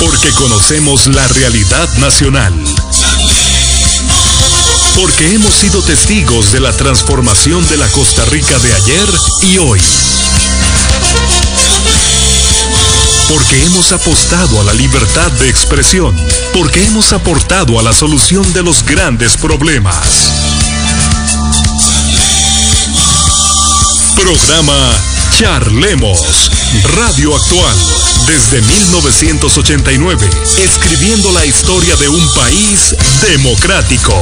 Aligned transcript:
Porque 0.00 0.32
conocemos 0.32 1.08
la 1.08 1.26
realidad 1.28 1.88
nacional. 1.98 2.54
Porque 4.94 5.34
hemos 5.34 5.54
sido 5.54 5.82
testigos 5.82 6.52
de 6.52 6.60
la 6.60 6.72
transformación 6.72 7.66
de 7.68 7.76
la 7.76 7.88
Costa 7.88 8.24
Rica 8.26 8.58
de 8.58 8.72
ayer 8.74 9.08
y 9.42 9.58
hoy. 9.58 9.80
Porque 13.28 13.64
hemos 13.64 13.90
apostado 13.92 14.60
a 14.60 14.64
la 14.64 14.72
libertad 14.72 15.32
de 15.32 15.48
expresión. 15.48 16.16
Porque 16.52 16.84
hemos 16.86 17.12
aportado 17.12 17.78
a 17.78 17.82
la 17.82 17.92
solución 17.92 18.52
de 18.52 18.62
los 18.62 18.84
grandes 18.84 19.36
problemas. 19.36 20.32
Programa 24.14 25.17
Charlemos. 25.38 26.50
Radio 26.96 27.36
Actual. 27.36 27.76
Desde 28.26 28.60
1989. 28.60 30.28
Escribiendo 30.58 31.30
la 31.30 31.46
historia 31.46 31.94
de 31.94 32.08
un 32.08 32.34
país 32.34 32.96
democrático. 33.22 34.20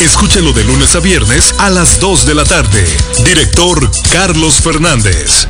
Escúchenlo 0.00 0.52
de 0.52 0.64
lunes 0.64 0.96
a 0.96 0.98
viernes 0.98 1.54
a 1.58 1.70
las 1.70 2.00
2 2.00 2.26
de 2.26 2.34
la 2.34 2.44
tarde. 2.44 2.84
Director 3.24 3.88
Carlos 4.10 4.54
Fernández. 4.54 5.46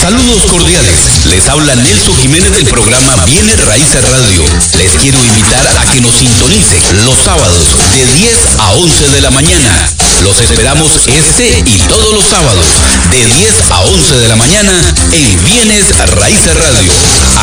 Saludos 0.00 0.46
cordiales. 0.50 1.26
Les 1.26 1.46
habla 1.48 1.76
Nelson 1.76 2.16
Jiménez 2.16 2.50
del 2.52 2.66
programa 2.66 3.14
Viene 3.26 3.54
Raíces 3.56 4.02
Radio. 4.08 4.44
Les 4.78 4.92
quiero 4.94 5.18
invitar 5.18 5.66
a 5.78 5.92
que 5.92 6.00
nos 6.00 6.14
sintonicen 6.14 7.04
los 7.04 7.18
sábados 7.18 7.76
de 7.92 8.06
10 8.14 8.36
a 8.60 8.70
11 8.72 9.08
de 9.10 9.20
la 9.20 9.30
mañana. 9.30 9.92
Los 10.22 10.40
esperamos 10.40 10.90
este 11.06 11.62
y 11.66 11.78
todos 11.88 12.14
los 12.14 12.24
sábados 12.24 12.66
de 13.10 13.26
10 13.26 13.70
a 13.70 13.80
11 13.80 14.16
de 14.16 14.28
la 14.28 14.36
mañana 14.36 14.72
en 15.12 15.44
Bienes 15.44 15.84
Raíces 16.16 16.54
Radio. 16.54 16.92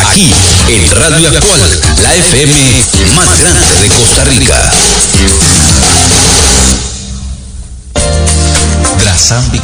Aquí 0.08 0.34
en 0.70 0.90
Radio 1.00 1.28
Actual, 1.28 1.82
la 2.02 2.16
FM 2.16 2.54
más 3.16 3.40
grande 3.40 3.68
de 3.82 3.88
Costa 3.90 4.24
Rica. 4.24 4.72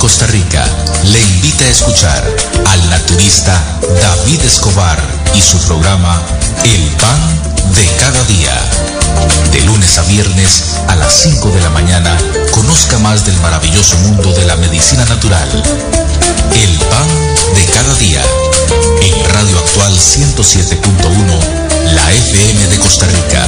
Costa 0.04 0.28
Rica 0.28 0.83
le 1.04 1.20
invita 1.20 1.66
a 1.66 1.70
escuchar 1.70 2.24
al 2.66 2.90
naturista 2.90 3.62
David 4.02 4.42
Escobar 4.42 5.00
y 5.34 5.42
su 5.42 5.58
programa 5.60 6.22
El 6.64 6.88
Pan 6.98 7.20
de 7.76 7.86
Cada 8.00 8.24
Día. 8.26 8.54
De 9.52 9.62
lunes 9.62 9.98
a 9.98 10.04
viernes 10.04 10.64
a 10.88 10.96
las 10.96 11.14
5 11.14 11.50
de 11.50 11.62
la 11.62 11.70
mañana, 11.70 12.16
conozca 12.52 12.98
más 13.00 13.26
del 13.26 13.40
maravilloso 13.42 13.98
mundo 14.00 14.32
de 14.34 14.46
la 14.46 14.56
medicina 14.58 15.06
natural. 15.06 15.50
El 16.54 16.78
Pan 16.90 17.08
de 17.56 17.66
Cada 17.66 17.94
Día. 17.96 18.22
En 19.02 19.34
Radio 19.34 19.58
Actual 19.60 19.94
107.1, 19.94 21.94
la 21.94 22.12
FM 22.12 22.68
de 22.68 22.80
Costa 22.80 23.08
Rica. 23.08 23.48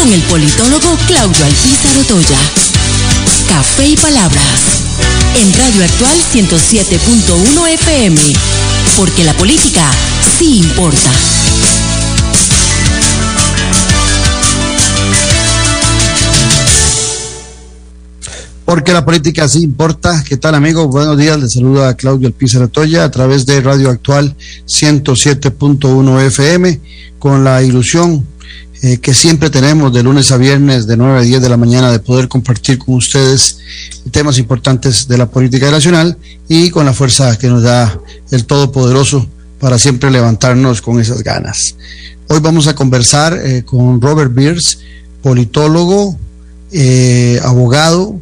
Con 0.00 0.10
el 0.14 0.22
politólogo 0.22 0.96
Claudio 1.06 1.44
Alpizar 1.44 1.98
Otoya. 1.98 2.38
Café 3.50 3.86
y 3.86 3.96
palabras. 3.96 4.82
En 5.38 5.52
Radio 5.52 5.84
Actual 5.84 6.16
107.1 6.32 7.68
FM. 7.74 8.18
Porque 8.96 9.24
la 9.24 9.34
política 9.34 9.84
sí 10.38 10.60
importa. 10.60 11.10
porque 18.64 18.92
la 18.92 19.04
política 19.04 19.48
sí 19.48 19.64
importa. 19.64 20.24
¿Qué 20.26 20.36
tal, 20.36 20.54
amigos? 20.54 20.86
Buenos 20.86 21.18
días. 21.18 21.38
Les 21.40 21.52
saluda 21.52 21.96
Claudio 21.96 22.28
Alpizar 22.28 22.68
Toya 22.68 23.04
a 23.04 23.10
través 23.10 23.44
de 23.44 23.60
Radio 23.60 23.90
Actual 23.90 24.34
107.1 24.66 26.20
FM 26.22 26.80
con 27.18 27.42
la 27.42 27.62
ilusión 27.62 28.24
eh, 28.82 28.98
que 28.98 29.12
siempre 29.12 29.50
tenemos 29.50 29.92
de 29.92 30.02
lunes 30.02 30.32
a 30.32 30.38
viernes 30.38 30.86
de 30.86 30.96
9 30.96 31.18
a 31.18 31.22
10 31.22 31.42
de 31.42 31.48
la 31.50 31.58
mañana 31.58 31.92
de 31.92 31.98
poder 31.98 32.28
compartir 32.28 32.78
con 32.78 32.94
ustedes 32.94 33.58
temas 34.10 34.38
importantes 34.38 35.06
de 35.06 35.18
la 35.18 35.30
política 35.30 35.70
nacional 35.70 36.16
y 36.48 36.70
con 36.70 36.86
la 36.86 36.94
fuerza 36.94 37.38
que 37.38 37.48
nos 37.48 37.62
da 37.62 38.00
el 38.30 38.46
Todopoderoso 38.46 39.28
para 39.58 39.78
siempre 39.78 40.10
levantarnos 40.10 40.80
con 40.80 40.98
esas 40.98 41.22
ganas. 41.22 41.76
Hoy 42.28 42.40
vamos 42.40 42.68
a 42.68 42.74
conversar 42.74 43.38
eh, 43.44 43.64
con 43.64 44.00
Robert 44.00 44.32
Beers, 44.32 44.78
politólogo, 45.22 46.18
eh, 46.72 47.38
abogado, 47.44 48.18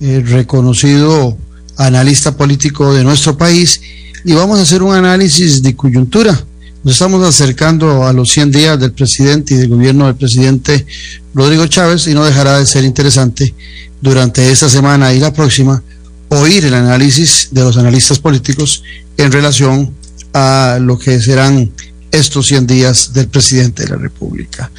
reconocido 0.00 1.36
analista 1.76 2.36
político 2.36 2.94
de 2.94 3.02
nuestro 3.02 3.36
país 3.36 3.80
y 4.24 4.32
vamos 4.34 4.58
a 4.58 4.62
hacer 4.62 4.82
un 4.82 4.94
análisis 4.94 5.62
de 5.62 5.74
coyuntura. 5.74 6.44
Nos 6.88 6.94
estamos 6.94 7.28
acercando 7.28 8.06
a 8.06 8.14
los 8.14 8.30
100 8.30 8.50
días 8.50 8.80
del 8.80 8.92
presidente 8.92 9.52
y 9.52 9.58
del 9.58 9.68
gobierno 9.68 10.06
del 10.06 10.14
presidente 10.14 10.86
Rodrigo 11.34 11.66
Chávez 11.66 12.06
y 12.06 12.14
no 12.14 12.24
dejará 12.24 12.58
de 12.58 12.64
ser 12.64 12.82
interesante 12.82 13.54
durante 14.00 14.50
esta 14.50 14.70
semana 14.70 15.12
y 15.12 15.20
la 15.20 15.30
próxima 15.30 15.82
oír 16.30 16.64
el 16.64 16.72
análisis 16.72 17.48
de 17.50 17.60
los 17.60 17.76
analistas 17.76 18.18
políticos 18.18 18.84
en 19.18 19.30
relación 19.30 19.92
a 20.32 20.78
lo 20.80 20.98
que 20.98 21.20
serán 21.20 21.70
estos 22.10 22.46
100 22.46 22.66
días 22.66 23.12
del 23.12 23.28
presidente 23.28 23.82
de 23.82 23.90
la 23.90 23.96
República. 23.96 24.70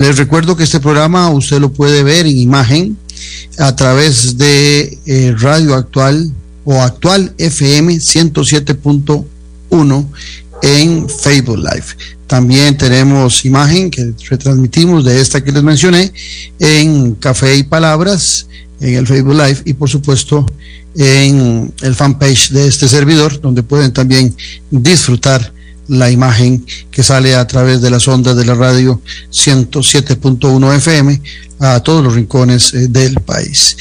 Les 0.00 0.18
recuerdo 0.18 0.56
que 0.56 0.64
este 0.64 0.80
programa 0.80 1.30
usted 1.30 1.60
lo 1.60 1.72
puede 1.72 2.02
ver 2.02 2.26
en 2.26 2.38
imagen 2.38 2.96
a 3.58 3.76
través 3.76 4.36
de 4.36 4.98
eh, 5.06 5.32
Radio 5.38 5.76
Actual 5.76 6.28
o 6.64 6.82
Actual 6.82 7.32
FM 7.38 7.94
107.1 7.94 10.08
en 10.62 11.08
Facebook 11.08 11.58
Live. 11.58 11.84
También 12.26 12.78
tenemos 12.78 13.44
imagen 13.44 13.90
que 13.90 14.12
retransmitimos 14.30 15.04
de 15.04 15.20
esta 15.20 15.44
que 15.44 15.52
les 15.52 15.62
mencioné 15.62 16.12
en 16.58 17.14
Café 17.16 17.56
y 17.56 17.62
Palabras 17.64 18.46
en 18.80 18.94
el 18.94 19.06
Facebook 19.06 19.34
Live 19.34 19.62
y 19.66 19.74
por 19.74 19.90
supuesto 19.90 20.46
en 20.96 21.72
el 21.82 21.94
fanpage 21.94 22.50
de 22.50 22.68
este 22.68 22.88
servidor 22.88 23.40
donde 23.40 23.62
pueden 23.62 23.92
también 23.92 24.34
disfrutar 24.70 25.52
la 25.88 26.10
imagen 26.10 26.64
que 26.90 27.02
sale 27.02 27.34
a 27.34 27.46
través 27.46 27.82
de 27.82 27.90
las 27.90 28.06
ondas 28.08 28.36
de 28.36 28.44
la 28.44 28.54
radio 28.54 29.00
107.1 29.30 30.76
FM 30.76 31.20
a 31.58 31.80
todos 31.80 32.02
los 32.02 32.14
rincones 32.14 32.72
eh, 32.74 32.88
del 32.88 33.14
país. 33.20 33.76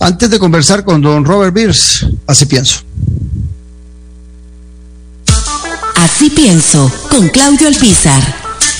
Antes 0.00 0.30
de 0.30 0.38
conversar 0.38 0.84
con 0.84 1.00
don 1.00 1.24
Robert 1.24 1.54
Beers, 1.54 2.06
así 2.26 2.46
pienso. 2.46 2.80
Así 6.02 6.30
pienso, 6.30 6.90
con 7.10 7.28
Claudio 7.28 7.68
Alpizar, 7.68 8.20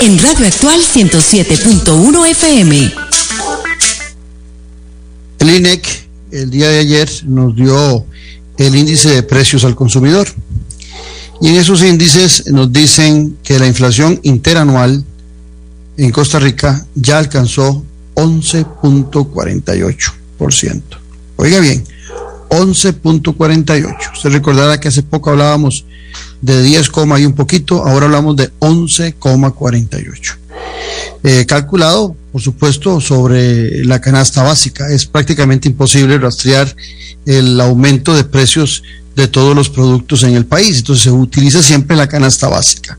en 0.00 0.18
Radio 0.18 0.48
Actual 0.48 0.80
107.1 0.80 2.30
FM. 2.30 2.92
El 5.38 5.50
INEC 5.50 6.08
el 6.32 6.50
día 6.50 6.68
de 6.68 6.80
ayer 6.80 7.08
nos 7.26 7.54
dio 7.54 8.04
el 8.58 8.74
índice 8.74 9.10
de 9.10 9.22
precios 9.22 9.64
al 9.64 9.76
consumidor. 9.76 10.26
Y 11.40 11.50
en 11.50 11.58
esos 11.58 11.84
índices 11.84 12.48
nos 12.48 12.72
dicen 12.72 13.38
que 13.44 13.60
la 13.60 13.68
inflación 13.68 14.18
interanual 14.24 15.04
en 15.98 16.10
Costa 16.10 16.40
Rica 16.40 16.84
ya 16.96 17.18
alcanzó 17.18 17.84
11.48%. 18.16 20.82
Oiga 21.36 21.60
bien, 21.60 21.84
11.48. 22.52 24.12
Usted 24.12 24.30
recordará 24.30 24.78
que 24.78 24.88
hace 24.88 25.02
poco 25.02 25.30
hablábamos 25.30 25.86
de 26.42 26.62
10, 26.62 26.90
y 27.18 27.24
un 27.24 27.32
poquito, 27.32 27.86
ahora 27.86 28.06
hablamos 28.06 28.36
de 28.36 28.50
11,48. 28.60 30.36
Eh, 31.24 31.46
calculado, 31.46 32.14
por 32.30 32.42
supuesto, 32.42 33.00
sobre 33.00 33.84
la 33.86 34.00
canasta 34.00 34.42
básica. 34.42 34.88
Es 34.90 35.06
prácticamente 35.06 35.68
imposible 35.68 36.18
rastrear 36.18 36.76
el 37.24 37.58
aumento 37.60 38.14
de 38.14 38.24
precios 38.24 38.82
de 39.16 39.28
todos 39.28 39.56
los 39.56 39.70
productos 39.70 40.22
en 40.22 40.34
el 40.34 40.44
país. 40.44 40.78
Entonces 40.78 41.04
se 41.04 41.10
utiliza 41.10 41.62
siempre 41.62 41.96
la 41.96 42.08
canasta 42.08 42.48
básica. 42.48 42.98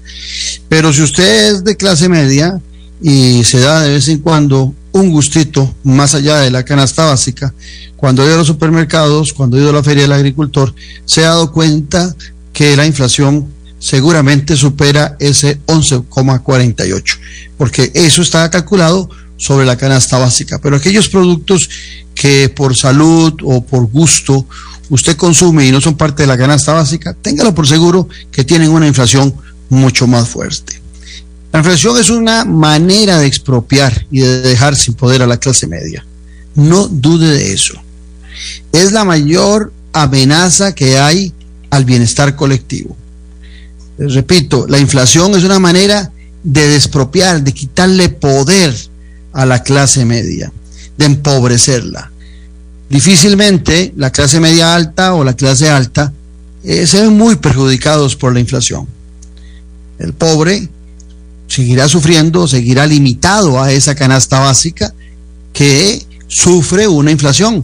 Pero 0.68 0.92
si 0.94 1.04
usted 1.04 1.52
es 1.52 1.64
de 1.64 1.78
clase 1.78 2.10
media, 2.10 2.60
y 3.04 3.44
se 3.44 3.60
da 3.60 3.82
de 3.82 3.92
vez 3.92 4.08
en 4.08 4.20
cuando 4.20 4.74
un 4.94 5.12
gustito 5.12 5.76
más 5.84 6.16
allá 6.16 6.38
de 6.38 6.50
la 6.50 6.64
canasta 6.64 7.06
básica. 7.06 7.54
Cuando 7.98 8.24
he 8.24 8.26
ido 8.26 8.36
a 8.36 8.38
los 8.38 8.48
supermercados, 8.48 9.34
cuando 9.34 9.58
he 9.58 9.62
ido 9.62 9.72
a 9.72 9.74
la 9.74 9.84
feria 9.84 10.04
del 10.04 10.14
agricultor, 10.14 10.74
se 11.06 11.26
ha 11.26 11.30
dado 11.30 11.52
cuenta 11.52 12.16
que 12.54 12.78
la 12.78 12.86
inflación 12.86 13.48
seguramente 13.78 14.56
supera 14.56 15.18
ese 15.20 15.60
11,48, 15.66 17.18
porque 17.58 17.92
eso 17.94 18.22
está 18.22 18.50
calculado 18.50 19.10
sobre 19.36 19.66
la 19.66 19.76
canasta 19.76 20.18
básica. 20.18 20.60
Pero 20.60 20.78
aquellos 20.78 21.10
productos 21.10 21.70
que 22.16 22.48
por 22.48 22.76
salud 22.76 23.34
o 23.44 23.66
por 23.66 23.88
gusto 23.88 24.46
usted 24.90 25.18
consume 25.18 25.68
y 25.68 25.72
no 25.72 25.82
son 25.82 25.98
parte 25.98 26.24
de 26.24 26.28
la 26.28 26.38
canasta 26.38 26.72
básica, 26.72 27.14
téngalo 27.14 27.54
por 27.54 27.68
seguro 27.68 28.08
que 28.32 28.46
tienen 28.46 28.70
una 28.70 28.88
inflación 28.88 29.34
mucho 29.70 30.08
más 30.08 30.30
fuerte. 30.30 30.83
La 31.54 31.60
inflación 31.60 32.00
es 32.00 32.10
una 32.10 32.46
manera 32.46 33.20
de 33.20 33.28
expropiar 33.28 34.08
y 34.10 34.22
de 34.22 34.42
dejar 34.42 34.76
sin 34.76 34.96
poder 34.96 35.22
a 35.22 35.28
la 35.28 35.38
clase 35.38 35.68
media. 35.68 36.04
No 36.56 36.88
dude 36.88 37.28
de 37.28 37.54
eso. 37.54 37.76
Es 38.72 38.92
la 38.92 39.04
mayor 39.04 39.72
amenaza 39.94 40.74
que 40.74 40.98
hay 40.98 41.32
al 41.70 41.86
bienestar 41.86 42.36
colectivo. 42.36 42.98
Repito, 44.00 44.66
la 44.68 44.80
inflación 44.80 45.36
es 45.36 45.44
una 45.44 45.60
manera 45.60 46.12
de 46.44 46.68
despropiar, 46.70 47.44
de 47.44 47.54
quitarle 47.54 48.10
poder 48.10 48.76
a 49.32 49.46
la 49.46 49.62
clase 49.62 50.06
media, 50.06 50.52
de 50.98 51.06
empobrecerla. 51.06 52.12
Difícilmente 52.90 53.94
la 53.96 54.12
clase 54.12 54.40
media 54.40 54.74
alta 54.74 55.14
o 55.14 55.24
la 55.24 55.36
clase 55.36 55.70
alta 55.70 56.12
eh, 56.64 56.88
se 56.88 57.02
ven 57.02 57.16
muy 57.16 57.36
perjudicados 57.36 58.16
por 58.16 58.34
la 58.34 58.40
inflación. 58.40 58.88
El 60.00 60.14
pobre 60.14 60.68
seguirá 61.56 61.88
sufriendo, 61.88 62.48
seguirá 62.48 62.88
limitado 62.88 63.62
a 63.62 63.72
esa 63.72 63.96
canasta 63.96 64.40
básica 64.40 64.94
que 65.52 66.06
sufre 66.28 66.88
una 66.88 67.12
inflación, 67.12 67.64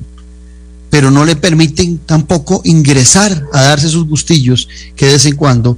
pero 0.90 1.12
no 1.12 1.26
le 1.26 1.36
permiten 1.36 1.98
tampoco 2.00 2.62
ingresar 2.66 3.46
a 3.54 3.62
darse 3.64 3.90
sus 3.90 4.08
gustillos 4.08 4.68
que 4.96 5.08
de 5.08 5.14
vez 5.14 5.26
en 5.26 5.36
cuando 5.36 5.78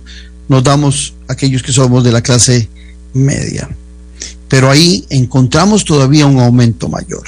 nos 0.50 0.64
damos 0.64 1.14
aquellos 1.28 1.64
que 1.64 1.72
somos 1.72 2.04
de 2.04 2.12
la 2.12 2.22
clase 2.22 2.70
media 3.14 3.70
pero 4.52 4.70
ahí 4.70 5.06
encontramos 5.10 5.86
todavía 5.86 6.26
un 6.26 6.38
aumento 6.38 6.90
mayor. 6.90 7.24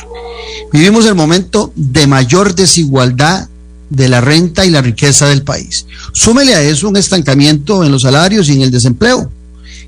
Vivimos 0.74 1.06
el 1.06 1.16
momento 1.16 1.72
de 1.74 2.06
mayor 2.06 2.54
desigualdad 2.54 3.48
de 3.90 4.10
la 4.10 4.20
renta 4.20 4.66
y 4.66 4.70
la 4.70 4.82
riqueza 4.82 5.28
del 5.28 5.42
país. 5.42 5.86
Súmele 6.12 6.54
a 6.54 6.62
eso 6.62 6.90
un 6.90 6.98
estancamiento 6.98 7.86
en 7.86 7.94
los 7.94 8.02
salarios 8.02 8.50
y 8.50 8.56
en 8.56 8.64
el 8.64 8.72
desempleo, 8.72 9.32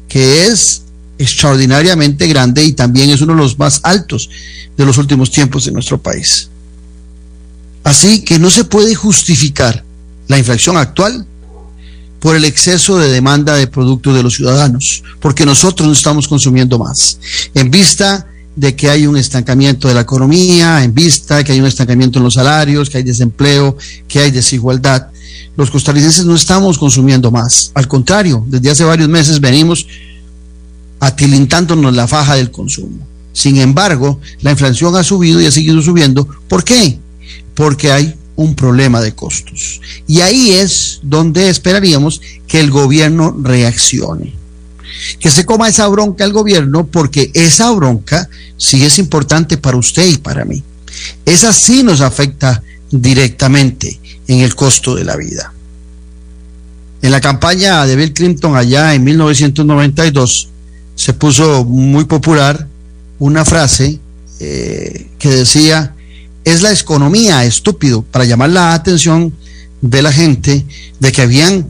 que 0.08 0.48
es 0.48 0.84
extraordinariamente 1.18 2.28
grande 2.28 2.64
y 2.64 2.74
también 2.74 3.10
es 3.10 3.22
uno 3.22 3.34
de 3.34 3.40
los 3.40 3.58
más 3.58 3.80
altos 3.84 4.30
de 4.78 4.86
los 4.86 4.98
últimos 4.98 5.32
tiempos 5.32 5.68
en 5.68 5.74
nuestro 5.74 6.02
país. 6.02 6.50
Así 7.84 8.22
que 8.22 8.40
no 8.40 8.50
se 8.50 8.66
puede 8.66 8.96
justificar 8.96 9.84
la 10.28 10.38
inflación 10.38 10.76
actual 10.78 11.26
por 12.20 12.36
el 12.36 12.46
exceso 12.46 12.98
de 12.98 13.10
demanda 13.10 13.56
de 13.56 13.68
productos 13.68 14.16
de 14.16 14.24
los 14.24 14.36
ciudadanos, 14.36 15.04
porque 15.20 15.46
nosotros 15.46 15.88
no 15.88 15.94
estamos 15.94 16.28
consumiendo 16.28 16.80
más. 16.80 17.20
En 17.54 17.70
vista 17.70 18.28
de 18.56 18.76
que 18.76 18.90
hay 18.90 19.06
un 19.06 19.18
estancamiento 19.18 19.88
de 19.88 19.94
la 19.94 20.02
economía, 20.02 20.84
en 20.84 20.94
vista 20.94 21.38
de 21.38 21.44
que 21.44 21.52
hay 21.52 21.60
un 21.60 21.68
estancamiento 21.68 22.18
en 22.18 22.24
los 22.24 22.34
salarios, 22.34 22.90
que 22.90 22.98
hay 22.98 23.04
desempleo, 23.04 23.78
que 24.08 24.20
hay 24.20 24.32
desigualdad, 24.32 25.10
los 25.58 25.70
costarricenses 25.70 26.26
no 26.26 26.36
estamos 26.36 26.78
consumiendo 26.78 27.32
más. 27.32 27.72
Al 27.76 27.88
contrario, 27.88 28.44
desde 28.48 28.72
hace 28.72 28.84
varios 28.84 29.08
meses 29.08 29.40
venimos 29.40 29.86
atilintándonos 31.06 31.94
la 31.94 32.08
faja 32.08 32.34
del 32.34 32.50
consumo. 32.50 32.98
Sin 33.32 33.58
embargo, 33.58 34.20
la 34.42 34.52
inflación 34.52 34.96
ha 34.96 35.04
subido 35.04 35.40
y 35.40 35.46
ha 35.46 35.52
seguido 35.52 35.80
subiendo. 35.84 36.28
¿Por 36.48 36.64
qué? 36.64 36.98
Porque 37.54 37.92
hay 37.92 38.16
un 38.36 38.56
problema 38.56 39.02
de 39.02 39.14
costos. 39.14 39.82
Y 40.08 40.22
ahí 40.22 40.54
es 40.54 41.02
donde 41.04 41.50
esperaríamos 41.50 42.22
que 42.48 42.60
el 42.60 42.72
gobierno 42.72 43.38
reaccione. 43.40 44.34
Que 45.20 45.30
se 45.30 45.46
coma 45.46 45.70
esa 45.70 45.88
bronca 45.90 46.24
el 46.24 46.34
gobierno 46.34 46.88
porque 46.88 47.30
esa 47.36 47.70
bronca 47.70 48.28
sí 48.58 48.84
es 48.84 48.98
importante 48.98 49.58
para 49.58 49.78
usted 49.78 50.08
y 50.08 50.18
para 50.18 50.44
mí. 50.44 50.64
Esa 51.24 51.54
sí 51.54 51.84
nos 51.84 52.02
afecta 52.02 52.64
directamente 52.90 54.00
en 54.28 54.40
el 54.40 54.56
costo 54.56 54.96
de 54.96 55.06
la 55.06 55.18
vida. 55.18 55.54
En 57.04 57.12
la 57.12 57.22
campaña 57.22 57.86
de 57.86 57.96
Bill 57.96 58.14
Clinton 58.14 58.56
allá 58.56 58.96
en 58.96 59.04
1992 59.04 60.50
se 60.96 61.14
puso 61.14 61.66
muy 61.66 62.06
popular 62.06 62.68
una 63.20 63.46
frase 63.46 64.00
eh, 64.40 65.08
que 65.20 65.30
decía, 65.30 65.94
es 66.44 66.62
la 66.62 66.72
economía, 66.72 67.46
estúpido, 67.46 68.04
para 68.04 68.26
llamar 68.26 68.50
la 68.50 68.74
atención 68.74 69.34
de 69.82 70.02
la 70.02 70.12
gente 70.12 70.66
de 71.00 71.12
que 71.12 71.22
habían 71.22 71.68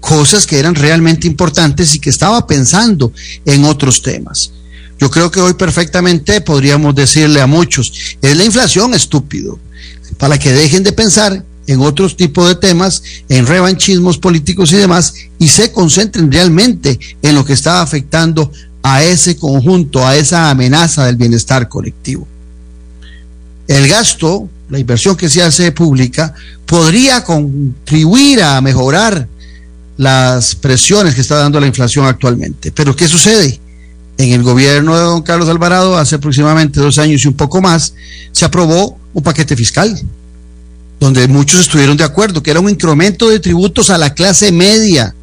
cosas 0.00 0.46
que 0.46 0.58
eran 0.58 0.74
realmente 0.74 1.26
importantes 1.26 1.94
y 1.94 1.98
que 1.98 2.10
estaba 2.10 2.46
pensando 2.46 3.12
en 3.44 3.64
otros 3.64 4.02
temas. 4.02 4.52
Yo 4.98 5.10
creo 5.10 5.30
que 5.30 5.40
hoy 5.40 5.54
perfectamente 5.54 6.40
podríamos 6.40 6.94
decirle 6.94 7.40
a 7.40 7.46
muchos, 7.46 7.92
es 8.22 8.36
la 8.36 8.44
inflación 8.44 8.94
estúpido, 8.94 9.58
para 10.16 10.38
que 10.38 10.52
dejen 10.52 10.82
de 10.82 10.92
pensar 10.92 11.44
en 11.66 11.80
otros 11.80 12.16
tipos 12.16 12.48
de 12.48 12.54
temas, 12.54 13.02
en 13.28 13.46
revanchismos 13.46 14.18
políticos 14.18 14.72
y 14.72 14.76
demás, 14.76 15.14
y 15.38 15.48
se 15.48 15.72
concentren 15.72 16.30
realmente 16.30 16.98
en 17.22 17.34
lo 17.34 17.44
que 17.44 17.52
está 17.52 17.82
afectando 17.82 18.50
a 18.82 19.02
ese 19.02 19.36
conjunto, 19.36 20.06
a 20.06 20.16
esa 20.16 20.50
amenaza 20.50 21.04
del 21.06 21.16
bienestar 21.16 21.68
colectivo 21.68 22.26
el 23.68 23.88
gasto, 23.88 24.48
la 24.68 24.78
inversión 24.78 25.16
que 25.16 25.28
se 25.28 25.42
hace 25.42 25.72
pública, 25.72 26.34
podría 26.64 27.24
contribuir 27.24 28.42
a 28.42 28.60
mejorar 28.60 29.28
las 29.96 30.54
presiones 30.54 31.14
que 31.14 31.20
está 31.20 31.36
dando 31.36 31.60
la 31.60 31.66
inflación 31.66 32.06
actualmente. 32.06 32.70
Pero 32.72 32.94
¿qué 32.94 33.08
sucede? 33.08 33.60
En 34.18 34.32
el 34.32 34.42
gobierno 34.42 34.96
de 34.96 35.02
don 35.02 35.22
Carlos 35.22 35.48
Alvarado, 35.48 35.96
hace 35.96 36.16
aproximadamente 36.16 36.80
dos 36.80 36.98
años 36.98 37.24
y 37.24 37.28
un 37.28 37.34
poco 37.34 37.60
más, 37.60 37.94
se 38.32 38.44
aprobó 38.44 38.98
un 39.12 39.22
paquete 39.22 39.56
fiscal, 39.56 39.98
donde 40.98 41.28
muchos 41.28 41.60
estuvieron 41.60 41.96
de 41.96 42.04
acuerdo, 42.04 42.42
que 42.42 42.50
era 42.50 42.60
un 42.60 42.70
incremento 42.70 43.28
de 43.28 43.40
tributos 43.40 43.90
a 43.90 43.98
la 43.98 44.14
clase 44.14 44.50
media. 44.52 45.14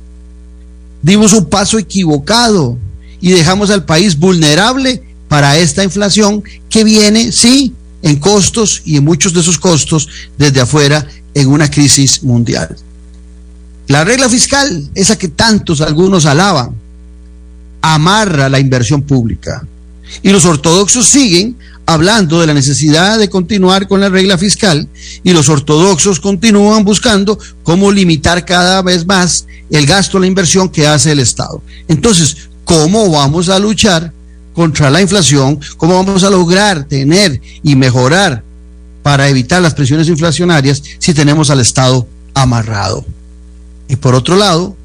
Dimos 1.01 1.33
un 1.33 1.45
paso 1.45 1.77
equivocado 1.77 2.77
y 3.19 3.31
dejamos 3.31 3.69
al 3.69 3.85
país 3.85 4.17
vulnerable 4.17 5.03
para 5.27 5.57
esta 5.57 5.83
inflación 5.83 6.43
que 6.69 6.83
viene, 6.83 7.31
sí, 7.31 7.73
en 8.03 8.17
costos 8.17 8.81
y 8.85 8.97
en 8.97 9.05
muchos 9.05 9.33
de 9.33 9.39
esos 9.39 9.57
costos 9.57 10.07
desde 10.37 10.61
afuera 10.61 11.07
en 11.33 11.47
una 11.47 11.69
crisis 11.71 12.21
mundial. 12.23 12.75
La 13.87 14.03
regla 14.03 14.29
fiscal, 14.29 14.89
esa 14.93 15.17
que 15.17 15.29
tantos 15.29 15.81
algunos 15.81 16.25
alaban, 16.25 16.75
amarra 17.81 18.49
la 18.49 18.59
inversión 18.59 19.01
pública. 19.01 19.65
Y 20.21 20.29
los 20.29 20.45
ortodoxos 20.45 21.07
siguen 21.07 21.57
hablando 21.85 22.39
de 22.39 22.47
la 22.47 22.53
necesidad 22.53 23.19
de 23.19 23.29
continuar 23.29 23.87
con 23.87 24.01
la 24.01 24.09
regla 24.09 24.37
fiscal 24.37 24.87
y 25.23 25.33
los 25.33 25.49
ortodoxos 25.49 26.19
continúan 26.19 26.83
buscando 26.83 27.37
cómo 27.63 27.91
limitar 27.91 28.45
cada 28.45 28.81
vez 28.81 29.05
más 29.05 29.45
el 29.69 29.85
gasto, 29.85 30.19
la 30.19 30.27
inversión 30.27 30.69
que 30.69 30.87
hace 30.87 31.11
el 31.11 31.19
Estado. 31.19 31.61
Entonces, 31.87 32.49
¿cómo 32.63 33.09
vamos 33.09 33.49
a 33.49 33.59
luchar 33.59 34.13
contra 34.53 34.89
la 34.89 35.01
inflación, 35.01 35.59
cómo 35.77 35.95
vamos 35.95 36.23
a 36.23 36.29
lograr 36.29 36.85
tener 36.85 37.41
y 37.63 37.75
mejorar 37.75 38.43
para 39.01 39.27
evitar 39.27 39.61
las 39.61 39.73
presiones 39.73 40.07
inflacionarias 40.07 40.81
si 40.99 41.13
tenemos 41.13 41.49
al 41.49 41.59
Estado 41.59 42.07
amarrado. 42.33 43.05
Y 43.87 43.95
por 43.97 44.15
otro 44.15 44.37
lado, 44.37 44.75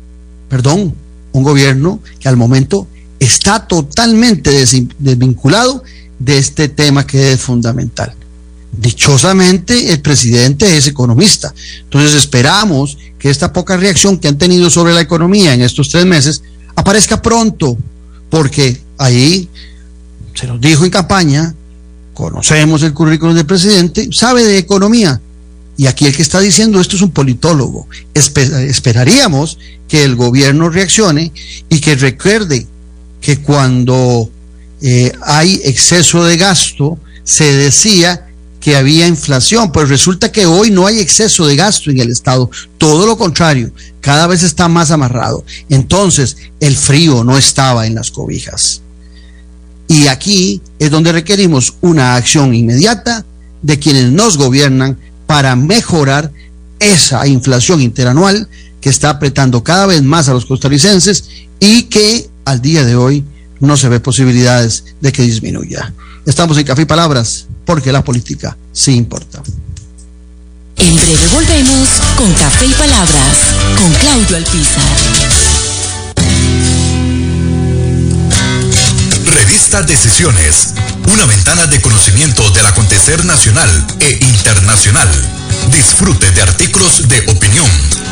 perdón, 0.48 0.94
un 1.32 1.42
gobierno 1.42 2.00
que 2.18 2.28
al 2.28 2.36
momento 2.36 2.88
está 3.20 3.66
totalmente 3.66 4.50
desvinculado 4.98 5.84
de 6.18 6.38
este 6.38 6.68
tema 6.68 7.06
que 7.06 7.32
es 7.32 7.40
fundamental. 7.40 8.14
Dichosamente 8.72 9.92
el 9.92 10.00
presidente 10.00 10.76
es 10.76 10.86
economista, 10.86 11.52
entonces 11.82 12.14
esperamos 12.14 12.98
que 13.18 13.30
esta 13.30 13.52
poca 13.52 13.76
reacción 13.76 14.18
que 14.18 14.28
han 14.28 14.38
tenido 14.38 14.70
sobre 14.70 14.92
la 14.92 15.00
economía 15.00 15.54
en 15.54 15.62
estos 15.62 15.88
tres 15.88 16.04
meses 16.04 16.42
aparezca 16.76 17.20
pronto, 17.20 17.76
porque 18.30 18.80
ahí 18.98 19.48
se 20.34 20.46
nos 20.46 20.60
dijo 20.60 20.84
en 20.84 20.90
campaña, 20.90 21.54
conocemos 22.14 22.82
el 22.82 22.92
currículum 22.92 23.34
del 23.34 23.46
presidente, 23.46 24.08
sabe 24.12 24.44
de 24.44 24.58
economía. 24.58 25.20
Y 25.76 25.86
aquí 25.86 26.06
el 26.06 26.14
que 26.14 26.22
está 26.22 26.40
diciendo 26.40 26.80
esto 26.80 26.96
es 26.96 27.02
un 27.02 27.12
politólogo. 27.12 27.86
esperaríamos 28.14 29.58
que 29.86 30.02
el 30.02 30.16
gobierno 30.16 30.68
reaccione 30.68 31.32
y 31.68 31.80
que 31.80 31.94
recuerde 31.94 32.66
que 33.20 33.38
cuando 33.40 34.28
eh, 34.80 35.12
hay 35.22 35.60
exceso 35.64 36.24
de 36.24 36.36
gasto, 36.36 36.98
se 37.24 37.52
decía 37.52 38.28
que 38.60 38.76
había 38.76 39.06
inflación, 39.06 39.70
pues 39.72 39.88
resulta 39.88 40.32
que 40.32 40.46
hoy 40.46 40.70
no 40.70 40.86
hay 40.86 40.98
exceso 40.98 41.46
de 41.46 41.56
gasto 41.56 41.90
en 41.90 42.00
el 42.00 42.10
Estado, 42.10 42.50
todo 42.76 43.06
lo 43.06 43.16
contrario, 43.16 43.70
cada 44.00 44.26
vez 44.26 44.42
está 44.42 44.68
más 44.68 44.90
amarrado. 44.90 45.44
Entonces, 45.68 46.36
el 46.60 46.76
frío 46.76 47.24
no 47.24 47.38
estaba 47.38 47.86
en 47.86 47.94
las 47.94 48.10
cobijas. 48.10 48.82
Y 49.86 50.08
aquí 50.08 50.60
es 50.78 50.90
donde 50.90 51.12
requerimos 51.12 51.74
una 51.80 52.16
acción 52.16 52.54
inmediata 52.54 53.24
de 53.62 53.78
quienes 53.78 54.12
nos 54.12 54.36
gobiernan 54.36 54.98
para 55.26 55.56
mejorar 55.56 56.32
esa 56.78 57.26
inflación 57.26 57.80
interanual 57.80 58.48
que 58.80 58.90
está 58.90 59.10
apretando 59.10 59.64
cada 59.64 59.86
vez 59.86 60.02
más 60.02 60.28
a 60.28 60.34
los 60.34 60.46
costarricenses 60.46 61.24
y 61.58 61.84
que 61.84 62.28
al 62.44 62.60
día 62.60 62.84
de 62.84 62.96
hoy 62.96 63.24
no 63.60 63.76
se 63.76 63.88
ve 63.88 64.00
posibilidades 64.00 64.84
de 65.00 65.12
que 65.12 65.22
disminuya. 65.22 65.92
Estamos 66.26 66.58
en 66.58 66.64
Café 66.64 66.82
y 66.82 66.86
Palabras 66.86 67.46
porque 67.64 67.92
la 67.92 68.02
política 68.04 68.56
sí 68.72 68.92
importa. 68.92 69.42
En 70.76 70.94
breve 70.94 71.26
volvemos 71.32 71.88
con 72.16 72.32
Café 72.34 72.66
y 72.66 72.72
Palabras 72.72 73.36
con 73.76 73.92
Claudio 73.94 74.36
Alpizar. 74.36 74.82
Revista 79.34 79.82
Decisiones, 79.82 80.74
una 81.12 81.24
ventana 81.26 81.66
de 81.66 81.80
conocimiento 81.80 82.48
del 82.50 82.66
acontecer 82.66 83.24
nacional 83.24 83.86
e 84.00 84.18
internacional. 84.24 85.08
Disfrute 85.72 86.30
de 86.30 86.42
artículos 86.42 87.08
de 87.08 87.20
opinión 87.32 87.68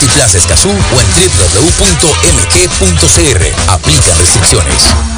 Multiplaza 0.00 0.38
Escazú 0.38 0.70
o 0.70 1.00
en 1.00 1.08
www.mg.cr. 1.10 1.72
Aplican 3.68 4.18
restricciones. 4.18 5.17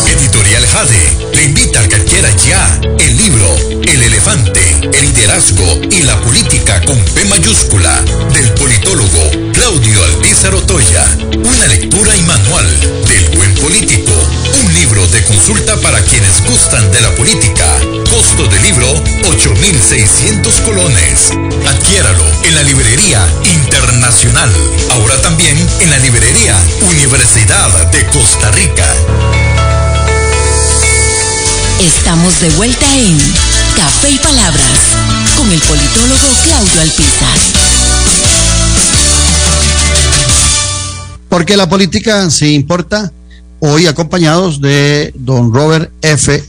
Editorial 0.07 0.65
Jade 0.67 1.19
le 1.35 1.45
invita 1.45 1.81
a 1.81 1.89
que 1.89 1.97
adquiera 1.97 2.31
ya 2.37 2.81
el 2.99 3.17
libro 3.17 3.57
El 3.83 4.03
elefante, 4.03 4.61
el 4.93 5.07
liderazgo 5.07 5.81
y 5.91 6.03
la 6.03 6.21
política 6.21 6.81
con 6.83 7.03
P 7.05 7.25
mayúscula 7.25 8.01
del 8.33 8.53
politólogo 8.55 9.31
Claudio 9.53 10.05
Alpizar 10.05 10.55
Otoya. 10.55 11.05
Una 11.33 11.67
lectura 11.67 11.80
quienes 16.11 16.45
gustan 16.45 16.91
de 16.91 17.01
la 17.01 17.15
política. 17.15 17.65
Costo 18.11 18.49
del 18.49 18.61
libro 18.63 18.93
8.600 19.31 20.65
colones. 20.65 21.31
Adquiéralo 21.69 22.25
en 22.43 22.55
la 22.57 22.63
librería 22.65 23.25
internacional. 23.45 24.51
Ahora 24.91 25.15
también 25.23 25.57
en 25.81 25.91
la 25.91 25.99
librería 25.99 26.57
Universidad 26.89 27.91
de 27.93 28.05
Costa 28.07 28.51
Rica. 28.51 28.85
Estamos 31.81 32.41
de 32.41 32.51
vuelta 32.51 32.87
en 32.97 33.17
Café 33.77 34.11
y 34.11 34.19
Palabras 34.19 34.79
con 35.37 35.51
el 35.53 35.61
politólogo 35.61 36.29
Claudio 36.43 36.81
Alpizar. 36.81 37.39
Porque 41.29 41.57
la 41.57 41.69
política 41.69 42.29
sí 42.31 42.55
importa. 42.55 43.13
Hoy 43.61 43.87
acompañados 43.87 44.61
de 44.61 45.13
don 45.15 45.53
Robert 45.53 45.91
F. 46.03 46.43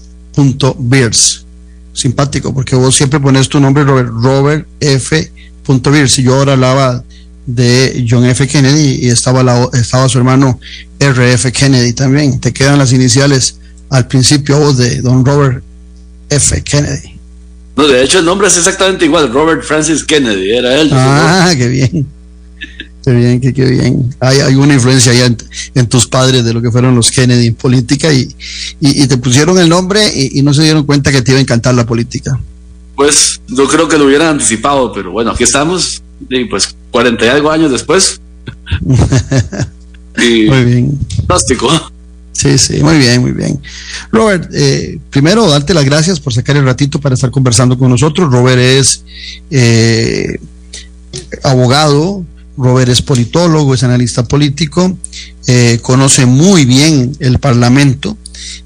Beers. 0.80 1.46
Simpático, 1.94 2.54
porque 2.54 2.76
vos 2.76 2.96
siempre 2.96 3.20
pones 3.20 3.50
tu 3.50 3.60
nombre, 3.60 3.84
Robert, 3.84 4.10
Robert 4.10 4.68
F. 4.80 5.32
Beers. 5.68 6.20
Y 6.20 6.24
yo 6.24 6.36
ahora 6.36 6.54
hablaba 6.54 7.04
de 7.46 8.06
John 8.10 8.26
F. 8.26 8.48
Kennedy 8.48 9.06
y 9.06 9.10
estaba, 9.10 9.44
la, 9.44 9.68
estaba 9.74 10.08
su 10.08 10.18
hermano 10.18 10.60
R. 11.00 11.34
F. 11.34 11.52
Kennedy 11.52 11.94
también. 11.94 12.40
Te 12.40 12.54
quedan 12.54 12.80
las 12.80 12.94
iniciales 12.94 13.58
al 13.90 14.08
principio 14.08 14.58
vos 14.58 14.78
de 14.78 15.02
don 15.02 15.26
Robert 15.26 15.64
F. 16.30 16.62
Kennedy. 16.64 17.20
No, 17.76 17.88
de 17.88 18.04
hecho 18.04 18.20
el 18.20 18.26
nombre 18.26 18.48
es 18.48 18.58
exactamente 18.58 19.06
igual, 19.06 19.32
Robert 19.32 19.64
Francis 19.64 20.04
Kennedy, 20.04 20.52
era 20.52 20.80
él. 20.80 20.90
Ah, 20.94 21.52
qué 21.56 21.68
bien. 21.68 22.08
Qué 23.04 23.12
bien, 23.12 23.42
qué, 23.42 23.54
qué 23.54 23.66
bien. 23.66 24.16
Hay, 24.20 24.40
hay 24.40 24.56
una 24.56 24.76
influencia 24.76 25.12
ya 25.14 25.26
en, 25.26 25.38
en, 25.74 25.88
tus 25.88 26.08
padres 26.08 26.46
de 26.46 26.54
lo 26.54 26.62
que 26.62 26.70
fueron 26.70 26.96
los 26.96 27.10
Kennedy 27.10 27.48
en 27.48 27.56
política 27.56 28.14
y, 28.14 28.36
y, 28.80 29.04
y 29.04 29.08
te 29.08 29.18
pusieron 29.18 29.58
el 29.58 29.70
nombre 29.70 30.08
y, 30.14 30.40
y, 30.40 30.44
no 30.44 30.54
se 30.54 30.64
dieron 30.64 30.86
cuenta 30.86 31.12
que 31.12 31.22
te 31.22 31.32
iba 31.32 31.40
a 31.40 31.42
encantar 31.42 31.74
la 31.74 31.86
política. 31.86 32.40
Pues 32.96 33.42
yo 33.48 33.68
creo 33.68 33.88
que 33.88 33.98
lo 33.98 34.06
hubieran 34.06 34.28
anticipado, 34.28 34.94
pero 34.94 35.12
bueno, 35.12 35.32
aquí 35.32 35.44
estamos, 35.44 36.04
y 36.30 36.46
pues 36.46 36.76
40 36.92 37.26
y 37.26 37.30
algo 37.30 37.50
años 37.50 37.72
después. 37.72 38.22
y 40.18 40.46
Muy 40.46 40.64
bien. 40.64 41.00
Fantástico. 41.18 41.70
Sí, 42.34 42.58
sí, 42.58 42.82
muy 42.82 42.98
bien, 42.98 43.22
muy 43.22 43.32
bien. 43.32 43.62
Robert, 44.12 44.50
eh, 44.54 45.00
primero 45.10 45.48
darte 45.50 45.74
las 45.74 45.86
gracias 45.86 46.20
por 46.20 46.34
sacar 46.34 46.56
el 46.58 46.66
ratito 46.66 47.00
para 47.00 47.16
estar 47.16 47.30
conversando 47.30 47.78
con 47.78 47.90
nosotros. 47.90 48.32
Robert 48.32 48.60
es 48.60 49.04
eh, 49.52 50.40
abogado, 51.44 52.26
Robert 52.62 52.90
es 52.90 53.02
politólogo, 53.02 53.74
es 53.74 53.84
analista 53.84 54.24
político, 54.24 54.96
eh, 55.48 55.80
conoce 55.82 56.26
muy 56.26 56.66
bien 56.66 57.16
el 57.20 57.40
Parlamento 57.40 58.18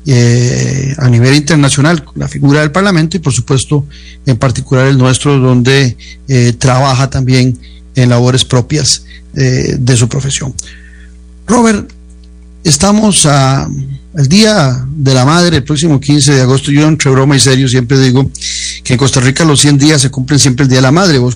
eh, 0.06 0.94
a 0.98 1.10
nivel 1.10 1.34
internacional, 1.34 2.04
la 2.16 2.28
figura 2.28 2.60
del 2.60 2.72
Parlamento 2.72 3.18
y 3.18 3.22
por 3.22 3.34
supuesto 3.34 3.86
en 4.25 4.38
particular 4.38 4.88
el 4.88 4.98
nuestro, 4.98 5.40
donde 5.40 5.98
eh, 6.28 6.54
trabaja 6.58 7.10
también 7.10 7.58
en 7.96 8.10
labores 8.10 8.46
propias 8.46 9.06
eh, 9.36 9.78
de 9.80 9.98
su 9.98 10.08
profesión. 10.08 10.54
Robert, 11.48 11.90
estamos 12.64 13.25
a, 13.25 13.64
al 13.64 14.28
Día 14.28 14.86
de 14.96 15.14
la 15.14 15.25
Madre, 15.25 15.58
el 15.58 15.64
próximo 15.64 16.00
15 16.00 16.34
de 16.34 16.42
agosto. 16.42 16.72
Yo 16.72 16.88
entre 16.88 17.12
broma 17.12 17.36
y 17.36 17.40
serio 17.40 17.68
siempre 17.68 18.00
digo 18.00 18.30
que 18.84 18.94
en 18.94 19.00
Costa 19.00 19.22
Rica 19.22 19.46
los 19.46 19.62
100 19.62 19.78
días 19.78 20.02
se 20.02 20.12
cumplen 20.12 20.40
siempre 20.40 20.64
el 20.64 20.70
Día 20.70 20.80
de 20.80 20.84
la 20.84 20.92
Madre. 20.92 21.18
Vos 21.18 21.36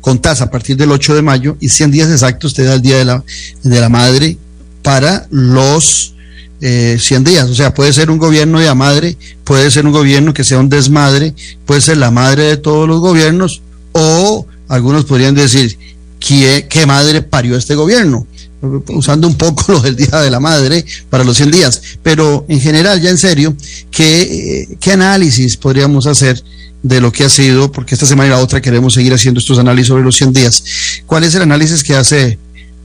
contás 0.00 0.40
a 0.40 0.50
partir 0.50 0.76
del 0.76 0.92
8 0.92 1.14
de 1.14 1.22
mayo 1.22 1.56
y 1.60 1.68
100 1.68 1.90
días 1.90 2.10
exactos 2.10 2.54
te 2.54 2.64
da 2.64 2.74
el 2.74 2.82
Día 2.82 2.98
de 2.98 3.04
la, 3.04 3.24
de 3.62 3.80
la 3.80 3.88
Madre 3.88 4.38
para 4.82 5.26
los 5.30 6.14
eh, 6.60 6.98
100 7.00 7.24
días. 7.24 7.48
O 7.48 7.54
sea, 7.54 7.72
puede 7.72 7.92
ser 7.92 8.10
un 8.10 8.18
gobierno 8.18 8.60
de 8.60 8.66
la 8.66 8.74
madre, 8.74 9.16
puede 9.44 9.70
ser 9.70 9.86
un 9.86 9.92
gobierno 9.92 10.34
que 10.34 10.44
sea 10.44 10.58
un 10.58 10.68
desmadre, 10.68 11.34
puede 11.64 11.80
ser 11.80 11.96
la 11.96 12.10
madre 12.10 12.44
de 12.44 12.56
todos 12.56 12.86
los 12.86 13.00
gobiernos 13.00 13.62
o 13.92 14.46
algunos 14.68 15.04
podrían 15.04 15.34
decir, 15.34 15.78
¿qué, 16.18 16.66
qué 16.68 16.86
madre 16.86 17.22
parió 17.22 17.56
este 17.56 17.74
gobierno? 17.74 18.26
Usando 18.62 19.26
un 19.26 19.36
poco 19.36 19.64
lo 19.72 19.80
del 19.80 19.96
Día 19.96 20.20
de 20.20 20.30
la 20.30 20.40
Madre 20.40 20.84
para 21.08 21.24
los 21.24 21.36
100 21.36 21.50
días, 21.50 21.82
pero 22.02 22.44
en 22.48 22.60
general, 22.60 23.00
ya 23.00 23.10
en 23.10 23.18
serio, 23.18 23.56
¿qué, 23.90 24.76
qué 24.80 24.92
análisis 24.92 25.56
podríamos 25.56 26.06
hacer 26.06 26.42
de 26.82 27.00
lo 27.00 27.12
que 27.12 27.24
ha 27.24 27.28
sido? 27.28 27.72
Porque 27.72 27.94
esta 27.94 28.06
semana 28.06 28.28
y 28.28 28.30
la 28.30 28.38
otra 28.38 28.60
queremos 28.60 28.94
seguir 28.94 29.12
haciendo 29.12 29.40
estos 29.40 29.58
análisis 29.58 29.88
sobre 29.88 30.04
los 30.04 30.16
100 30.16 30.32
días. 30.32 30.64
¿Cuál 31.06 31.24
es 31.24 31.34
el 31.34 31.42
análisis 31.42 31.82
que 31.82 31.94
hace 31.94 32.38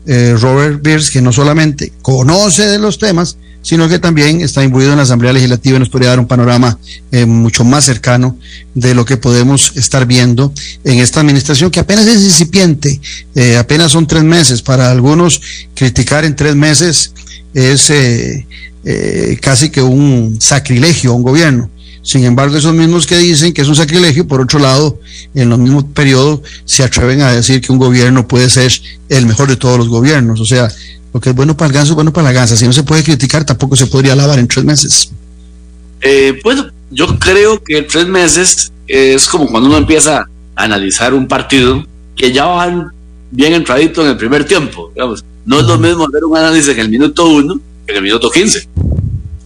eh, 0.06 0.36
Robert 0.40 0.82
Beers, 0.82 1.10
que 1.10 1.22
no 1.22 1.32
solamente 1.32 1.92
conoce 2.02 2.68
de 2.68 2.80
los 2.80 2.98
temas, 2.98 3.38
sino 3.66 3.90
que 3.90 3.98
también 3.98 4.42
está 4.42 4.64
imbuido 4.64 4.92
en 4.92 4.98
la 4.98 5.04
Asamblea 5.04 5.34
Legislativa 5.34 5.78
y 5.78 5.80
nos 5.80 5.90
podría 5.90 6.10
dar 6.10 6.20
un 6.20 6.28
panorama 6.28 6.78
eh, 7.12 7.26
mucho 7.26 7.64
más 7.64 7.84
cercano 7.84 8.38
de 8.76 8.94
lo 8.94 9.06
que 9.06 9.18
podemos 9.18 9.72
estar 9.76 10.06
viendo 10.06 10.54
en 10.84 11.00
esta 11.00 11.22
administración 11.22 11.72
que 11.72 11.80
apenas 11.80 12.06
es 12.06 12.22
incipiente, 12.22 13.02
eh, 13.34 13.58
apenas 13.58 13.92
son 13.92 14.06
tres 14.06 14.24
meses. 14.24 14.62
Para 14.62 14.92
algunos 14.92 15.42
criticar 15.74 16.26
en 16.26 16.36
tres 16.36 16.56
meses 16.56 17.12
es 17.56 17.90
eh, 17.90 18.46
casi 19.42 19.72
que 19.72 19.82
un 19.82 20.38
sacrilegio 20.40 21.10
a 21.10 21.16
un 21.16 21.24
gobierno. 21.24 21.72
Sin 22.06 22.24
embargo, 22.24 22.56
esos 22.56 22.76
mismos 22.76 23.08
que 23.08 23.18
dicen 23.18 23.52
que 23.52 23.64
es 23.64 23.68
un 23.68 23.76
sacrilegio, 23.76 24.28
por 24.28 24.40
otro 24.40 24.60
lado, 24.60 25.00
en 25.34 25.50
los 25.50 25.58
mismos 25.58 25.86
periodos 25.86 26.42
se 26.64 26.84
atreven 26.84 27.22
a 27.22 27.32
decir 27.32 27.62
que 27.62 27.72
un 27.72 27.80
gobierno 27.80 28.28
puede 28.28 28.48
ser 28.48 28.72
el 29.10 29.26
mejor 29.26 29.50
de 29.50 29.56
todos 29.56 29.80
los 29.80 29.90
gobiernos. 29.90 30.40
O 30.40 30.46
sea, 30.46 30.70
lo 31.12 31.20
que 31.20 31.32
es 31.32 31.36
bueno 31.36 31.58
para 31.58 31.70
el 31.70 31.74
ganso 31.74 31.94
es 31.94 31.96
bueno 31.96 32.14
para 32.14 32.26
la 32.26 32.32
gansa. 32.32 32.56
Si 32.56 32.68
no 32.68 32.74
se 32.74 32.84
puede 32.84 33.04
criticar, 33.04 33.44
tampoco 33.44 33.76
se 33.76 33.88
podría 33.88 34.14
alabar 34.14 34.38
en 34.38 34.48
tres 34.48 34.64
meses. 34.64 35.10
Eh, 36.00 36.40
bueno, 36.44 36.68
yo 36.92 37.18
creo 37.18 37.60
que 37.64 37.82
tres 37.82 38.08
meses 38.08 38.72
es 38.86 39.26
como 39.26 39.48
cuando 39.48 39.68
uno 39.68 39.80
empieza 39.80 40.28
a 40.56 40.64
analizar 40.64 41.12
un 41.12 41.28
partido 41.28 41.84
que 42.16 42.32
ya 42.32 42.46
van 42.46 42.92
bien 43.32 43.54
entradito 43.54 44.04
en 44.04 44.10
el 44.10 44.18
primer 44.18 44.46
tiempo. 44.46 44.92
Digamos. 44.94 45.26
No 45.44 45.60
es 45.60 45.66
lo 45.66 45.80
mismo 45.80 46.06
hacer 46.08 46.24
un 46.24 46.38
análisis 46.38 46.70
en 46.70 46.80
el 46.82 46.90
minuto 46.90 47.28
uno 47.28 47.60
que 47.88 47.94
en 47.94 47.98
el 47.98 48.04
minuto 48.04 48.30
15, 48.30 48.68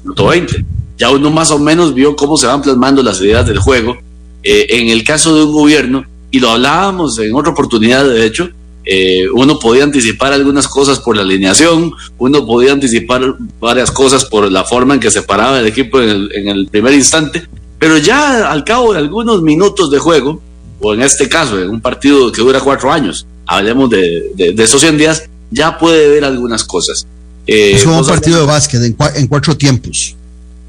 minuto 0.04 0.28
20. 0.28 0.66
Ya 1.00 1.10
uno 1.10 1.32
más 1.32 1.50
o 1.50 1.58
menos 1.58 1.94
vio 1.96 2.15
cómo 2.15 2.38
se 2.38 2.46
van 2.46 2.62
plasmando 2.62 3.01
las 3.01 3.20
ideas 3.22 3.48
del 3.48 3.58
juego. 3.58 3.98
Eh, 4.44 4.68
en 4.70 4.89
el 4.89 5.03
caso 5.03 5.36
de 5.36 5.44
un 5.44 5.53
gobierno, 5.53 6.06
y 6.29 6.39
lo 6.39 6.51
hablábamos 6.51 7.18
en 7.20 7.34
otra 7.34 7.51
oportunidad, 7.51 8.08
de 8.08 8.25
hecho, 8.25 8.50
eh, 8.86 9.27
uno 9.34 9.60
podía 9.60 9.84
anticipar 9.84 10.34
algunas 10.34 10.68
cosas 10.68 11.00
por 11.00 11.15
la 11.15 11.22
alineación, 11.22 11.91
uno 12.18 12.46
podía 12.46 12.72
anticipar 12.72 13.36
varias 13.60 13.91
cosas 13.91 14.25
por 14.25 14.51
la 14.51 14.63
forma 14.63 14.96
en 14.96 15.00
que 15.00 15.12
se 15.12 15.22
paraba 15.22 15.60
el 15.60 15.68
equipo 15.68 16.01
en 16.01 16.48
el, 16.48 16.68
primer 16.72 16.94
instante, 16.94 17.48
pero 17.77 17.98
ya 17.98 18.50
al 18.50 18.63
cabo 18.63 18.94
de 18.94 19.00
algunos 19.00 19.41
minutos 19.41 19.91
de 19.91 20.00
juego, 20.00 20.41
o 20.79 20.94
en 20.94 21.01
este 21.01 21.29
caso, 21.29 21.62
en 21.62 21.70
un 21.70 21.82
partido 21.82 22.32
que 22.32 22.41
dura 22.41 22.62
cuatro 22.62 22.91
años, 22.91 23.27
hablemos 23.46 23.89
de, 23.89 24.34
esos 24.58 24.82
100 24.82 24.98
días, 24.98 25.24
ya 25.51 25.77
puede 25.77 26.10
ver 26.10 26.25
algunas 26.25 26.63
cosas. 26.63 27.06
Eh, 27.46 27.74
es 27.75 27.86
un 27.86 28.06
partido 28.06 28.39
de 28.39 28.46
básquet 28.46 28.82
en, 28.82 29.27
cuatro 29.27 29.58
tiempos. 29.58 30.15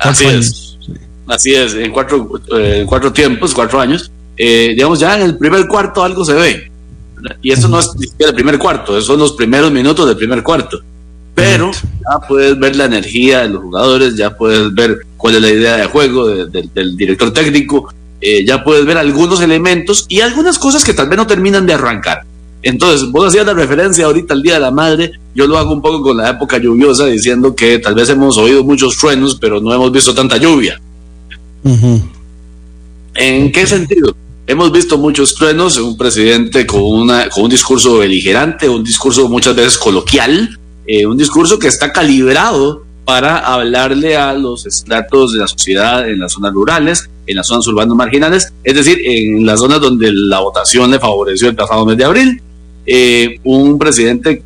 Así 0.01 0.27
es. 0.27 0.77
Así 1.27 1.55
es, 1.55 1.75
en 1.75 1.93
cuatro, 1.93 2.41
eh, 2.57 2.85
cuatro 2.89 3.13
tiempos, 3.13 3.55
cuatro 3.55 3.81
años. 3.81 4.11
digamos, 4.37 4.99
ya 4.99 5.17
en 5.17 5.23
el 5.23 5.39
primer 5.39 5.67
cuarto 5.69 6.03
algo 6.03 6.25
se 6.25 6.33
ve 6.35 6.71
y 7.43 7.53
eso 7.53 7.69
no 7.69 7.79
es 7.79 7.95
ni 7.97 8.07
siquiera 8.07 8.31
el 8.31 8.35
primer 8.35 8.59
cuarto, 8.59 8.93
esos 8.97 9.07
son 9.07 9.21
los 9.21 9.33
primeros 9.33 9.71
minutos 9.71 10.07
del 10.07 10.17
primer 10.17 10.43
cuarto. 10.43 10.81
Pero 11.35 11.71
ya 11.73 12.27
puedes 12.27 12.59
ver 12.59 12.77
la 12.77 12.85
energía 12.85 13.41
de 13.43 13.49
los 13.49 13.63
jugadores, 13.63 14.17
ya 14.17 14.37
puedes 14.37 14.75
ver 14.75 15.07
cuál 15.17 15.37
es 15.37 15.43
la 15.43 15.51
idea 15.51 15.77
de 15.77 15.87
juego 15.87 16.29
del 16.29 16.97
director 16.97 17.33
técnico, 17.33 17.93
eh, 18.21 18.45
ya 18.45 18.63
puedes 18.63 18.85
ver 18.85 18.99
algunos 18.99 19.41
elementos 19.41 20.07
y 20.09 20.21
algunas 20.21 20.59
cosas 20.59 20.85
que 20.85 20.93
tal 20.93 21.09
vez 21.09 21.17
no 21.17 21.27
terminan 21.27 21.67
de 21.67 21.75
arrancar. 21.75 22.25
Entonces, 22.63 23.11
vos 23.11 23.27
hacías 23.27 23.47
la 23.47 23.55
referencia 23.55 24.05
ahorita 24.05 24.35
al 24.35 24.43
Día 24.43 24.55
de 24.55 24.61
la 24.61 24.71
Madre, 24.71 25.13
yo 25.35 25.47
lo 25.47 25.57
hago 25.57 25.73
un 25.73 25.81
poco 25.81 26.03
con 26.03 26.17
la 26.17 26.31
época 26.31 26.59
lluviosa, 26.59 27.07
diciendo 27.07 27.55
que 27.55 27.79
tal 27.79 27.95
vez 27.95 28.09
hemos 28.11 28.37
oído 28.37 28.63
muchos 28.65 28.97
truenos, 28.99 29.37
pero 29.37 29.61
no 29.61 29.73
hemos 29.73 29.91
visto 29.91 30.15
tanta 30.15 30.37
lluvia. 30.37 30.81
¿En 33.15 33.53
qué 33.53 33.67
sentido? 33.67 34.15
Hemos 34.47 34.73
visto 34.73 34.99
muchos 34.99 35.35
truenos, 35.35 35.77
un 35.79 35.97
presidente 35.97 36.67
con, 36.67 36.83
una, 36.83 37.29
con 37.29 37.45
un 37.45 37.51
discurso 37.51 37.99
beligerante, 37.99 38.69
un 38.69 38.83
discurso 38.83 39.29
muchas 39.29 39.55
veces 39.55 39.79
coloquial, 39.79 40.59
eh, 40.87 41.07
un 41.07 41.17
discurso 41.17 41.59
que 41.59 41.69
está 41.69 41.93
calibrado 41.93 42.85
para 43.05 43.39
hablarle 43.39 44.17
a 44.17 44.33
los 44.35 44.67
estratos 44.67 45.33
de 45.33 45.39
la 45.39 45.49
sociedad 45.49 46.09
en 46.09 46.19
las 46.19 46.33
zonas 46.33 46.53
rurales, 46.53 47.09
en 47.27 47.37
las 47.37 47.47
zonas 47.47 47.67
urbanas 47.69 47.95
marginales, 47.95 48.53
es 48.65 48.75
decir, 48.75 48.99
en 49.05 49.47
las 49.47 49.61
zonas 49.61 49.81
donde 49.81 50.11
la 50.13 50.41
votación 50.41 50.91
le 50.91 50.99
favoreció 50.99 51.49
el 51.49 51.57
pasado 51.57 51.87
mes 51.87 51.97
de 51.97 52.05
abril. 52.05 52.43
Eh, 52.87 53.39
un 53.45 53.79
presidente 53.79 54.43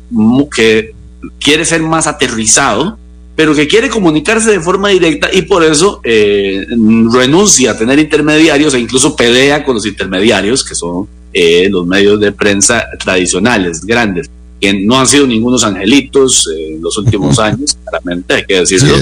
que 0.53 0.93
quiere 1.39 1.65
ser 1.65 1.81
más 1.81 2.07
aterrizado, 2.07 2.97
pero 3.35 3.53
que 3.53 3.67
quiere 3.67 3.89
comunicarse 3.89 4.51
de 4.51 4.59
forma 4.59 4.89
directa 4.89 5.29
y 5.31 5.43
por 5.43 5.63
eso 5.63 5.99
eh, 6.03 6.65
renuncia 7.11 7.71
a 7.71 7.77
tener 7.77 7.99
intermediarios 7.99 8.73
e 8.73 8.79
incluso 8.79 9.15
pelea 9.15 9.63
con 9.63 9.75
los 9.75 9.85
intermediarios, 9.85 10.63
que 10.63 10.75
son 10.75 11.07
eh, 11.33 11.67
los 11.69 11.85
medios 11.85 12.19
de 12.19 12.31
prensa 12.31 12.85
tradicionales, 13.03 13.85
grandes, 13.85 14.29
que 14.59 14.73
no 14.73 14.97
han 14.99 15.07
sido 15.07 15.27
ningunos 15.27 15.63
angelitos 15.63 16.49
en 16.57 16.81
los 16.81 16.97
últimos 16.97 17.37
años, 17.39 17.77
claramente 17.83 18.33
hay 18.35 18.45
que 18.45 18.59
decirlo. 18.59 18.95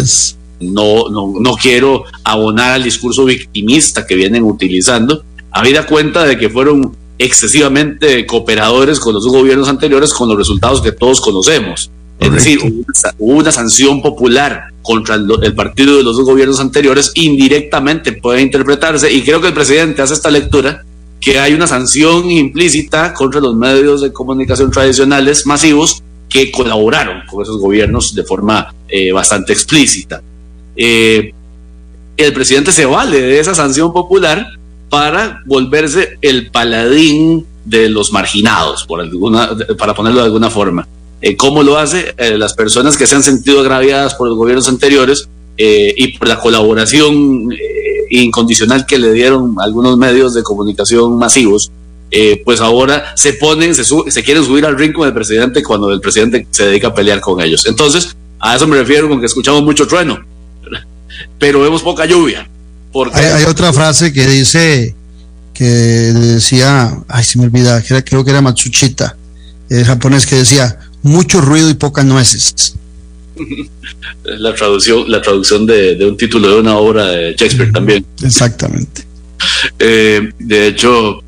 No, 0.59 1.09
no, 1.09 1.33
no 1.41 1.55
quiero 1.55 2.05
abonar 2.23 2.73
al 2.73 2.83
discurso 2.83 3.25
victimista 3.25 4.07
que 4.07 4.15
vienen 4.15 4.43
utilizando, 4.43 5.23
habida 5.51 5.85
cuenta 5.85 6.23
de 6.23 6.37
que 6.37 6.49
fueron 6.49 6.95
excesivamente 7.17 8.25
cooperadores 8.25 8.99
con 8.99 9.13
los 9.13 9.27
gobiernos 9.27 9.69
anteriores 9.69 10.13
con 10.13 10.29
los 10.29 10.37
resultados 10.37 10.81
que 10.81 10.91
todos 10.91 11.21
conocemos. 11.21 11.91
Es 12.19 12.31
decir, 12.31 12.59
hubo 13.17 13.37
una 13.39 13.51
sanción 13.51 14.01
popular 14.01 14.69
contra 14.81 15.15
el, 15.15 15.55
partido 15.55 15.97
de 15.97 16.03
los 16.03 16.15
dos 16.17 16.25
gobiernos 16.25 16.59
anteriores, 16.59 17.11
indirectamente 17.15 18.13
puede 18.13 18.41
interpretarse, 18.41 19.11
y 19.11 19.21
creo 19.23 19.41
que 19.41 19.47
el 19.47 19.53
presidente 19.53 20.01
hace 20.01 20.13
esta 20.13 20.29
lectura, 20.29 20.83
que 21.19 21.39
hay 21.39 21.53
una 21.53 21.67
sanción 21.67 22.29
implícita 22.29 23.13
contra 23.13 23.41
los 23.41 23.55
medios 23.55 24.01
de 24.01 24.11
comunicación 24.11 24.71
tradicionales 24.71 25.45
masivos 25.45 26.03
que 26.29 26.51
colaboraron 26.51 27.21
con 27.29 27.41
esos 27.43 27.59
gobiernos 27.59 28.13
de 28.13 28.23
forma 28.23 28.73
eh, 28.89 29.11
bastante 29.11 29.53
explícita. 29.53 30.21
Eh, 30.75 31.33
el 32.17 32.33
presidente 32.33 32.71
se 32.71 32.85
vale 32.85 33.21
de 33.21 33.39
esa 33.39 33.55
sanción 33.55 33.91
popular 33.93 34.47
para 34.93 35.41
volverse 35.47 36.19
el 36.21 36.51
paladín 36.51 37.47
de 37.65 37.89
los 37.89 38.11
marginados, 38.11 38.85
por 38.85 39.01
alguna, 39.01 39.49
para 39.75 39.95
ponerlo 39.95 40.19
de 40.19 40.27
alguna 40.27 40.51
forma. 40.51 40.87
Eh, 41.19 41.35
¿Cómo 41.35 41.63
lo 41.63 41.79
hace? 41.79 42.13
Eh, 42.15 42.37
las 42.37 42.53
personas 42.53 42.95
que 42.95 43.07
se 43.07 43.15
han 43.15 43.23
sentido 43.23 43.61
agraviadas 43.61 44.13
por 44.13 44.27
los 44.27 44.37
gobiernos 44.37 44.69
anteriores 44.69 45.27
eh, 45.57 45.95
y 45.97 46.15
por 46.15 46.27
la 46.27 46.39
colaboración 46.39 47.49
incondicional 48.11 48.85
que 48.85 48.99
le 48.99 49.13
dieron 49.13 49.55
algunos 49.59 49.97
medios 49.97 50.35
de 50.35 50.43
comunicación 50.43 51.17
masivos, 51.17 51.71
pues 52.45 52.61
ahora 52.61 53.13
se 53.15 53.33
ponen, 53.33 53.73
se, 53.73 53.83
se 53.83 54.23
quieren 54.23 54.43
subir 54.43 54.63
al 54.63 54.77
ring 54.77 54.93
con 54.93 55.07
el 55.07 55.13
presidente 55.15 55.63
cuando 55.63 55.89
el 55.91 56.01
presidente 56.01 56.45
se 56.51 56.67
dedica 56.67 56.89
a 56.89 56.93
pelear 56.93 57.19
con 57.19 57.41
ellos. 57.41 57.65
Entonces, 57.65 58.15
a 58.39 58.55
eso 58.55 58.67
me 58.67 58.77
refiero 58.77 59.09
con 59.09 59.19
que 59.19 59.25
escuchamos 59.25 59.63
mucho 59.63 59.87
trueno, 59.87 60.23
pero 61.39 61.61
vemos 61.61 61.81
poca 61.81 62.05
lluvia. 62.05 62.47
Porque 62.93 63.19
hay, 63.19 63.45
otra 63.45 63.73
frase 63.73 64.13
que 64.13 64.25
dice, 64.27 64.95
que 65.53 65.65
decía, 65.65 66.95
ay, 67.07 67.23
se 67.23 67.39
me 67.39 67.45
olvida, 67.45 67.81
creo 67.81 68.23
que 68.23 68.29
era 68.29 68.41
Matsuchita, 68.41 69.17
el 69.69 69.83
japonés 69.83 70.27
que 70.27 70.35
decía, 70.35 70.79
mucho 71.01 71.41
ruido 71.41 71.69
y 71.69 71.73
pocas 71.73 72.05
nueces. 72.05 72.75
La 74.23 74.55
traducción, 74.55 75.11
la 75.11 75.21
traducción 75.21 75.65
de, 75.65 75.97
un 76.05 76.15
título 76.15 76.49
de 76.49 76.59
una 76.61 76.77
obra 76.77 77.07
de 77.07 77.35
Shakespeare 77.37 77.71
también. 77.71 78.05
Exactamente. 78.23 79.03
Eh, 79.77 80.31
de 80.39 80.67
hecho, 80.67 81.19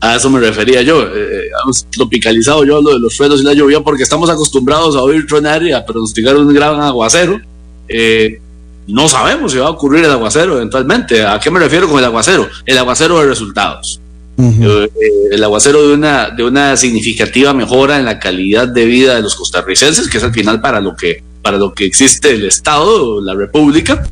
a 0.00 0.16
eso 0.16 0.30
me 0.30 0.40
refería 0.40 0.82
yo. 0.82 1.02
Eh, 1.02 1.50
tropicalizado 1.90 2.64
yo 2.64 2.80
lo 2.80 2.94
de 2.94 2.98
los 2.98 3.16
truenos 3.16 3.40
y 3.40 3.44
la 3.44 3.52
lluvia 3.52 3.80
porque 3.80 4.02
estamos 4.02 4.28
acostumbrados 4.30 4.96
a 4.96 5.02
oír 5.02 5.26
tronar 5.26 5.62
y 5.62 5.72
a 5.72 5.84
pronosticar 5.84 6.36
un 6.36 6.52
gran 6.52 6.80
aguacero. 6.80 7.40
Eh, 7.88 8.40
no 8.88 9.08
sabemos 9.08 9.52
si 9.52 9.58
va 9.58 9.66
a 9.66 9.70
ocurrir 9.70 10.04
el 10.04 10.10
aguacero 10.10 10.56
eventualmente. 10.56 11.24
¿A 11.24 11.38
qué 11.38 11.50
me 11.50 11.60
refiero 11.60 11.88
con 11.88 11.98
el 11.98 12.04
aguacero? 12.04 12.48
El 12.66 12.78
aguacero 12.78 13.20
de 13.20 13.26
resultados. 13.26 14.00
Eh, 14.38 14.88
el 15.32 15.44
aguacero 15.44 15.86
de 15.86 15.94
una, 15.94 16.30
de 16.30 16.44
una 16.44 16.76
significativa 16.76 17.52
mejora 17.54 17.98
en 17.98 18.04
la 18.04 18.18
calidad 18.18 18.68
de 18.68 18.84
vida 18.84 19.14
de 19.14 19.22
los 19.22 19.34
costarricenses, 19.34 20.08
que 20.08 20.18
es 20.18 20.24
al 20.24 20.32
final 20.32 20.60
para 20.60 20.80
lo 20.80 20.94
que, 20.96 21.22
para 21.42 21.58
lo 21.58 21.72
que 21.72 21.84
existe 21.84 22.30
el 22.30 22.44
Estado, 22.44 23.20
la 23.20 23.34
República, 23.34 24.08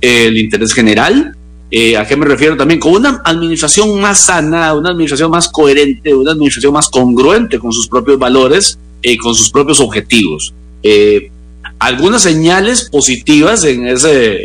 el 0.00 0.36
interés 0.36 0.72
general, 0.74 1.34
Eh, 1.70 1.98
¿A 1.98 2.06
qué 2.06 2.16
me 2.16 2.24
refiero 2.24 2.56
también? 2.56 2.80
Con 2.80 2.94
una 2.94 3.20
administración 3.24 4.00
más 4.00 4.24
sana, 4.24 4.72
una 4.72 4.90
administración 4.90 5.30
más 5.30 5.48
coherente, 5.48 6.14
una 6.14 6.32
administración 6.32 6.72
más 6.72 6.88
congruente 6.88 7.58
con 7.58 7.72
sus 7.72 7.88
propios 7.88 8.18
valores 8.18 8.78
y 9.02 9.18
con 9.18 9.34
sus 9.34 9.50
propios 9.50 9.78
objetivos. 9.80 10.54
Eh, 10.82 11.30
algunas 11.78 12.22
señales 12.22 12.88
positivas 12.90 13.64
en 13.64 13.86
ese, 13.86 14.38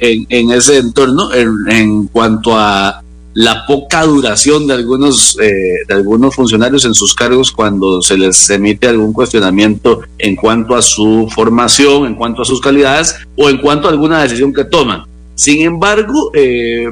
en, 0.00 0.50
ese 0.50 0.78
entorno 0.78 1.32
en, 1.32 2.06
cuanto 2.08 2.56
a 2.56 3.02
la 3.34 3.66
poca 3.66 4.04
duración 4.04 4.66
de 4.66 4.74
algunos, 4.74 5.38
eh, 5.40 5.52
de 5.86 5.94
algunos 5.94 6.34
funcionarios 6.34 6.86
en 6.86 6.94
sus 6.94 7.14
cargos 7.14 7.52
cuando 7.52 8.00
se 8.00 8.16
les 8.16 8.48
emite 8.48 8.88
algún 8.88 9.12
cuestionamiento 9.12 10.00
en 10.18 10.36
cuanto 10.36 10.74
a 10.74 10.80
su 10.80 11.28
formación, 11.34 12.06
en 12.06 12.14
cuanto 12.14 12.42
a 12.42 12.44
sus 12.46 12.60
calidades 12.60 13.14
o 13.36 13.50
en 13.50 13.58
cuanto 13.58 13.88
a 13.88 13.90
alguna 13.90 14.22
decisión 14.22 14.54
que 14.54 14.64
toman. 14.64 15.04
Sin 15.34 15.62
embargo, 15.62 16.30
eh, 16.34 16.86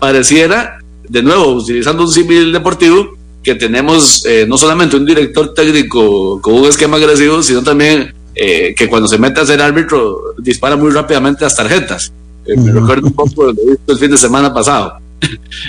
pareciera, 0.00 0.78
de 1.08 1.22
nuevo, 1.22 1.52
utilizando 1.52 2.02
un 2.02 2.10
símil 2.10 2.52
deportivo, 2.52 3.16
que 3.46 3.54
tenemos 3.54 4.26
eh, 4.26 4.44
no 4.48 4.58
solamente 4.58 4.96
un 4.96 5.06
director 5.06 5.54
técnico 5.54 6.40
con 6.42 6.54
un 6.54 6.64
esquema 6.66 6.96
agresivo, 6.96 7.44
sino 7.44 7.62
también 7.62 8.12
eh, 8.38 8.74
que 8.76 8.86
cuando 8.86 9.08
se 9.08 9.16
mete 9.16 9.40
a 9.40 9.46
ser 9.46 9.62
árbitro 9.62 10.34
dispara 10.36 10.76
muy 10.76 10.90
rápidamente 10.90 11.44
las 11.44 11.56
tarjetas. 11.56 12.12
Eh, 12.44 12.54
me 12.54 12.70
recuerdo 12.70 13.06
un 13.06 13.14
poco 13.14 13.44
lo 13.44 13.54
visto 13.54 13.92
el 13.92 13.98
fin 13.98 14.10
de 14.10 14.18
semana 14.18 14.52
pasado. 14.52 14.98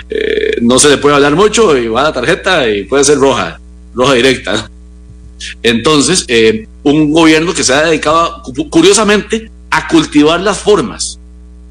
Eh, 0.09 0.57
no 0.61 0.77
se 0.77 0.89
le 0.89 0.97
puede 0.97 1.15
hablar 1.15 1.35
mucho 1.35 1.77
y 1.77 1.87
va 1.87 2.01
a 2.01 2.05
la 2.05 2.13
tarjeta 2.13 2.67
y 2.67 2.83
puede 2.83 3.05
ser 3.05 3.17
roja, 3.17 3.59
roja 3.95 4.13
directa. 4.13 4.69
Entonces, 5.63 6.25
un 6.83 7.13
gobierno 7.13 7.53
que 7.53 7.63
se 7.63 7.73
ha 7.73 7.85
dedicado, 7.85 8.43
curiosamente, 8.69 9.49
a 9.69 9.87
cultivar 9.87 10.41
las 10.41 10.57
formas, 10.57 11.19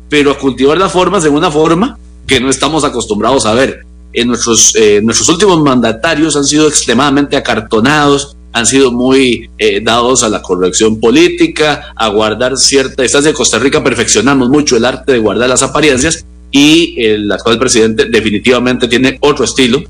pero 0.09 0.30
a 0.30 0.38
cultivar 0.38 0.78
las 0.78 0.92
formas 0.92 1.22
de 1.24 1.28
una 1.28 1.50
forma 1.50 1.98
que 2.26 2.40
no 2.40 2.48
estamos 2.48 2.85
acostumbrados 2.85 3.44
a 3.44 3.52
ver. 3.52 3.85
En 4.12 4.28
nuestros, 4.28 4.74
nuestros 5.02 5.28
últimos 5.28 5.61
mandatarios 5.61 6.37
han 6.37 6.44
sido 6.44 6.68
extremadamente 6.68 7.37
acartonados, 7.37 8.36
han 8.56 8.64
sido 8.64 8.90
muy 8.90 9.50
eh, 9.58 9.82
dados 9.82 10.22
a 10.22 10.30
la 10.30 10.40
corrección 10.40 10.98
política, 10.98 11.92
a 11.94 12.08
guardar 12.08 12.56
cierta 12.56 13.02
distancia. 13.02 13.28
En 13.28 13.36
Costa 13.36 13.58
Rica 13.58 13.84
perfeccionamos 13.84 14.48
mucho 14.48 14.78
el 14.78 14.86
arte 14.86 15.12
de 15.12 15.18
guardar 15.18 15.50
las 15.50 15.62
apariencias 15.62 16.24
y 16.50 16.94
el 17.04 17.30
actual 17.30 17.58
presidente 17.58 18.06
definitivamente 18.06 18.88
tiene 18.88 19.18
otro 19.20 19.44
estilo. 19.44 19.82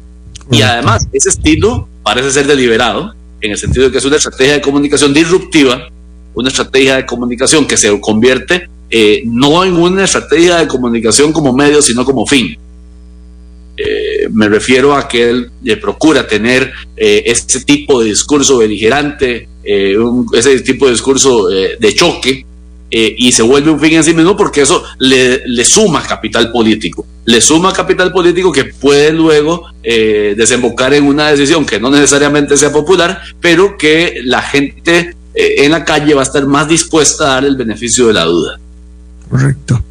Y 0.50 0.62
además, 0.62 1.06
ese 1.12 1.28
estilo 1.28 1.88
parece 2.02 2.32
ser 2.32 2.48
deliberado, 2.48 3.14
en 3.40 3.52
el 3.52 3.56
sentido 3.56 3.86
de 3.86 3.92
que 3.92 3.98
es 3.98 4.04
una 4.04 4.16
estrategia 4.16 4.54
de 4.54 4.60
comunicación 4.60 5.14
disruptiva, 5.14 5.86
una 6.34 6.48
estrategia 6.48 6.96
de 6.96 7.06
comunicación 7.06 7.66
que 7.66 7.76
se 7.76 8.00
convierte 8.00 8.68
eh, 8.90 9.22
no 9.26 9.64
en 9.64 9.74
una 9.74 10.04
estrategia 10.04 10.56
de 10.56 10.66
comunicación 10.66 11.32
como 11.32 11.52
medio, 11.52 11.80
sino 11.80 12.04
como 12.04 12.26
fin. 12.26 12.58
Eh, 14.26 14.30
me 14.32 14.48
refiero 14.48 14.94
a 14.94 15.08
que 15.08 15.30
él 15.30 15.50
eh, 15.64 15.76
procura 15.76 16.26
tener 16.26 16.72
eh, 16.96 17.22
ese 17.26 17.64
tipo 17.64 18.00
de 18.00 18.08
discurso 18.10 18.58
beligerante, 18.58 19.48
ese 19.64 20.60
tipo 20.60 20.86
de 20.86 20.92
discurso 20.92 21.48
de 21.48 21.94
choque, 21.94 22.46
y 22.88 23.32
se 23.32 23.42
vuelve 23.42 23.72
un 23.72 23.80
fin 23.80 23.94
en 23.94 24.04
sí 24.04 24.14
mismo 24.14 24.36
porque 24.36 24.60
eso 24.60 24.84
le, 25.00 25.42
le, 25.44 25.64
suma 25.64 26.04
capital 26.04 26.52
político. 26.52 27.04
Le 27.24 27.40
suma 27.40 27.72
capital 27.72 28.12
político 28.12 28.52
que 28.52 28.66
puede 28.66 29.12
luego 29.12 29.66
desembocar 29.82 30.94
en 30.94 31.02
una 31.02 31.32
decisión 31.32 31.66
que 31.66 31.80
no 31.80 31.90
necesariamente 31.90 32.56
sea 32.56 32.70
popular, 32.70 33.20
pero 33.40 33.76
que 33.76 34.20
la 34.22 34.40
gente 34.40 35.16
en 35.34 35.72
la 35.72 35.84
calle 35.84 36.14
va 36.14 36.20
a 36.20 36.24
estar 36.24 36.46
más 36.46 36.68
dispuesta 36.68 37.24
a 37.24 37.34
dar 37.34 37.44
el 37.44 37.56
beneficio 37.56 38.06
de 38.06 38.12
la 38.12 38.24
duda. 38.24 38.60
Correcto. 39.28 39.82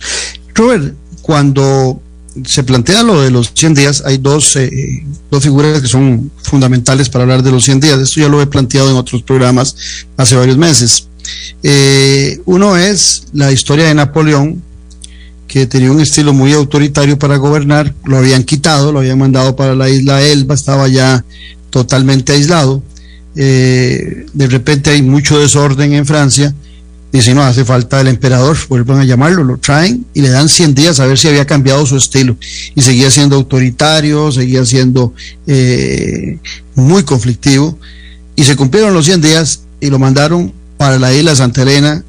Robert, 0.53 0.93
cuando 1.21 2.01
se 2.43 2.63
plantea 2.63 3.03
lo 3.03 3.21
de 3.21 3.31
los 3.31 3.51
100 3.53 3.73
días, 3.73 4.03
hay 4.05 4.17
dos, 4.17 4.55
eh, 4.57 5.03
dos 5.31 5.43
figuras 5.43 5.81
que 5.81 5.87
son 5.87 6.31
fundamentales 6.43 7.09
para 7.09 7.23
hablar 7.23 7.43
de 7.43 7.51
los 7.51 7.63
100 7.63 7.79
días. 7.79 7.99
Esto 7.99 8.19
ya 8.19 8.27
lo 8.27 8.41
he 8.41 8.47
planteado 8.47 8.89
en 8.89 8.97
otros 8.97 9.23
programas 9.23 9.75
hace 10.17 10.35
varios 10.35 10.57
meses. 10.57 11.07
Eh, 11.63 12.39
uno 12.45 12.77
es 12.77 13.27
la 13.33 13.51
historia 13.51 13.85
de 13.85 13.95
Napoleón, 13.95 14.61
que 15.47 15.65
tenía 15.65 15.91
un 15.91 16.01
estilo 16.01 16.33
muy 16.33 16.51
autoritario 16.53 17.17
para 17.17 17.37
gobernar, 17.37 17.93
lo 18.03 18.17
habían 18.17 18.43
quitado, 18.43 18.91
lo 18.91 18.99
habían 18.99 19.17
mandado 19.17 19.55
para 19.55 19.75
la 19.75 19.89
isla 19.89 20.21
Elba, 20.21 20.55
estaba 20.55 20.87
ya 20.87 21.23
totalmente 21.69 22.33
aislado. 22.33 22.83
Eh, 23.37 24.25
de 24.33 24.47
repente 24.47 24.91
hay 24.91 25.01
mucho 25.01 25.39
desorden 25.39 25.93
en 25.93 26.05
Francia 26.05 26.53
y 27.15 27.21
si 27.21 27.33
no 27.33 27.43
hace 27.43 27.63
falta 27.63 28.01
el 28.01 28.09
emperador, 28.09 28.57
vuelven 28.67 28.97
a 28.97 29.05
llamarlo, 29.05 29.45
lo 29.45 29.57
traen 29.57 30.05
y 30.13 30.19
le 30.19 30.27
dan 30.27 30.49
100 30.49 30.75
días 30.75 30.99
a 30.99 31.05
ver 31.05 31.17
si 31.17 31.29
había 31.29 31.47
cambiado 31.47 31.85
su 31.85 31.95
estilo. 31.95 32.35
Y 32.75 32.81
seguía 32.81 33.09
siendo 33.09 33.37
autoritario, 33.37 34.33
seguía 34.33 34.65
siendo 34.65 35.13
eh, 35.47 36.39
muy 36.75 37.03
conflictivo. 37.03 37.79
Y 38.35 38.43
se 38.43 38.57
cumplieron 38.57 38.93
los 38.93 39.05
100 39.05 39.21
días 39.21 39.61
y 39.79 39.89
lo 39.89 39.97
mandaron 39.97 40.51
para 40.75 40.99
la 40.99 41.13
isla 41.13 41.33
Santa 41.37 41.61
Elena, 41.61 42.03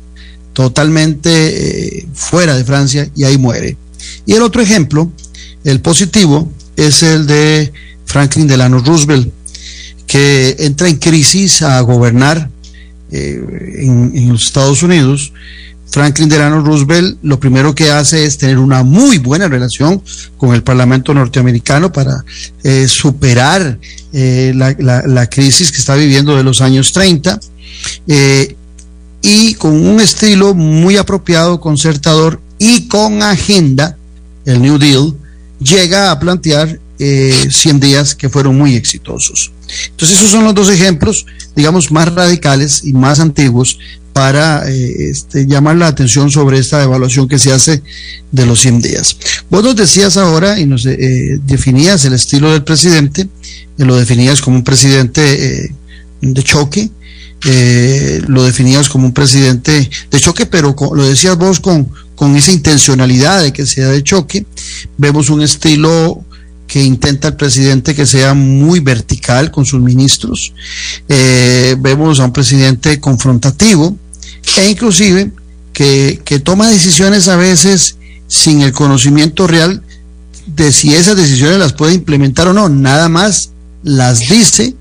totalmente 0.53 1.99
eh, 1.99 2.09
fuera 2.13 2.57
de 2.57 2.65
Francia, 2.65 3.09
y 3.15 3.23
ahí 3.23 3.39
muere. 3.39 3.77
Y 4.27 4.33
el 4.33 4.43
otro 4.43 4.61
ejemplo, 4.61 5.13
el 5.63 5.81
positivo, 5.81 6.51
es 6.75 7.05
el 7.05 7.29
de 7.29 7.73
Franklin 8.07 8.49
Delano 8.49 8.81
Roosevelt, 8.81 9.33
que 10.09 10.57
entra 10.59 10.89
en 10.89 10.97
crisis 10.97 11.63
a 11.63 11.81
gobernar 11.83 12.51
eh, 13.17 13.87
en, 13.87 14.29
los 14.29 14.45
Estados 14.47 14.83
Unidos, 14.83 15.33
Franklin 15.91 16.29
Delano 16.29 16.61
Roosevelt 16.63 17.19
lo 17.23 17.41
primero 17.41 17.75
que 17.75 17.91
hace 17.91 18.25
es 18.25 18.37
tener 18.37 18.59
una 18.59 18.83
muy 18.83 19.19
buena 19.19 19.49
relación 19.49 20.03
con 20.37 20.55
el 20.55 20.63
Parlamento 20.63 21.15
norteamericano 21.15 21.93
para 21.93 22.25
eh, 22.63 22.87
superar 22.89 23.79
eh, 24.13 24.53
la, 24.55 25.27
crisis 25.31 25.73
que 25.73 25.79
está 25.79 25.95
viviendo 25.95 26.37
de 26.37 26.43
los 26.43 26.61
años 26.61 26.93
30 26.93 27.41
y 29.23 29.55
con 29.55 29.73
un 29.87 30.01
estilo 30.01 30.55
muy 30.55 30.97
apropiado, 30.97 31.61
concertador 31.61 32.41
y 32.59 32.89
con 32.89 33.23
agenda, 33.23 33.97
el 34.45 34.61
New 34.61 34.79
Deal, 34.79 35.15
llega 35.59 36.11
a 36.11 36.19
plantear 36.21 36.79
100 36.99 37.81
días 37.81 38.15
que 38.15 38.29
fueron 38.29 38.57
muy 38.57 38.75
exitosos. 38.75 39.53
Entonces 39.91 40.19
esos 40.19 40.31
son 40.31 40.45
los 40.45 40.55
dos 40.55 40.71
ejemplos, 40.71 41.27
digamos, 41.55 41.91
más 41.91 42.13
radicales 42.15 42.83
y 42.85 42.93
más 42.93 43.21
antiguos 43.21 43.79
para 44.17 44.67
eh, 44.67 45.11
este, 45.11 45.47
llamar 45.47 45.77
la 45.77 45.89
atención 45.89 46.31
sobre 46.31 46.59
esta 46.59 46.83
evaluación 46.83 47.29
que 47.29 47.39
se 47.39 47.53
hace 47.53 47.83
de 48.33 48.47
los 48.47 48.61
100 48.61 48.81
días. 48.81 49.19
Vos 49.51 49.63
nos 49.63 49.77
decías 49.77 50.17
ahora 50.17 50.59
y 50.59 50.65
nos 50.65 50.87
eh, 50.87 51.39
definías 51.45 52.03
el 52.07 52.15
estilo 52.15 52.51
del 52.51 52.65
presidente, 52.65 53.29
lo 53.77 53.95
definías 53.95 54.41
como 54.41 54.57
un 54.57 54.65
presidente 54.65 55.67
eh, 55.67 55.71
de 56.23 56.43
choque, 56.43 56.89
lo 58.27 58.43
definías 58.43 58.89
como 58.89 59.05
un 59.05 59.13
presidente 59.13 59.91
de 60.11 60.19
choque, 60.19 60.47
pero 60.47 60.75
lo 60.95 61.07
decías 61.07 61.37
vos 61.37 61.61
con, 61.61 61.87
con 62.15 62.35
esa 62.37 62.53
intencionalidad 62.53 63.43
de 63.43 63.53
que 63.53 63.67
sea 63.67 63.89
de 63.89 64.03
choque. 64.03 64.47
Vemos 64.97 65.29
un 65.29 65.43
estilo 65.43 66.25
que 66.67 66.83
intenta 66.83 67.29
el 67.29 67.37
presidente 67.37 67.95
que 67.95 68.07
sea 68.07 68.35
muy 68.35 68.81
vertical 68.81 69.51
con 69.51 69.65
sus 69.65 69.81
ministros. 69.81 70.53
Eh, 71.09 71.77
vemos 71.79 72.21
a 72.21 72.25
un 72.25 72.33
presidente 72.33 73.01
confrontativo 73.01 73.97
e 74.57 74.69
inclusive 74.69 75.31
que, 75.73 76.21
que, 76.25 76.39
toma 76.39 76.69
decisiones 76.69 77.29
a 77.29 77.37
veces 77.37 77.97
sin 78.29 78.63
el 78.63 78.73
conocimiento 78.73 79.47
real 79.47 79.83
de 80.47 80.73
si 80.73 80.95
esas 80.95 81.17
decisiones 81.17 81.59
las 81.59 81.73
puede 81.73 81.95
implementar 81.95 82.49
o 82.49 82.53
no, 82.53 82.69
nada 82.69 83.09
más 83.09 83.51
las 83.83 84.29
dice, 84.29 84.75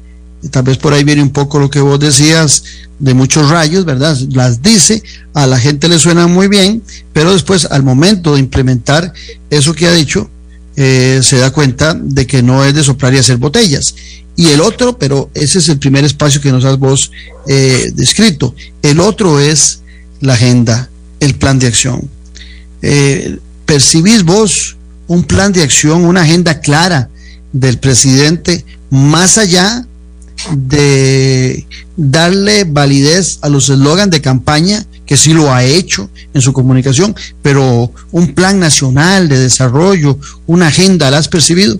tal 0.51 0.63
vez 0.63 0.77
por 0.77 0.93
ahí 0.93 1.03
viene 1.03 1.21
un 1.21 1.31
poco 1.31 1.59
lo 1.59 1.69
que 1.69 1.81
vos 1.81 1.99
decías 1.99 2.63
de 2.99 3.13
muchos 3.13 3.49
rayos, 3.49 3.85
¿verdad? 3.85 4.17
Las 4.31 4.61
dice, 4.61 5.03
a 5.33 5.47
la 5.47 5.59
gente 5.59 5.87
le 5.87 5.99
suena 5.99 6.27
muy 6.27 6.47
bien, 6.47 6.81
pero 7.13 7.33
después 7.33 7.65
al 7.65 7.83
momento 7.83 8.33
de 8.33 8.39
implementar 8.39 9.13
eso 9.49 9.73
que 9.73 9.87
ha 9.87 9.91
dicho, 9.91 10.29
eh, 10.75 11.21
se 11.23 11.37
da 11.37 11.51
cuenta 11.51 11.93
de 11.93 12.27
que 12.27 12.43
no 12.43 12.63
es 12.63 12.73
de 12.73 12.83
soplar 12.83 13.13
y 13.13 13.17
hacer 13.17 13.37
botellas. 13.37 13.95
Y 14.35 14.47
el 14.49 14.61
otro, 14.61 14.97
pero 14.97 15.29
ese 15.33 15.59
es 15.59 15.69
el 15.69 15.79
primer 15.79 16.03
espacio 16.03 16.41
que 16.41 16.51
nos 16.51 16.65
has 16.65 16.77
vos 16.77 17.11
eh, 17.47 17.91
descrito. 17.93 18.53
El 18.81 18.99
otro 18.99 19.39
es 19.39 19.81
la 20.19 20.33
agenda, 20.33 20.89
el 21.19 21.35
plan 21.35 21.59
de 21.59 21.67
acción. 21.67 22.09
Eh, 22.81 23.37
¿Percibís 23.65 24.23
vos 24.23 24.75
un 25.07 25.23
plan 25.23 25.53
de 25.53 25.63
acción, 25.63 26.03
una 26.05 26.21
agenda 26.21 26.59
clara 26.59 27.09
del 27.53 27.77
presidente 27.79 28.65
más 28.89 29.37
allá 29.37 29.87
de 30.53 31.65
darle 31.95 32.65
validez 32.65 33.39
a 33.41 33.49
los 33.49 33.69
eslogans 33.69 34.11
de 34.11 34.21
campaña 34.21 34.85
que 35.05 35.17
sí 35.17 35.33
lo 35.33 35.51
ha 35.53 35.63
hecho 35.63 36.09
en 36.33 36.41
su 36.41 36.51
comunicación, 36.51 37.15
pero 37.41 37.91
un 38.11 38.33
plan 38.33 38.59
nacional 38.59 39.29
de 39.29 39.39
desarrollo, 39.39 40.17
una 40.47 40.67
agenda, 40.67 41.11
¿la 41.11 41.19
has 41.19 41.27
percibido? 41.27 41.79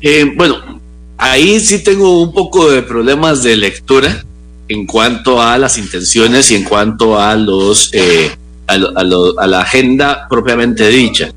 Eh, 0.00 0.32
bueno, 0.36 0.80
ahí 1.18 1.60
sí 1.60 1.80
tengo 1.80 2.22
un 2.22 2.32
poco 2.32 2.70
de 2.70 2.82
problemas 2.82 3.42
de 3.42 3.56
lectura 3.56 4.24
en 4.68 4.86
cuanto 4.86 5.42
a 5.42 5.58
las 5.58 5.76
intenciones 5.76 6.50
y 6.50 6.54
en 6.54 6.64
cuanto 6.64 7.20
a 7.20 7.36
los 7.36 7.90
eh, 7.92 8.30
a, 8.66 8.78
la 8.78 9.60
agenda 9.60 10.26
propiamente 10.28 10.88
dicha. 10.88 11.32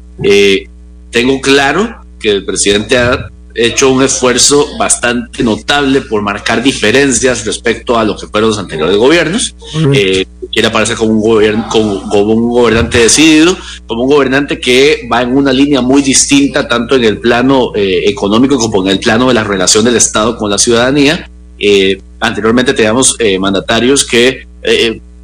tengo 1.10 1.42
claro 1.42 2.04
que 2.20 2.30
el 2.30 2.46
presidente 2.46 2.98
ha 2.98 3.30
hecho 3.56 3.90
un 3.90 4.04
esfuerzo 4.04 4.68
bastante 4.78 5.44
notable 5.44 6.02
por 6.02 6.22
marcar 6.22 6.64
diferencias 6.64 7.46
respecto 7.46 7.98
a 7.98 8.04
lo 8.04 8.18
que 8.18 8.28
fueron 8.28 8.50
los 8.50 8.60
anteriores 8.60 8.98
gobiernos. 8.98 9.56
Eh, 9.94 10.26
quiere 10.52 10.68
aparecer 10.68 10.96
como 10.96 11.14
un, 11.14 11.22
gobierno, 11.22 11.68
como, 11.70 12.22
un 12.22 12.50
gobernante 12.50 13.00
decidido, 13.00 13.56
como 13.88 14.04
un 14.04 14.10
gobernante 14.10 14.60
que 14.60 15.08
va 15.12 15.22
en 15.22 15.36
una 15.36 15.52
línea 15.54 15.82
muy 15.82 16.02
distinta, 16.02 16.68
tanto 16.68 16.96
en 16.96 17.04
el 17.04 17.20
plano 17.20 17.72
eh, 17.76 18.04
económico 18.06 18.58
como 18.58 18.84
en 18.84 18.92
el 18.92 19.00
plano 19.00 19.28
de 19.28 19.34
la 19.34 19.44
relación 19.44 19.86
del 19.86 19.96
Estado 19.96 20.38
con 20.38 20.50
la 20.50 20.58
ciudadanía. 20.58 21.30
Eh, 21.60 22.02
anteriormente 22.20 22.74
teníamos 22.74 23.18
mandatarios 23.40 24.06
que 24.06 24.48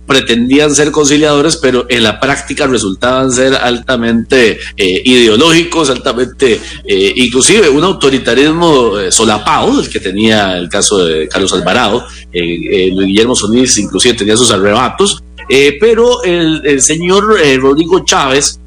pretendían 0.10 0.74
ser 0.74 0.90
conciliadores, 0.90 1.58
pero 1.58 1.86
en 1.88 2.02
la 2.02 2.20
práctica 2.20 2.66
resultaban 2.66 3.32
ser 3.32 3.54
altamente 3.54 4.58
eh, 4.76 5.02
ideológicos, 5.06 5.92
altamente, 5.92 6.60
eh, 6.84 7.14
inclusive 7.16 7.70
un 7.70 7.84
autoritarismo 7.84 8.98
eh, 8.98 9.12
solapado, 9.12 9.80
el 9.80 9.88
que 9.88 10.00
tenía 10.00 10.58
el 10.58 10.68
caso 10.68 11.06
de 11.06 11.28
Carlos 11.28 11.54
Alvarado, 11.54 12.08
Guillermo 12.34 13.36
Solís 13.36 13.78
inclusive 13.78 14.16
tenía 14.16 14.36
sus 14.36 14.50
arrebatos, 14.50 15.22
pero 15.80 16.24
el, 16.24 16.66
el 16.66 16.82
señor 16.82 17.40
Rodrigo 17.60 18.04
Chávez 18.04 18.60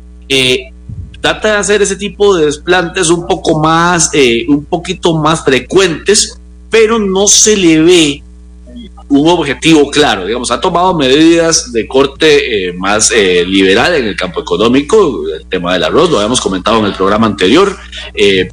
trata 1.20 1.54
de 1.54 1.56
hacer 1.56 1.82
ese 1.82 1.96
tipo 1.96 2.36
de 2.36 2.46
desplantes 2.46 3.10
un 3.10 3.26
poco 3.26 3.60
más, 3.60 4.12
un 4.46 4.64
poquito 4.66 5.14
más 5.14 5.44
frecuentes, 5.44 6.38
pero 6.70 7.00
no 7.00 7.26
se 7.26 7.56
le 7.56 7.80
ve 7.80 8.22
un 9.12 9.28
objetivo 9.28 9.90
claro, 9.90 10.24
digamos, 10.26 10.50
ha 10.50 10.60
tomado 10.60 10.96
medidas 10.96 11.70
de 11.70 11.86
corte 11.86 12.68
eh, 12.68 12.72
más 12.72 13.10
eh, 13.10 13.44
liberal 13.46 13.94
en 13.94 14.06
el 14.06 14.16
campo 14.16 14.40
económico, 14.40 15.24
el 15.38 15.46
tema 15.46 15.74
del 15.74 15.84
arroz, 15.84 16.10
lo 16.10 16.16
habíamos 16.16 16.40
comentado 16.40 16.78
en 16.78 16.86
el 16.86 16.94
programa 16.94 17.26
anterior, 17.26 17.76
eh, 18.14 18.50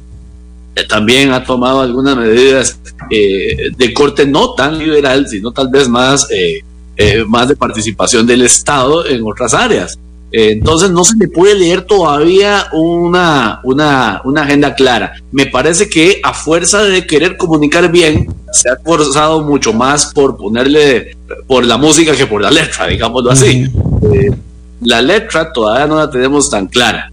también 0.86 1.32
ha 1.32 1.44
tomado 1.44 1.80
algunas 1.80 2.16
medidas 2.16 2.78
de 3.10 3.92
corte 3.92 4.24
no 4.24 4.54
tan 4.54 4.78
liberal, 4.78 5.26
sino 5.28 5.50
tal 5.50 5.68
vez 5.68 5.88
más, 5.88 6.26
más 7.26 7.48
de 7.48 7.56
participación 7.56 8.26
del 8.26 8.42
Estado 8.42 9.04
en 9.04 9.22
otras 9.26 9.52
áreas. 9.52 9.98
Entonces 10.32 10.90
no 10.90 11.04
se 11.04 11.16
le 11.16 11.28
puede 11.28 11.56
leer 11.56 11.82
todavía 11.82 12.68
una, 12.72 13.60
una, 13.64 14.22
una, 14.24 14.42
agenda 14.42 14.74
clara. 14.74 15.14
Me 15.32 15.46
parece 15.46 15.90
que 15.90 16.20
a 16.22 16.32
fuerza 16.32 16.84
de 16.84 17.06
querer 17.06 17.36
comunicar 17.36 17.90
bien, 17.90 18.32
se 18.52 18.70
ha 18.70 18.74
esforzado 18.74 19.42
mucho 19.42 19.72
más 19.72 20.12
por 20.12 20.36
ponerle 20.36 21.16
por 21.46 21.64
la 21.64 21.76
música 21.76 22.14
que 22.14 22.26
por 22.26 22.42
la 22.42 22.50
letra, 22.50 22.86
digámoslo 22.86 23.30
así. 23.30 23.66
Eh, 24.12 24.30
la 24.82 25.02
letra 25.02 25.52
todavía 25.52 25.86
no 25.86 25.96
la 25.96 26.10
tenemos 26.10 26.50
tan 26.50 26.66
clara. 26.66 27.10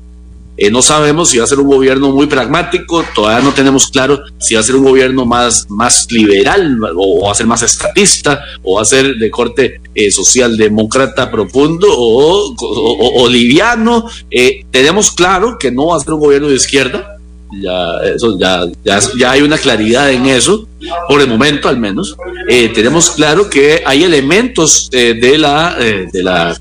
Eh, 0.60 0.72
no 0.72 0.82
sabemos 0.82 1.30
si 1.30 1.38
va 1.38 1.44
a 1.44 1.48
ser 1.48 1.60
un 1.60 1.68
gobierno 1.68 2.12
muy 2.12 2.26
pragmático, 2.26 3.06
todavía 3.14 3.46
no 3.46 3.54
tenemos 3.54 3.90
claro 3.90 4.24
si 4.40 4.56
va 4.56 4.62
a 4.62 4.64
ser 4.64 4.76
un 4.76 4.86
gobierno 4.86 5.24
más, 5.24 5.68
más 5.70 6.12
liberal 6.12 6.80
o, 6.96 7.26
va 7.26 7.32
a 7.32 7.36
ser 7.36 7.46
más 7.46 7.62
estatista 7.62 8.44
o 8.64 8.78
va 8.78 8.82
a 8.82 8.86
ser 8.86 9.18
de 9.18 9.30
corte 9.30 9.82
eh, 9.94 10.10
socialdemócrata 10.10 11.30
profundo 11.30 11.88
o, 11.90 12.56
o, 12.58 13.30
liviano. 13.30 14.06
Eh, 14.32 14.66
tenemos 14.72 15.12
claro 15.12 15.60
que 15.60 15.72
no 15.72 15.88
va 15.88 15.98
a 15.98 16.00
ser 16.00 16.14
un 16.14 16.22
gobierno 16.22 16.48
de 16.48 16.56
izquierda, 16.56 17.17
ya, 17.52 17.78
eso, 18.16 18.38
ya, 18.40 18.66
ya, 18.84 19.00
ya, 19.18 19.32
hay 19.32 19.42
una 19.42 19.58
claridad 19.58 20.12
en 20.12 20.26
eso, 20.26 20.68
por 21.08 21.22
el 21.22 21.28
momento 21.28 21.70
al 21.70 21.78
menos. 21.78 22.16
tenemos 22.48 23.12
claro 23.12 23.50
que 23.50 23.84
hay 23.86 24.04
elementos 24.04 24.90
de, 24.92 25.38
la, 25.38 25.76
de 25.76 26.24
la 26.24 26.58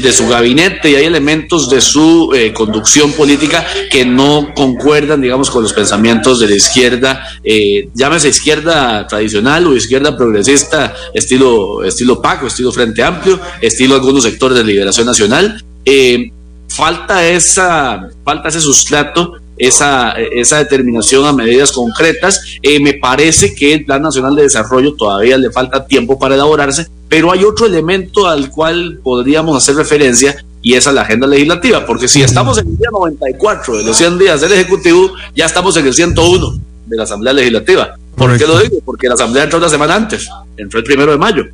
de, 0.00 0.12
su 0.12 0.28
gabinete 0.28 0.90
y 0.90 0.94
hay 0.94 1.04
elementos 1.04 1.68
de 1.68 1.80
su 1.80 2.32
eh, 2.34 2.52
conducción 2.52 3.12
política 3.12 3.66
que 3.90 4.04
no 4.04 4.52
concuerdan, 4.54 5.20
digamos, 5.20 5.50
con 5.50 5.62
los 5.62 5.72
pensamientos 5.72 6.40
de 6.40 6.48
la 6.48 6.54
izquierda, 6.54 7.26
eh, 7.42 7.88
llámese 7.94 8.28
izquierda 8.28 9.06
tradicional 9.06 9.66
o 9.66 9.76
izquierda 9.76 10.16
progresista, 10.16 10.94
estilo, 11.12 11.84
estilo 11.84 12.22
PAC 12.22 12.44
o 12.44 12.46
estilo 12.46 12.72
Frente 12.72 13.02
Amplio, 13.02 13.40
estilo 13.60 13.94
algunos 13.94 14.24
sectores 14.24 14.56
de 14.58 14.64
Liberación 14.64 15.06
Nacional. 15.06 15.62
Eh, 15.84 16.30
falta, 16.68 17.26
esa, 17.28 18.08
falta 18.24 18.48
ese 18.48 18.60
sustrato 18.60 19.34
esa, 19.58 20.12
esa 20.12 20.58
determinación 20.58 21.26
a 21.26 21.32
medidas 21.32 21.72
concretas. 21.72 22.40
Eh, 22.62 22.80
me 22.80 22.94
parece 22.94 23.54
que 23.54 23.74
el 23.74 23.84
Plan 23.84 24.02
Nacional 24.02 24.34
de 24.34 24.42
Desarrollo 24.42 24.94
todavía 24.94 25.36
le 25.38 25.50
falta 25.50 25.86
tiempo 25.86 26.18
para 26.18 26.34
elaborarse, 26.34 26.86
pero 27.08 27.32
hay 27.32 27.44
otro 27.44 27.66
elemento 27.66 28.28
al 28.28 28.50
cual 28.50 29.00
podríamos 29.02 29.56
hacer 29.56 29.76
referencia 29.76 30.44
y 30.62 30.74
es 30.74 30.86
la 30.86 31.02
agenda 31.02 31.26
legislativa, 31.26 31.86
porque 31.86 32.08
si 32.08 32.22
estamos 32.22 32.58
en 32.58 32.68
el 32.68 32.76
día 32.76 32.88
94 32.92 33.78
de 33.78 33.84
los 33.84 33.96
100 33.96 34.18
días 34.18 34.40
del 34.40 34.52
Ejecutivo, 34.52 35.12
ya 35.34 35.46
estamos 35.46 35.76
en 35.76 35.86
el 35.86 35.94
101 35.94 36.60
de 36.86 36.96
la 36.96 37.04
Asamblea 37.04 37.32
Legislativa. 37.32 37.96
¿Por 38.16 38.36
qué 38.36 38.46
lo 38.46 38.58
digo? 38.58 38.78
Porque 38.84 39.08
la 39.08 39.14
Asamblea 39.14 39.44
entró 39.44 39.58
una 39.58 39.68
semana 39.68 39.94
antes, 39.94 40.28
entró 40.56 40.80
el 40.80 40.84
primero 40.84 41.12
de 41.12 41.18
mayo. 41.18 41.44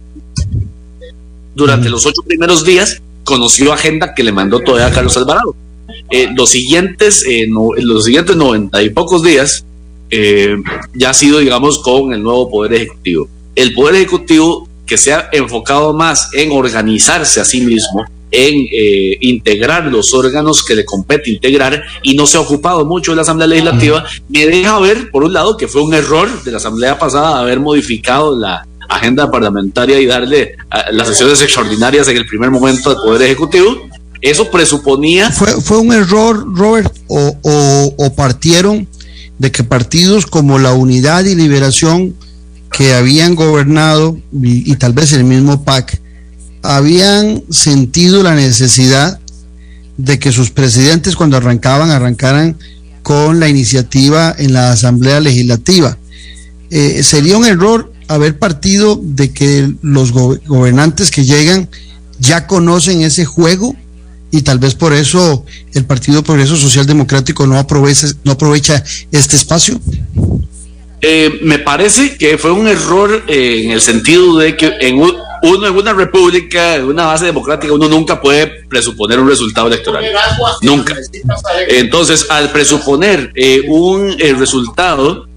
Durante 1.54 1.88
los 1.88 2.04
ocho 2.06 2.22
primeros 2.22 2.64
días 2.64 3.00
conoció 3.22 3.72
agenda 3.72 4.14
que 4.14 4.24
le 4.24 4.32
mandó 4.32 4.60
todavía 4.60 4.86
a 4.86 4.90
Carlos 4.90 5.16
Alvarado. 5.16 5.54
Eh, 6.10 6.28
los 6.34 6.50
siguientes 6.50 7.24
eh, 7.28 7.46
los 7.48 8.04
siguientes 8.04 8.36
noventa 8.36 8.82
y 8.82 8.90
pocos 8.90 9.22
días 9.22 9.64
eh, 10.10 10.56
ya 10.94 11.10
ha 11.10 11.14
sido 11.14 11.38
digamos 11.38 11.78
con 11.80 12.12
el 12.12 12.22
nuevo 12.22 12.50
poder 12.50 12.74
ejecutivo. 12.74 13.28
El 13.54 13.72
poder 13.72 13.96
ejecutivo 13.96 14.68
que 14.86 14.98
se 14.98 15.12
ha 15.12 15.28
enfocado 15.32 15.92
más 15.92 16.30
en 16.34 16.52
organizarse 16.52 17.40
a 17.40 17.44
sí 17.44 17.60
mismo 17.60 18.04
en 18.36 18.66
integrar 19.20 19.84
los 19.84 20.12
órganos 20.12 20.64
que 20.64 20.74
le 20.74 20.84
compete 20.84 21.30
integrar 21.30 21.84
y 22.02 22.14
no 22.14 22.26
se 22.26 22.36
ha 22.36 22.40
ocupado 22.40 22.84
mucho 22.84 23.12
de 23.12 23.16
la 23.16 23.22
Asamblea 23.22 23.46
Legislativa, 23.46 24.04
me 24.28 24.44
deja 24.44 24.76
ver, 24.80 25.08
por 25.12 25.22
un 25.22 25.32
lado, 25.32 25.56
que 25.56 25.68
fue 25.68 25.82
un 25.82 25.94
error 25.94 26.42
de 26.42 26.50
la 26.50 26.56
Asamblea 26.56 26.98
pasada 26.98 27.38
haber 27.38 27.60
modificado 27.60 28.36
la 28.36 28.66
agenda 28.88 29.30
parlamentaria 29.30 30.00
y 30.00 30.06
darle 30.06 30.56
las 30.92 31.08
sesiones 31.08 31.40
extraordinarias 31.42 32.08
en 32.08 32.16
el 32.16 32.26
primer 32.26 32.50
momento 32.50 32.90
al 32.90 32.96
Poder 32.96 33.22
Ejecutivo, 33.22 33.88
eso 34.24 34.50
presuponía... 34.50 35.30
¿Fue, 35.30 35.60
fue 35.60 35.78
un 35.78 35.92
error, 35.92 36.46
Robert, 36.56 36.90
o, 37.08 37.38
o, 37.42 38.14
partieron 38.14 38.88
de 39.38 39.52
que 39.52 39.64
partidos 39.64 40.24
como 40.24 40.58
la 40.58 40.72
Unidad 40.72 41.26
y 41.26 41.34
Liberación 41.34 42.14
que 42.72 42.94
habían 42.94 43.34
gobernado, 43.34 44.18
y, 44.32 44.74
tal 44.76 44.94
vez 44.94 45.12
el 45.12 45.24
mismo 45.24 45.62
PAC, 45.62 46.00
habían 46.62 47.44
sentido 47.50 48.22
la 48.22 48.34
necesidad 48.34 49.20
de 49.98 50.18
que 50.18 50.32
sus 50.32 50.50
presidentes 50.50 51.16
cuando 51.16 51.36
arrancaban, 51.36 51.90
arrancaran 51.90 52.56
con 53.02 53.38
la 53.40 53.50
iniciativa 53.50 54.34
en 54.38 54.54
la 54.54 54.72
Asamblea 54.72 55.20
Legislativa. 55.20 55.98
Eh, 56.70 57.02
sería 57.02 57.36
un 57.36 57.44
error 57.44 57.92
haber 58.08 58.38
partido 58.38 58.98
de 59.02 59.32
que 59.32 59.70
los 59.82 60.12
gobernantes 60.12 61.10
que 61.10 61.24
llegan 61.24 61.68
ya 62.18 62.46
conocen 62.46 63.02
ese 63.02 63.26
juego 63.26 63.76
y 64.34 64.42
tal 64.42 64.58
vez 64.58 64.74
por 64.74 64.92
eso 64.92 65.44
el 65.74 65.84
Partido 65.84 66.24
Progreso 66.24 66.56
Social 66.56 66.86
Democrático 66.86 67.46
no 67.46 67.56
aprovecha, 67.56 68.82
este 69.12 69.36
espacio? 69.36 69.80
Eh, 71.00 71.38
me 71.42 71.60
parece 71.60 72.16
que 72.16 72.36
fue 72.36 72.50
un 72.50 72.66
error 72.66 73.22
eh, 73.28 73.62
en 73.62 73.70
el 73.70 73.80
sentido 73.80 74.36
de 74.38 74.56
que 74.56 74.72
en 74.80 74.98
uno 74.98 75.66
en 75.66 75.76
una 75.76 75.92
república, 75.92 76.74
en 76.74 76.86
una 76.86 77.06
base 77.06 77.26
democrática, 77.26 77.72
uno 77.72 77.88
nunca 77.88 78.20
puede 78.20 78.64
presuponer 78.68 79.20
un 79.20 79.28
resultado 79.28 79.68
electoral. 79.68 80.04
Nunca. 80.62 80.96
Entonces, 81.68 82.26
al 82.28 82.50
presuponer 82.50 83.30
eh, 83.36 83.60
un 83.68 84.18
resultado, 84.18 85.28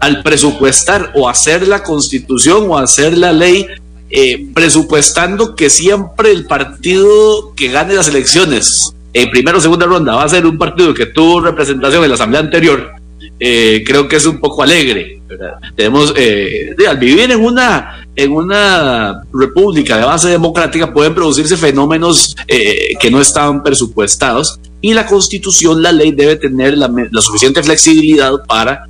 al 0.00 0.22
presupuestar 0.24 1.12
o 1.14 1.28
hacer 1.28 1.68
la 1.68 1.84
constitución 1.84 2.66
o 2.68 2.78
hacer 2.78 3.16
la 3.16 3.32
ley, 3.32 3.68
eh, 4.10 4.46
presupuestando 4.54 5.54
que 5.54 5.68
siempre 5.68 6.30
el 6.30 6.46
partido 6.46 7.52
que 7.54 7.68
gane 7.68 7.92
las 7.92 8.08
elecciones 8.08 8.94
en 9.12 9.28
primera 9.28 9.58
o 9.58 9.60
segunda 9.60 9.84
ronda 9.84 10.14
va 10.14 10.24
a 10.24 10.28
ser 10.30 10.46
un 10.46 10.56
partido 10.56 10.94
que 10.94 11.06
tuvo 11.06 11.40
representación 11.40 12.02
en 12.02 12.08
la 12.08 12.14
asamblea 12.14 12.40
anterior, 12.40 12.92
eh, 13.38 13.82
creo 13.84 14.08
que 14.08 14.16
es 14.16 14.24
un 14.24 14.40
poco 14.40 14.62
alegre. 14.62 15.20
Tenemos, 15.76 16.14
eh, 16.16 16.74
al 16.88 16.96
vivir 16.96 17.30
en 17.30 17.40
una, 17.40 18.06
en 18.16 18.32
una 18.32 19.24
república 19.30 19.98
de 19.98 20.04
base 20.04 20.28
democrática 20.30 20.90
pueden 20.90 21.14
producirse 21.14 21.58
fenómenos 21.58 22.34
que 22.46 23.10
no 23.10 23.20
estaban 23.20 23.62
presupuestados 23.62 24.58
y 24.80 24.94
la 24.94 25.04
constitución, 25.04 25.82
la 25.82 25.92
ley 25.92 26.12
debe 26.12 26.36
tener 26.36 26.78
la, 26.78 26.90
la 27.10 27.20
suficiente 27.20 27.62
flexibilidad 27.62 28.32
para, 28.46 28.86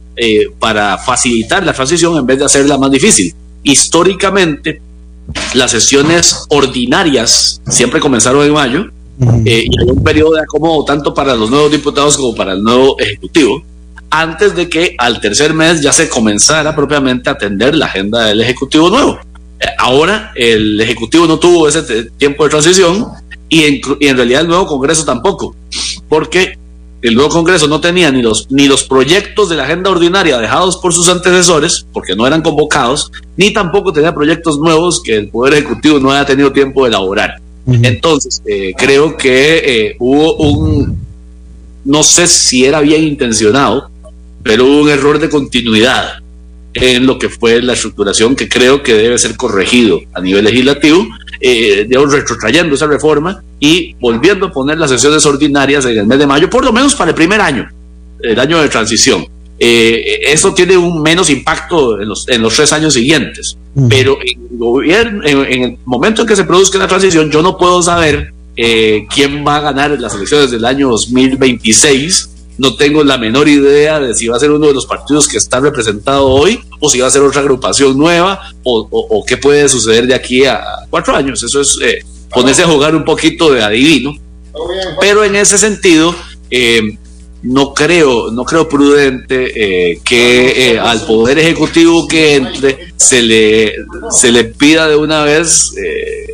para 0.61 0.97
facilitar 0.99 1.67
la 1.67 1.73
transición 1.73 2.17
en 2.17 2.27
vez 2.27 2.39
de 2.39 2.45
hacerla 2.45 2.79
más 2.79 2.93
difícil. 2.93 3.35
Históricamente, 3.65 4.81
las 5.55 5.71
sesiones 5.71 6.47
ordinarias 6.49 7.61
siempre 7.69 8.01
comenzaron 8.01 8.45
en 8.45 8.53
mayo 8.53 8.87
eh, 9.45 9.65
y 9.65 9.81
hay 9.81 9.91
un 9.91 10.03
periodo 10.03 10.35
de 10.35 10.43
acomodo 10.43 10.85
tanto 10.85 11.13
para 11.13 11.35
los 11.35 11.51
nuevos 11.51 11.71
diputados 11.71 12.17
como 12.17 12.35
para 12.35 12.53
el 12.53 12.63
nuevo 12.63 12.99
ejecutivo 12.99 13.63
antes 14.11 14.55
de 14.55 14.69
que 14.69 14.95
al 14.99 15.21
tercer 15.21 15.55
mes 15.55 15.83
ya 15.83 15.93
se 15.93 16.09
comenzara 16.09 16.75
propiamente 16.75 17.29
a 17.29 17.35
atender 17.35 17.75
la 17.75 17.87
agenda 17.87 18.27
del 18.27 18.41
ejecutivo 18.41 18.89
nuevo. 18.89 19.19
Eh, 19.61 19.67
ahora 19.79 20.33
el 20.35 20.81
ejecutivo 20.81 21.27
no 21.27 21.39
tuvo 21.39 21.69
ese 21.69 22.05
tiempo 22.17 22.45
de 22.45 22.51
transición 22.51 23.07
y 23.49 23.65
en, 23.65 23.81
y 24.01 24.07
en 24.07 24.17
realidad 24.17 24.43
el 24.43 24.49
nuevo 24.49 24.67
Congreso 24.67 25.05
tampoco. 25.05 25.55
porque 26.09 26.58
el 27.03 27.15
nuevo 27.15 27.31
Congreso 27.31 27.69
no 27.69 27.81
tenía 27.81 28.11
ni 28.11 28.23
los, 28.23 28.51
ni 28.51 28.67
los 28.67 28.85
proyectos 28.85 29.49
de 29.49 29.57
la 29.57 29.65
agenda 29.65 29.91
ordinaria 29.91 30.39
dejados 30.39 30.77
por 30.77 30.93
sus 30.93 31.09
antecesores, 31.09 31.87
porque 31.93 32.17
no 32.17 32.27
eran 32.27 32.43
convocados, 32.43 33.13
ni 33.37 33.53
tampoco 33.53 33.93
tenía 33.93 34.15
proyectos 34.15 34.59
nuevos 34.59 35.01
que 35.03 35.17
el 35.17 35.29
Poder 35.29 35.55
Ejecutivo 35.55 36.01
no 36.01 36.11
haya 36.11 36.27
tenido 36.27 36.53
tiempo 36.53 36.83
de 36.83 36.89
elaborar. 36.89 37.41
Entonces, 37.71 38.43
eh, 38.47 38.73
creo 38.79 39.17
que 39.17 39.59
eh, 39.59 39.97
hubo 39.99 40.37
un, 40.37 40.97
no 41.85 42.03
sé 42.03 42.27
si 42.27 42.65
era 42.65 42.81
bien 42.81 43.05
intencionado, 43.05 43.91
pero 44.43 44.65
hubo 44.65 44.83
un 44.83 44.89
error 44.89 45.19
de 45.19 45.29
continuidad 45.29 46.15
en 46.75 47.07
lo 47.07 47.19
que 47.19 47.29
fue 47.29 47.63
la 47.63 47.73
estructuración 47.73 48.37
que 48.37 48.49
creo 48.49 48.83
que 48.83 48.95
debe 48.95 49.19
ser 49.19 49.37
corregido 49.37 50.01
a 50.15 50.21
nivel 50.21 50.45
legislativo, 50.45 51.07
eh, 51.41 51.87
digamos, 51.89 52.13
retrotrayendo 52.13 52.75
esa 52.75 52.87
reforma 52.87 53.43
y 53.61 53.95
volviendo 53.95 54.47
a 54.47 54.53
poner 54.53 54.79
las 54.79 54.91
sesiones 54.91 55.25
ordinarias 55.27 55.85
en 55.87 55.99
el 55.99 56.07
mes 56.07 56.19
de 56.19 56.27
mayo, 56.27 56.51
por 56.51 56.65
lo 56.65 56.73
menos 56.73 56.95
para 56.95 57.11
el 57.11 57.15
primer 57.15 57.41
año, 57.41 57.69
el 58.21 58.39
año 58.39 58.61
de 58.61 58.69
transición. 58.69 59.27
Eh, 59.61 60.21
eso 60.27 60.55
tiene 60.55 60.77
un 60.77 61.03
menos 61.03 61.31
impacto 61.31 62.01
en 62.01 62.09
los, 62.09 62.29
en 62.29 62.43
los 62.43 62.55
tres 62.55 62.73
años 62.73 62.95
siguientes, 62.95 63.57
pero 63.89 64.17
en 64.21 64.41
el, 64.53 64.59
gobierno, 64.59 65.25
en, 65.25 65.63
el 65.65 65.79
momento 65.85 66.23
en 66.23 66.29
que 66.29 66.37
se 66.37 66.45
produzca 66.45 66.79
la 66.79 66.87
transición, 66.87 67.31
yo 67.31 67.43
no 67.43 67.59
puedo 67.59 67.83
saber 67.83 68.33
eh, 68.57 69.07
quién 69.13 69.45
va 69.45 69.57
a 69.57 69.61
ganar 69.61 70.01
las 70.01 70.15
elecciones 70.15 70.53
del 70.53 70.65
año 70.65 70.89
2026 70.91 72.31
no 72.59 72.75
tengo 72.75 73.05
la 73.05 73.17
menor 73.17 73.49
idea 73.49 74.01
de 74.01 74.15
si 74.15 74.27
va 74.27 74.37
a 74.37 74.41
ser 74.41 74.51
uno 74.51 74.67
de 74.67 74.75
los 74.75 74.85
partidos 74.85 75.29
que 75.29 75.39
está 75.39 75.61
representado 75.61 76.27
hoy 76.27 76.61
o 76.81 76.91
si 76.91 76.99
va 76.99 77.07
a 77.07 77.11
ser 77.11 77.23
otra 77.23 77.41
agrupación 77.41 77.97
nueva 77.97 78.53
o, 78.65 79.25
qué 79.27 79.37
puede 79.37 79.69
suceder 79.69 80.07
de 80.07 80.15
aquí 80.15 80.45
a 80.45 80.61
cuatro 80.91 81.15
años. 81.15 81.43
Eso 81.43 81.61
es 81.61 81.79
eh, 81.83 82.05
ponerse 82.31 82.63
a 82.65 82.67
jugar 82.67 82.95
un 82.95 83.05
poquito 83.05 83.53
de 83.53 83.63
adivino. 83.63 84.13
Pero 85.01 85.23
en 85.23 85.37
ese 85.37 85.57
sentido, 85.57 86.15
eh, 86.51 86.99
no 87.43 87.73
creo, 87.73 88.33
no 88.33 88.45
creo 88.45 88.69
prudente 88.69 89.93
eh, 89.93 90.01
que 90.05 90.81
al 90.83 91.01
poder 91.03 91.39
ejecutivo 91.39 92.09
que 92.09 92.35
entre 92.35 92.93
se 92.97 93.23
le 93.23 93.73
se 94.11 94.33
le 94.33 94.45
pida 94.45 94.89
de 94.89 94.97
una 94.97 95.23
vez 95.23 95.73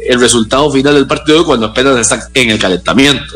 el 0.09 0.19
resultado 0.19 0.71
final 0.71 0.95
del 0.95 1.07
partido 1.07 1.45
cuando 1.45 1.67
apenas 1.67 1.99
está 1.99 2.31
en 2.33 2.49
el 2.49 2.59
calentamiento. 2.59 3.35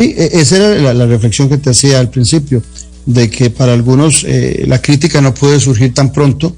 Sí, 0.00 0.14
e, 0.16 0.40
esa 0.40 0.56
era 0.56 0.94
la, 0.94 1.04
reflexión 1.04 1.50
que 1.50 1.58
te 1.58 1.68
hacía 1.68 2.00
al 2.00 2.08
principio, 2.08 2.62
de 3.04 3.28
que 3.28 3.50
para 3.50 3.74
algunos 3.74 4.24
eh, 4.26 4.64
la 4.66 4.80
crítica 4.80 5.20
no 5.20 5.34
puede 5.34 5.60
surgir 5.60 5.92
tan 5.92 6.10
pronto, 6.10 6.56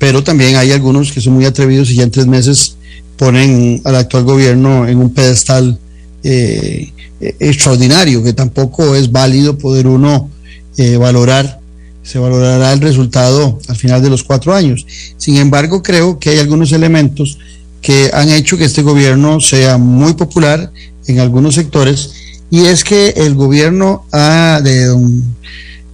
pero 0.00 0.24
también 0.24 0.56
hay 0.56 0.72
algunos 0.72 1.12
que 1.12 1.20
son 1.20 1.34
muy 1.34 1.44
atrevidos 1.44 1.92
y 1.92 1.96
ya 1.96 2.02
en 2.02 2.10
tres 2.10 2.26
meses 2.26 2.74
ponen 3.16 3.80
al 3.84 3.94
actual 3.94 4.24
gobierno 4.24 4.88
en 4.88 4.98
un 4.98 5.14
pedestal 5.14 5.78
eh, 6.24 6.90
e, 7.20 7.36
extraordinario, 7.38 8.20
que 8.24 8.32
tampoco 8.32 8.96
es 8.96 9.12
válido 9.12 9.56
poder 9.56 9.86
uno 9.86 10.28
eh, 10.76 10.96
valorar. 10.96 11.60
Se 12.02 12.18
valorará 12.18 12.72
el 12.72 12.80
resultado 12.80 13.60
al 13.68 13.76
final 13.76 14.02
de 14.02 14.10
los 14.10 14.24
cuatro 14.24 14.54
años. 14.54 14.84
Sin 15.18 15.36
embargo, 15.36 15.84
creo 15.84 16.18
que 16.18 16.30
hay 16.30 16.40
algunos 16.40 16.72
elementos 16.72 17.38
que 17.80 18.10
han 18.12 18.28
hecho 18.30 18.58
que 18.58 18.64
este 18.64 18.82
gobierno 18.82 19.40
sea 19.40 19.78
muy 19.78 20.14
popular 20.14 20.72
en 21.06 21.20
algunos 21.20 21.54
sectores 21.54 22.21
y 22.52 22.66
es 22.66 22.84
que 22.84 23.14
el 23.16 23.34
gobierno 23.34 24.04
de 24.12 24.84
don 24.84 25.24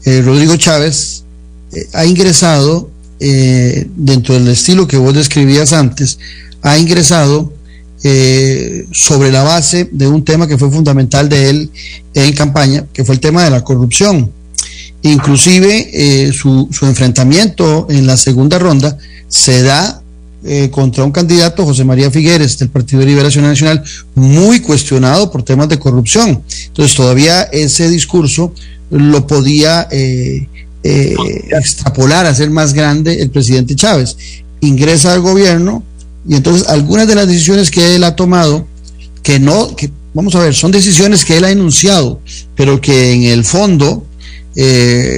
eh, 0.05 0.23
Rodrigo 0.23 0.57
Chávez 0.57 1.23
eh, 1.73 1.87
ha 1.93 2.05
ingresado, 2.05 2.91
eh, 3.21 3.87
dentro 3.95 4.35
del 4.35 4.49
estilo 4.49 4.89
que 4.89 4.97
vos 4.97 5.15
describías 5.15 5.73
antes, 5.73 6.19
ha 6.63 6.77
ingresado 6.77 7.53
sobre 8.93 9.31
la 9.31 9.43
base 9.45 9.89
de 9.93 10.09
un 10.09 10.25
tema 10.25 10.49
que 10.49 10.59
fue 10.59 10.71
fundamental 10.71 11.29
de 11.29 11.51
él 11.51 11.71
en 12.15 12.33
campaña, 12.33 12.87
que 12.93 13.05
fue 13.05 13.15
el 13.15 13.21
tema 13.21 13.45
de 13.45 13.51
la 13.51 13.63
corrupción. 13.63 14.31
Inclusive 15.03 16.33
su, 16.33 16.69
su 16.73 16.87
enfrentamiento 16.87 17.87
en 17.91 18.07
la 18.07 18.17
segunda 18.17 18.59
ronda 18.59 18.97
se 19.29 19.63
da 19.63 20.01
eh, 20.45 20.71
contra 20.71 21.03
un 21.03 21.11
candidato, 21.11 21.65
José 21.65 21.85
María 21.85 22.13
Figueres, 22.13 22.57
del 22.59 22.69
Partido 22.69 23.01
de 23.01 23.07
Liberación 23.07 23.45
Nacional, 23.45 23.83
muy 24.15 24.61
cuestionado 24.61 25.33
por 25.33 25.43
temas 25.43 25.69
de 25.69 25.81
corrupción. 25.81 26.45
Entonces, 26.69 26.97
todavía 26.97 27.43
ese 27.43 27.91
discurso 27.91 28.55
lo 28.89 29.27
podía 29.27 29.89
eh, 29.91 30.47
eh, 30.85 31.17
extrapolar, 31.51 32.25
hacer 32.27 32.51
más 32.51 32.73
grande 32.73 33.21
el 33.21 33.31
presidente 33.31 33.75
Chávez. 33.75 34.17
Ingresa 34.61 35.13
al 35.13 35.23
gobierno 35.23 35.83
y 36.27 36.37
entonces 36.37 36.69
algunas 36.69 37.09
de 37.09 37.17
las 37.17 37.27
decisiones 37.27 37.69
que 37.73 37.97
él 37.97 38.05
ha 38.05 38.15
tomado, 38.15 38.65
que 39.25 39.41
no, 39.41 39.75
que 39.75 39.91
vamos 40.15 40.37
a 40.37 40.41
ver, 40.41 40.55
son 40.55 40.71
decisiones 40.71 41.25
que 41.25 41.37
él 41.37 41.45
ha 41.45 41.51
enunciado, 41.51 42.21
pero 42.55 42.81
que 42.81 43.13
en 43.13 43.25
el 43.25 43.45
fondo 43.45 44.07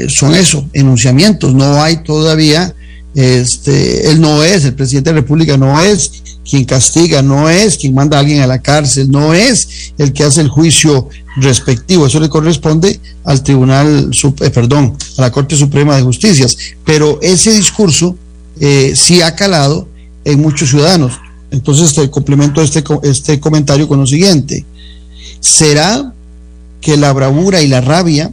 son 0.09 0.35
eso, 0.35 0.67
enunciamientos, 0.75 1.55
no 1.55 1.83
hay 1.83 2.03
todavía 2.05 2.75
este, 3.15 4.11
él 4.11 4.21
no 4.21 4.43
es, 4.43 4.65
el 4.65 4.75
presidente 4.75 5.11
de 5.11 5.15
la 5.15 5.21
República 5.23 5.57
no 5.57 5.81
es 5.81 6.23
quien 6.49 6.65
castiga, 6.65 7.23
no 7.23 7.49
es 7.49 7.77
quien 7.77 7.95
manda 7.95 8.17
a 8.17 8.21
alguien 8.21 8.41
a 8.41 8.47
la 8.47 8.61
cárcel, 8.61 9.11
no 9.11 9.35
es 9.35 9.93
el 9.99 10.13
que 10.13 10.25
hace 10.25 10.41
el 10.41 10.49
juicio 10.49 11.09
respectivo, 11.37 12.07
eso 12.07 12.21
le 12.21 12.29
corresponde 12.29 13.01
al 13.25 13.43
Tribunal, 13.43 14.11
eh, 14.41 14.51
perdón, 14.51 14.97
a 15.17 15.21
la 15.21 15.31
Corte 15.31 15.57
Suprema 15.57 15.97
de 15.97 16.03
Justicia. 16.03 16.47
Pero 16.85 17.19
ese 17.23 17.53
discurso 17.53 18.17
eh, 18.59 18.95
sí 18.97 19.23
ha 19.23 19.35
calado 19.35 19.89
en 20.25 20.41
muchos 20.41 20.71
ciudadanos. 20.71 21.19
Entonces, 21.51 22.09
complemento 22.11 22.63
este, 22.63 22.85
este 23.03 23.41
comentario 23.41 23.89
con 23.89 24.01
lo 24.01 24.07
siguiente. 24.07 24.65
¿Será 25.41 26.13
que 26.81 26.97
la 26.97 27.13
bravura 27.13 27.63
y 27.63 27.69
la 27.69 27.81
rabia 27.81 28.31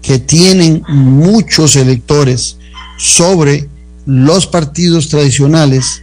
que 0.00 0.18
tienen 0.18 0.82
muchos 0.88 1.76
electores 1.76 2.56
sobre 2.98 3.68
los 4.06 4.46
partidos 4.46 5.08
tradicionales 5.08 6.02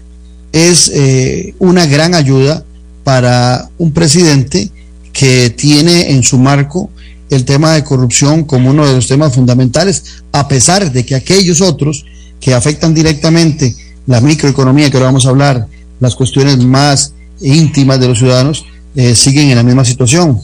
es 0.52 0.92
eh, 0.94 1.54
una 1.60 1.86
gran 1.86 2.16
ayuda 2.16 2.64
para 3.04 3.70
un 3.78 3.92
presidente 3.92 4.70
que 5.14 5.50
tiene 5.50 6.12
en 6.12 6.24
su 6.24 6.38
marco 6.38 6.90
el 7.30 7.46
tema 7.46 7.74
de 7.74 7.84
corrupción 7.84 8.44
como 8.44 8.70
uno 8.72 8.88
de 8.88 8.94
los 8.94 9.08
temas 9.08 9.36
fundamentales, 9.36 10.24
a 10.32 10.48
pesar 10.48 10.92
de 10.92 11.06
que 11.06 11.16
aquellos 11.16 11.62
otros 11.62 12.06
que 12.40 12.54
afectan 12.54 12.94
directamente 12.94 13.76
la 14.08 14.22
microeconomía, 14.22 14.90
que 14.90 14.98
ahora 14.98 15.08
vamos 15.08 15.26
a 15.26 15.30
hablar, 15.30 15.68
las 16.00 16.16
cuestiones 16.16 16.58
más 16.58 17.14
íntimas 17.42 18.00
de 18.00 18.08
los 18.08 18.18
ciudadanos, 18.18 18.66
eh, 18.96 19.14
siguen 19.14 19.50
en 19.50 19.58
la 19.58 19.64
misma 19.64 19.86
situación. 19.86 20.40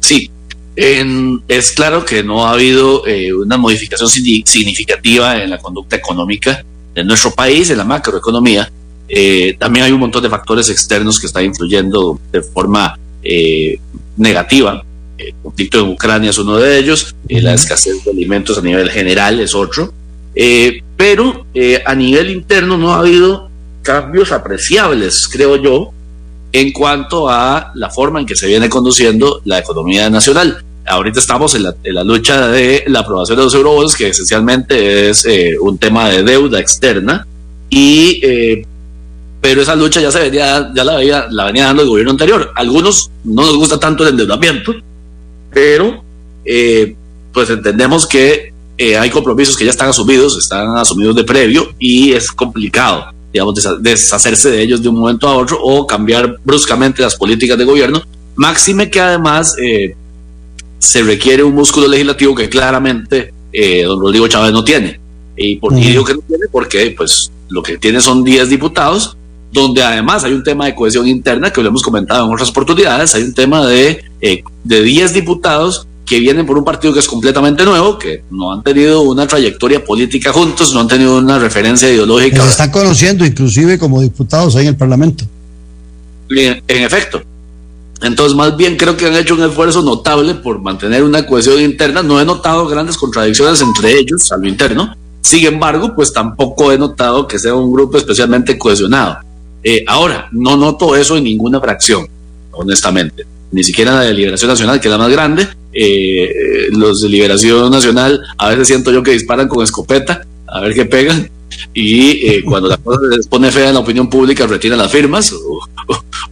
Sí, 0.00 0.30
es 0.76 1.72
claro 1.72 2.04
que 2.04 2.22
no 2.22 2.46
ha 2.46 2.52
habido 2.52 3.06
eh, 3.06 3.32
una 3.32 3.56
modificación 3.56 4.08
significativa 4.08 5.42
en 5.42 5.50
la 5.50 5.58
conducta 5.58 5.96
económica 5.96 6.64
de 6.94 7.04
nuestro 7.04 7.32
país, 7.32 7.70
en 7.70 7.78
la 7.78 7.84
macroeconomía. 7.84 8.70
Eh, 9.08 9.56
también 9.58 9.84
hay 9.84 9.92
un 9.92 10.00
montón 10.00 10.22
de 10.22 10.30
factores 10.30 10.68
externos 10.70 11.18
que 11.18 11.26
están 11.26 11.44
influyendo 11.44 12.18
de 12.32 12.42
forma 12.42 12.98
eh, 13.22 13.78
negativa. 14.16 14.84
El 15.18 15.34
conflicto 15.42 15.80
en 15.80 15.88
Ucrania 15.90 16.30
es 16.30 16.38
uno 16.38 16.56
de 16.56 16.78
ellos, 16.78 17.14
la 17.28 17.54
escasez 17.54 18.04
de 18.04 18.10
alimentos 18.12 18.56
a 18.56 18.62
nivel 18.62 18.90
general 18.90 19.40
es 19.40 19.54
otro. 19.54 19.92
pero 20.96 21.46
a 21.84 21.94
nivel 21.94 22.30
interno 22.30 22.78
no 22.78 22.94
ha 22.94 23.00
habido 23.00 23.50
cambios 23.82 24.32
apreciables, 24.32 25.28
creo 25.28 25.56
yo, 25.56 25.92
en 26.52 26.72
cuanto 26.72 27.28
a 27.28 27.72
la 27.74 27.90
forma 27.90 28.20
en 28.20 28.26
que 28.26 28.36
se 28.36 28.46
viene 28.46 28.68
conduciendo 28.68 29.40
la 29.44 29.58
economía 29.58 30.10
nacional 30.10 30.64
ahorita 30.90 31.20
estamos 31.20 31.54
en 31.54 31.64
la, 31.64 32.04
lucha 32.04 32.48
de 32.48 32.84
la 32.86 33.00
aprobación 33.00 33.38
de 33.38 33.44
los 33.44 33.54
eurobonds, 33.54 33.96
que 33.96 34.08
esencialmente 34.08 35.10
es 35.10 35.24
eh, 35.24 35.54
un 35.60 35.78
tema 35.78 36.08
de 36.08 36.22
deuda 36.22 36.60
externa, 36.60 37.26
y 37.68 38.20
eh, 38.22 38.66
pero 39.40 39.62
esa 39.62 39.74
lucha 39.74 40.00
ya 40.00 40.10
se 40.10 40.20
venía, 40.20 40.70
ya 40.74 40.84
la, 40.84 40.96
venía, 40.96 41.26
la 41.30 41.44
venía 41.46 41.66
dando 41.66 41.82
el 41.82 41.88
gobierno 41.88 42.10
anterior. 42.12 42.52
algunos 42.56 43.10
no 43.24 43.42
nos 43.42 43.56
gusta 43.56 43.78
tanto 43.78 44.02
el 44.02 44.10
endeudamiento, 44.10 44.74
pero 45.52 46.02
eh, 46.44 46.94
pues 47.32 47.48
entendemos 47.50 48.06
que 48.06 48.52
hay 48.98 49.10
compromisos 49.10 49.58
que 49.58 49.66
ya 49.66 49.70
están 49.70 49.90
asumidos, 49.90 50.38
están 50.38 50.74
asumidos 50.78 51.14
de 51.14 51.24
previo 51.24 51.74
y 51.78 52.12
es 52.12 52.32
complicado, 52.32 53.12
digamos, 53.32 53.54
deshacerse 53.80 54.50
de 54.50 54.62
ellos 54.62 54.82
de 54.82 54.88
un 54.88 54.96
momento 54.96 55.28
a 55.28 55.36
otro 55.36 55.58
o 55.62 55.86
cambiar 55.86 56.36
bruscamente 56.44 57.02
las 57.02 57.16
políticas 57.16 57.56
de 57.56 57.64
gobierno. 57.64 58.02
Máxime 58.36 58.90
que 58.90 59.00
además 59.00 59.54
se 60.80 61.02
requiere 61.02 61.42
un 61.42 61.54
músculo 61.54 61.86
legislativo 61.86 62.34
que 62.34 62.48
claramente 62.48 63.32
eh, 63.52 63.84
don 63.84 64.00
Rodrigo 64.00 64.26
Chávez 64.28 64.52
no 64.52 64.64
tiene. 64.64 64.98
¿Y 65.36 65.56
por 65.56 65.74
qué 65.74 65.80
digo 65.80 66.04
que 66.04 66.14
no 66.14 66.20
tiene? 66.26 66.44
Porque 66.50 66.94
pues, 66.96 67.30
lo 67.48 67.62
que 67.62 67.78
tiene 67.78 68.00
son 68.00 68.24
10 68.24 68.48
diputados, 68.48 69.16
donde 69.52 69.82
además 69.82 70.24
hay 70.24 70.32
un 70.32 70.42
tema 70.42 70.66
de 70.66 70.74
cohesión 70.74 71.06
interna 71.06 71.52
que 71.52 71.62
lo 71.62 71.68
hemos 71.68 71.82
comentado 71.82 72.26
en 72.26 72.32
otras 72.32 72.48
oportunidades, 72.50 73.14
hay 73.14 73.22
un 73.24 73.34
tema 73.34 73.66
de, 73.66 74.02
eh, 74.20 74.42
de 74.64 74.82
10 74.82 75.12
diputados 75.14 75.86
que 76.10 76.18
vienen 76.18 76.44
por 76.44 76.58
un 76.58 76.64
partido 76.64 76.92
que 76.92 76.98
es 76.98 77.06
completamente 77.06 77.64
nuevo, 77.64 77.96
que 77.96 78.24
no 78.32 78.52
han 78.52 78.64
tenido 78.64 79.02
una 79.02 79.28
trayectoria 79.28 79.84
política 79.84 80.32
juntos, 80.32 80.74
no 80.74 80.80
han 80.80 80.88
tenido 80.88 81.16
una 81.18 81.38
referencia 81.38 81.88
ideológica. 81.88 82.42
Se 82.42 82.50
están 82.50 82.72
conociendo 82.72 83.24
inclusive 83.24 83.78
como 83.78 84.02
diputados 84.02 84.56
ahí 84.56 84.62
en 84.62 84.70
el 84.70 84.76
Parlamento. 84.76 85.24
En, 86.30 86.64
en 86.66 86.82
efecto. 86.82 87.22
Entonces, 88.02 88.36
más 88.36 88.56
bien 88.56 88.76
creo 88.76 88.96
que 88.96 89.06
han 89.06 89.14
hecho 89.14 89.34
un 89.34 89.44
esfuerzo 89.44 89.82
notable 89.82 90.34
por 90.34 90.60
mantener 90.60 91.04
una 91.04 91.24
cohesión 91.24 91.60
interna. 91.60 92.02
No 92.02 92.20
he 92.20 92.24
notado 92.24 92.66
grandes 92.66 92.96
contradicciones 92.96 93.60
entre 93.60 93.96
ellos 93.96 94.32
a 94.32 94.36
lo 94.36 94.48
interno. 94.48 94.92
Sin 95.20 95.46
embargo, 95.46 95.94
pues 95.94 96.12
tampoco 96.12 96.72
he 96.72 96.78
notado 96.78 97.28
que 97.28 97.38
sea 97.38 97.54
un 97.54 97.72
grupo 97.72 97.98
especialmente 97.98 98.58
cohesionado. 98.58 99.18
Eh, 99.62 99.84
ahora, 99.86 100.26
no 100.32 100.56
noto 100.56 100.96
eso 100.96 101.16
en 101.16 101.22
ninguna 101.22 101.60
fracción, 101.60 102.08
honestamente. 102.50 103.24
Ni 103.52 103.62
siquiera 103.62 103.92
en 103.92 103.96
la 103.98 104.02
de 104.06 104.14
Liberación 104.14 104.48
Nacional, 104.48 104.80
que 104.80 104.88
es 104.88 104.92
la 104.92 104.98
más 104.98 105.10
grande. 105.12 105.59
Eh, 105.72 106.68
los 106.72 107.02
de 107.02 107.08
Liberación 107.08 107.70
Nacional 107.70 108.20
a 108.38 108.48
veces 108.48 108.66
siento 108.66 108.90
yo 108.92 109.04
que 109.04 109.12
disparan 109.12 109.46
con 109.46 109.62
escopeta 109.62 110.26
a 110.46 110.60
ver 110.60 110.74
qué 110.74 110.84
pegan. 110.84 111.30
Y 111.74 112.26
eh, 112.28 112.42
cuando 112.44 112.68
la 112.68 112.76
cosa 112.76 113.00
se 113.08 113.16
les 113.16 113.26
pone 113.26 113.50
fea 113.50 113.68
en 113.68 113.74
la 113.74 113.80
opinión 113.80 114.10
pública, 114.10 114.46
retiran 114.46 114.78
las 114.78 114.90
firmas 114.90 115.32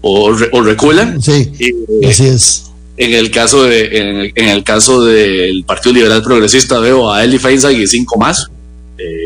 o, 0.01 0.33
reculan. 0.63 1.21
Sí, 1.23 1.53
así 2.07 2.27
es. 2.27 2.65
En 2.97 3.15
el 3.15 3.31
caso 3.31 3.63
de, 3.63 4.33
en 4.35 4.49
el, 4.49 4.65
caso 4.65 5.05
del 5.05 5.63
Partido 5.65 5.95
Liberal 5.95 6.21
Progresista 6.21 6.81
veo 6.81 7.13
a 7.13 7.23
Eli 7.23 7.39
Feinstein 7.39 7.81
y 7.81 7.87
cinco 7.87 8.19
más, 8.19 8.51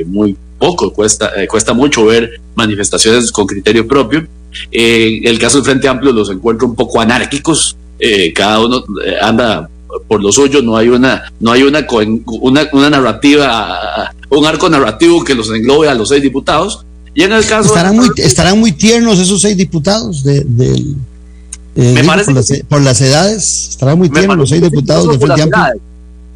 muy 0.04 0.36
poco, 0.58 0.92
cuesta, 0.92 1.32
cuesta 1.48 1.72
mucho 1.72 2.04
ver 2.04 2.38
manifestaciones 2.54 3.32
con 3.32 3.46
criterio 3.46 3.88
propio. 3.88 4.26
en 4.70 5.26
el 5.26 5.38
caso 5.38 5.56
del 5.56 5.64
Frente 5.64 5.88
Amplio 5.88 6.12
los 6.12 6.28
encuentro 6.28 6.68
un 6.68 6.74
poco 6.74 7.00
anárquicos, 7.00 7.74
cada 8.34 8.60
uno 8.60 8.84
anda 9.22 9.70
por 10.08 10.22
lo 10.22 10.32
suyo, 10.32 10.62
no 10.62 10.76
hay 10.76 10.88
una, 10.88 11.32
no 11.40 11.52
hay 11.52 11.62
una, 11.62 11.86
una, 12.40 12.68
una 12.72 12.90
narrativa, 12.90 14.12
un 14.30 14.46
arco 14.46 14.68
narrativo 14.68 15.24
que 15.24 15.34
los 15.34 15.50
englobe 15.50 15.88
a 15.88 15.94
los 15.94 16.08
seis 16.08 16.22
diputados. 16.22 16.84
Y 17.14 17.22
en 17.22 17.32
el 17.32 17.44
caso 17.44 17.68
estarán 17.68 17.96
muy, 17.96 18.08
estarán 18.16 18.58
muy 18.58 18.72
tiernos 18.72 19.18
esos 19.18 19.40
seis 19.40 19.56
diputados 19.56 20.24
de, 20.24 20.44
me 21.74 22.04
parece 22.04 22.64
por, 22.68 22.82
las, 22.82 23.00
edades, 23.00 23.68
estarán 23.70 23.98
muy 23.98 24.10
tiernos 24.10 24.36
los 24.36 24.48
seis 24.48 24.62
diputados 24.62 25.08
de 25.08 25.18
Frente 25.18 25.42
Amplio. 25.42 25.80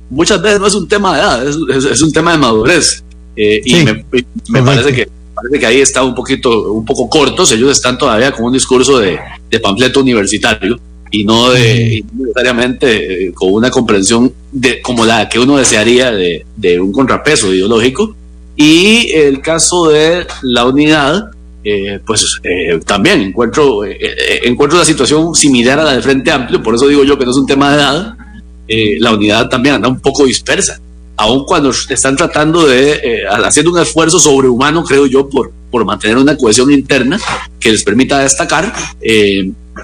Muchas 0.09 0.41
veces 0.41 0.61
no 0.61 0.67
es 0.67 0.75
un 0.75 0.87
tema 0.87 1.15
de 1.15 1.21
edad, 1.21 1.49
es, 1.49 2.03
un 2.03 2.13
tema 2.13 2.33
de 2.33 2.39
madurez. 2.39 3.03
Eh, 3.37 3.61
y 3.65 3.75
me, 3.85 4.05
me 4.49 4.63
parece 4.63 4.95
que 4.95 5.09
parece 5.35 5.59
que 5.59 5.67
ahí 5.67 5.81
está 5.81 6.03
un 6.03 6.15
poquito, 6.15 6.73
un 6.73 6.85
poco 6.85 7.09
cortos. 7.09 7.53
Ellos 7.53 7.71
están 7.73 7.99
todavía 7.99 8.33
con 8.33 8.47
un 8.47 8.53
discurso 8.53 8.99
de, 8.99 9.19
de 9.51 9.61
panfleto 9.61 10.01
universitario 10.01 10.79
y 11.11 11.25
no 11.25 11.51
de 11.51 12.05
necesariamente 12.13 13.27
eh, 13.27 13.33
con 13.33 13.53
una 13.53 13.71
comprensión 13.71 14.33
de, 14.53 14.81
como 14.83 15.05
la 15.05 15.29
que 15.29 15.39
uno 15.39 15.57
desearía 15.57 16.11
de, 16.11 16.45
de 16.57 16.81
un 16.81 16.93
contrapeso 16.93 17.53
ideológico. 17.55 18.15
Y 18.57 19.11
el 19.13 19.41
caso 19.43 19.89
de 19.89 20.27
la 20.43 20.65
unidad, 20.65 21.31
eh, 21.63 22.01
pues 22.07 22.41
eh, 22.43 22.81
también 22.87 23.21
encuentro, 23.21 23.83
encuentro 23.85 24.79
una 24.79 24.87
situación 24.87 25.35
similar 25.35 25.79
a 25.79 25.85
la 25.85 25.93
del 25.93 26.03
Frente 26.03 26.31
Amplio, 26.31 26.63
por 26.63 26.75
eso 26.75 26.89
digo 26.89 27.05
yo 27.05 27.19
que 27.19 27.27
no 27.27 27.33
es 27.33 27.37
un 27.37 27.47
tema 27.47 27.71
de 27.71 27.77
edad, 27.77 28.15
la 28.99 29.13
unidad 29.13 29.49
también 29.49 29.77
anda 29.77 29.89
un 29.89 30.01
poco 30.01 30.25
dispersa, 30.25 30.81
aun 31.19 31.45
cuando 31.45 31.71
están 31.71 32.17
tratando 32.17 32.67
de, 32.67 33.25
haciendo 33.45 33.73
un 33.73 33.79
esfuerzo 33.79 34.19
sobrehumano, 34.19 34.83
creo 34.85 35.05
yo, 35.07 35.29
por, 35.29 35.53
por 35.71 35.85
mantener 35.85 36.17
una 36.17 36.37
cohesión 36.37 36.73
interna 36.73 37.21
que 37.61 37.73
les 37.73 37.85
permita 37.85 38.21
destacar 38.21 38.73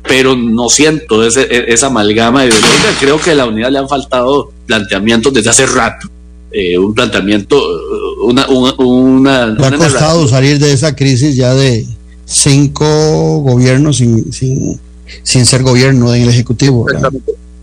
pero 0.08 0.34
no 0.36 0.68
siento 0.68 1.24
ese, 1.24 1.42
e, 1.42 1.72
esa 1.72 1.86
amalgama 1.88 2.44
ideológica. 2.44 2.88
Creo 3.00 3.20
que 3.20 3.32
a 3.32 3.34
la 3.34 3.46
unidad 3.46 3.70
le 3.70 3.78
han 3.78 3.88
faltado 3.88 4.52
planteamientos 4.66 5.32
desde 5.32 5.50
hace 5.50 5.66
rato. 5.66 6.08
Eh, 6.50 6.76
un 6.76 6.94
planteamiento, 6.94 7.56
uh, 7.56 8.26
una... 8.26 8.46
una, 8.48 9.44
ha 9.44 9.70
costado 9.76 10.28
salir 10.28 10.58
de 10.58 10.72
esa 10.72 10.94
crisis 10.94 11.34
ya 11.34 11.54
de 11.54 11.86
cinco 12.26 13.38
gobiernos 13.38 13.96
sin, 13.96 14.32
sin, 14.32 14.78
sin 15.22 15.46
ser 15.46 15.62
gobierno 15.62 16.14
en 16.14 16.22
el 16.22 16.28
Ejecutivo. 16.28 16.86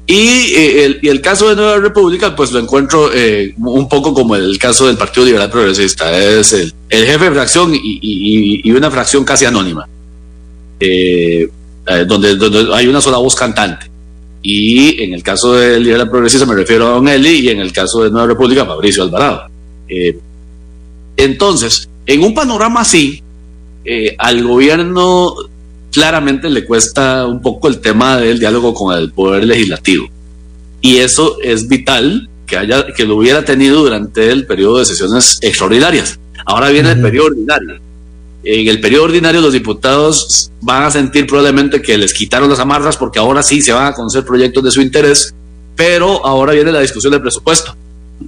Y, 0.08 0.56
eh, 0.56 0.86
el, 0.86 1.00
y 1.04 1.10
el 1.10 1.22
caso 1.22 1.50
de 1.50 1.56
Nueva 1.56 1.78
República, 1.78 2.36
pues 2.36 2.52
lo 2.52 2.58
encuentro 2.58 3.12
eh, 3.14 3.54
un 3.60 3.88
poco 3.88 4.12
como 4.12 4.36
el 4.36 4.58
caso 4.58 4.88
del 4.88 4.98
Partido 4.98 5.24
Liberal 5.24 5.52
Progresista. 5.52 6.18
Es 6.18 6.52
el, 6.54 6.74
el 6.90 7.06
jefe 7.06 7.26
de 7.26 7.32
fracción 7.32 7.76
y, 7.76 7.78
y, 7.78 8.62
y, 8.68 8.72
una 8.72 8.90
fracción 8.90 9.24
casi 9.24 9.46
anónima. 9.46 9.88
Eh, 10.80 11.48
eh, 11.90 12.06
donde, 12.06 12.38
hay 12.74 12.88
una 12.88 13.02
sola 13.02 13.18
voz 13.18 13.36
cantante. 13.36 13.90
Y 14.42 15.02
en 15.02 15.14
el 15.14 15.24
caso 15.24 15.56
del 15.56 15.84
Liberal 15.84 16.10
Progresista 16.10 16.46
me 16.46 16.56
refiero 16.56 16.88
a 16.88 16.92
Don 16.92 17.08
Eli 17.08 17.40
y 17.40 17.50
en 17.50 17.60
el 17.60 17.74
caso 17.74 18.04
de 18.04 18.12
Nueva 18.12 18.28
República, 18.28 18.66
Fabricio 18.66 19.04
Alvarado. 19.04 19.50
Eh, 19.88 20.18
entonces, 21.18 21.90
en 22.06 22.24
un 22.24 22.34
panorama 22.34 22.82
así, 22.82 23.22
eh, 23.84 24.16
al 24.18 24.44
gobierno 24.44 25.34
claramente 25.92 26.50
le 26.50 26.64
cuesta 26.64 27.26
un 27.26 27.42
poco 27.42 27.68
el 27.68 27.80
tema 27.80 28.18
del 28.18 28.40
diálogo 28.40 28.74
con 28.74 28.96
el 28.96 29.12
poder 29.12 29.46
legislativo. 29.46 30.08
Y 30.82 30.98
eso 30.98 31.38
es 31.44 31.68
vital 31.68 32.30
que, 32.46 32.56
haya, 32.56 32.86
que 32.96 33.06
lo 33.06 33.18
hubiera 33.18 33.44
tenido 33.44 33.82
durante 33.82 34.32
el 34.32 34.46
periodo 34.46 34.78
de 34.78 34.86
sesiones 34.86 35.40
extraordinarias. 35.42 36.20
Ahora 36.46 36.70
viene 36.70 36.92
el 36.92 37.02
periodo 37.02 37.28
ordinario 37.28 37.89
en 38.44 38.68
el 38.68 38.80
periodo 38.80 39.06
ordinario 39.06 39.42
los 39.42 39.54
diputados 39.54 40.52
van 40.62 40.84
a 40.84 40.92
sentir 40.92 41.28
probablemente 41.28 41.82
que 41.82 41.98
les 41.98 42.14
quitaron 42.14 42.50
las 42.50 42.60
amarras 42.60 42.96
porque 42.96 43.20
ahora 43.20 43.44
sí 43.44 43.62
se 43.62 43.74
van 43.74 43.88
a 43.88 43.94
conocer 43.94 44.24
proyectos 44.24 44.64
de 44.64 44.72
su 44.72 44.82
interés, 44.82 45.34
pero 45.76 46.26
ahora 46.26 46.54
viene 46.54 46.72
la 46.72 46.80
discusión 46.80 47.12
del 47.12 47.22
presupuesto, 47.22 47.76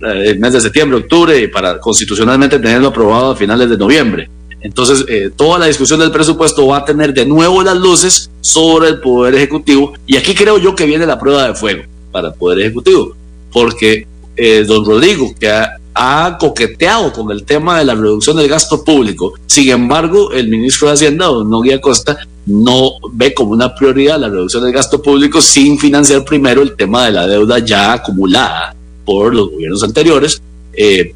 eh, 0.02 0.24
el 0.28 0.40
mes 0.40 0.54
de 0.54 0.62
septiembre, 0.62 0.98
octubre, 0.98 1.48
para 1.50 1.80
constitucionalmente 1.80 2.60
tenerlo 2.60 2.90
aprobado 2.90 3.32
a 3.32 3.36
finales 3.36 3.70
de 3.70 3.78
noviembre. 3.78 4.30
Entonces, 4.62 5.06
eh, 5.08 5.32
toda 5.36 5.58
la 5.58 5.66
discusión 5.66 6.00
del 6.00 6.12
presupuesto 6.12 6.68
va 6.68 6.78
a 6.78 6.86
tener 6.86 7.14
de 7.14 7.26
nuevo 7.26 7.64
las 7.64 7.78
luces 7.78 8.30
sobre 8.42 8.90
el 8.90 9.00
Poder 9.00 9.34
Ejecutivo, 9.36 9.94
y 10.06 10.18
aquí 10.18 10.36
creo 10.36 10.58
yo 10.60 10.76
que 10.76 10.86
viene 10.86 11.06
la 11.06 11.20
prueba 11.20 11.48
de 11.48 11.56
fuego 11.56 11.84
para 12.12 12.28
el 12.30 12.34
Poder 12.36 12.60
Ejecutivo, 12.60 13.16
porque 13.52 14.06
eh, 14.36 14.64
don 14.68 14.86
Rodrigo, 14.86 15.34
que 15.40 15.50
ha, 15.50 15.78
ha 15.94 16.38
coqueteado 16.40 17.12
con 17.12 17.32
el 17.32 17.44
tema 17.44 17.80
de 17.80 17.86
la 17.86 17.96
reducción 17.96 18.38
del 18.38 18.48
gasto 18.48 18.84
público. 18.84 19.34
Sin 19.46 19.70
embargo, 19.70 20.32
el 20.32 20.48
ministro 20.48 20.88
de 20.88 20.94
Hacienda, 20.94 21.26
don 21.26 21.50
Nogui 21.50 21.72
Acosta, 21.72 22.18
no 22.46 22.92
ve 23.12 23.34
como 23.34 23.52
una 23.52 23.76
prioridad 23.76 24.20
la 24.20 24.30
reducción 24.30 24.64
del 24.64 24.74
gasto 24.74 25.02
público 25.02 25.42
sin 25.42 25.78
financiar 25.78 26.26
primero 26.26 26.62
el 26.62 26.76
tema 26.76 27.06
de 27.06 27.12
la 27.12 27.28
deuda 27.28 27.60
ya 27.60 27.94
acumulada 27.94 28.76
por 29.06 29.34
los 29.36 29.52
gobiernos 29.52 29.84
anteriores. 29.84 30.42
Eh, 30.74 31.14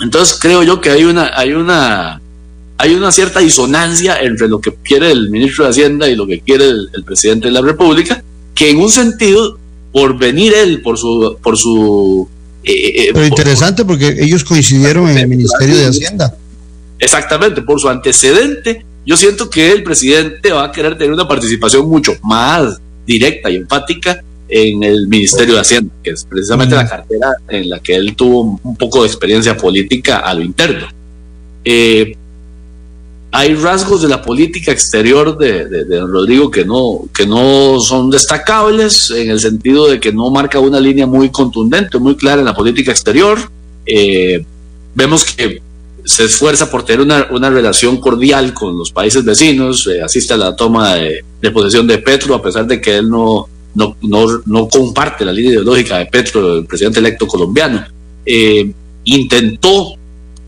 entonces 0.00 0.38
creo 0.40 0.62
yo 0.62 0.80
que 0.80 0.90
hay 0.90 1.04
una, 1.04 1.32
hay 1.34 1.52
una, 1.52 2.20
hay 2.78 2.94
una 2.94 3.12
cierta 3.12 3.40
disonancia 3.40 4.20
entre 4.20 4.48
lo 4.48 4.60
que 4.60 4.74
quiere 4.82 5.10
el 5.10 5.30
ministro 5.30 5.64
de 5.64 5.70
Hacienda 5.70 6.08
y 6.08 6.16
lo 6.16 6.26
que 6.26 6.40
quiere 6.40 6.68
el, 6.68 6.88
el 6.94 7.04
presidente 7.04 7.48
de 7.48 7.52
la 7.52 7.62
República, 7.62 8.22
que 8.54 8.70
en 8.70 8.78
un 8.78 8.90
sentido, 8.90 9.58
por 9.92 10.16
venir 10.18 10.54
él, 10.54 10.82
por 10.82 10.98
su, 10.98 11.36
por 11.42 11.56
su 11.56 12.28
eh, 12.72 13.10
Pero 13.12 13.26
interesante 13.26 13.84
porque 13.84 14.16
ellos 14.18 14.44
coincidieron 14.44 15.08
en 15.08 15.18
el 15.18 15.28
Ministerio 15.28 15.76
de 15.76 15.86
Hacienda. 15.86 16.36
Exactamente, 16.98 17.62
por 17.62 17.80
su 17.80 17.88
antecedente, 17.88 18.84
yo 19.04 19.16
siento 19.16 19.48
que 19.48 19.70
el 19.70 19.82
presidente 19.82 20.50
va 20.50 20.64
a 20.64 20.72
querer 20.72 20.98
tener 20.98 21.12
una 21.12 21.28
participación 21.28 21.88
mucho 21.88 22.14
más 22.22 22.80
directa 23.06 23.48
y 23.50 23.56
empática 23.56 24.22
en 24.48 24.82
el 24.82 25.06
Ministerio 25.08 25.54
de 25.54 25.60
Hacienda, 25.60 25.94
que 26.02 26.10
es 26.10 26.24
precisamente 26.24 26.74
la 26.74 26.88
cartera 26.88 27.34
en 27.48 27.68
la 27.68 27.78
que 27.80 27.94
él 27.94 28.14
tuvo 28.16 28.58
un 28.62 28.76
poco 28.76 29.02
de 29.02 29.08
experiencia 29.08 29.56
política 29.56 30.18
a 30.18 30.34
lo 30.34 30.42
interno. 30.42 30.88
Eh, 31.64 32.16
hay 33.32 33.54
rasgos 33.54 34.02
de 34.02 34.08
la 34.08 34.22
política 34.22 34.72
exterior 34.72 35.36
de, 35.36 35.66
de, 35.66 36.00
Rodrigo 36.00 36.50
que 36.50 36.64
no, 36.64 37.00
que 37.12 37.26
no 37.26 37.78
son 37.80 38.10
destacables 38.10 39.10
en 39.10 39.30
el 39.30 39.40
sentido 39.40 39.88
de 39.88 40.00
que 40.00 40.12
no 40.12 40.30
marca 40.30 40.58
una 40.60 40.80
línea 40.80 41.06
muy 41.06 41.30
contundente, 41.30 41.98
muy 41.98 42.16
clara 42.16 42.40
en 42.40 42.46
la 42.46 42.54
política 42.54 42.92
exterior. 42.92 43.38
Eh, 43.84 44.44
vemos 44.94 45.24
que 45.24 45.60
se 46.04 46.24
esfuerza 46.24 46.70
por 46.70 46.84
tener 46.84 47.00
una, 47.00 47.50
relación 47.50 47.98
cordial 47.98 48.54
con 48.54 48.78
los 48.78 48.92
países 48.92 49.24
vecinos, 49.24 49.86
eh, 49.88 50.00
asiste 50.00 50.34
a 50.34 50.36
la 50.36 50.54
toma 50.54 50.94
de, 50.94 51.24
posesión 51.52 51.86
de 51.86 51.98
Petro, 51.98 52.34
a 52.34 52.42
pesar 52.42 52.66
de 52.66 52.80
que 52.80 52.96
él 52.96 53.10
no, 53.10 53.48
comparte 54.70 55.24
la 55.24 55.32
línea 55.32 55.52
ideológica 55.52 55.98
de 55.98 56.06
Petro, 56.06 56.58
el 56.58 56.64
presidente 56.64 57.00
electo 57.00 57.26
colombiano. 57.26 57.84
Eh, 58.24 58.72
intentó 59.04 59.94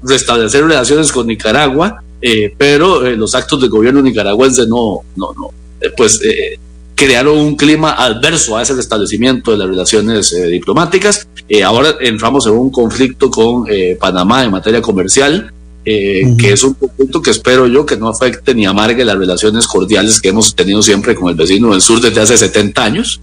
restablecer 0.03 0.64
relaciones 0.64 1.11
con 1.11 1.26
Nicaragua, 1.26 2.03
eh, 2.21 2.53
pero 2.57 3.07
eh, 3.07 3.16
los 3.16 3.35
actos 3.35 3.61
del 3.61 3.71
gobierno 3.71 4.03
nicaragüense 4.03 4.66
no, 4.66 5.03
no, 5.16 5.33
no, 5.35 5.51
eh, 5.81 5.91
pues 5.97 6.21
crearon 6.95 7.39
un 7.39 7.57
clima 7.57 7.93
adverso 7.93 8.57
a 8.57 8.62
ese 8.62 8.75
restablecimiento 8.75 9.53
de 9.53 9.59
las 9.59 9.69
relaciones 9.69 10.35
diplomáticas. 10.51 11.29
ahora 11.64 11.95
entramos 12.01 12.45
en 12.49 12.55
un 12.55 12.71
conflicto 12.71 13.31
con 13.31 13.66
Panamá 14.01 14.43
en 14.43 14.51
materia 14.51 14.83
comercial, 14.83 15.53
que 15.85 16.53
es 16.53 16.64
un 16.64 16.75
conflicto 16.75 17.23
que 17.23 17.31
espero 17.31 17.69
yo 17.69 17.87
que 17.87 17.97
no 17.97 18.09
afecte 18.09 18.53
ni 18.53 18.66
amargue 18.66 19.05
las 19.05 19.16
relaciones 19.16 19.69
cordiales 19.69 20.21
que 20.21 20.31
hemos 20.31 20.57
tenido 20.57 20.83
siempre 20.83 21.14
con 21.14 21.29
el 21.29 21.37
vecino 21.37 21.71
del 21.71 21.81
sur 21.81 22.01
desde 22.01 22.21
hace 22.21 22.37
70 22.37 22.85
años. 22.85 23.21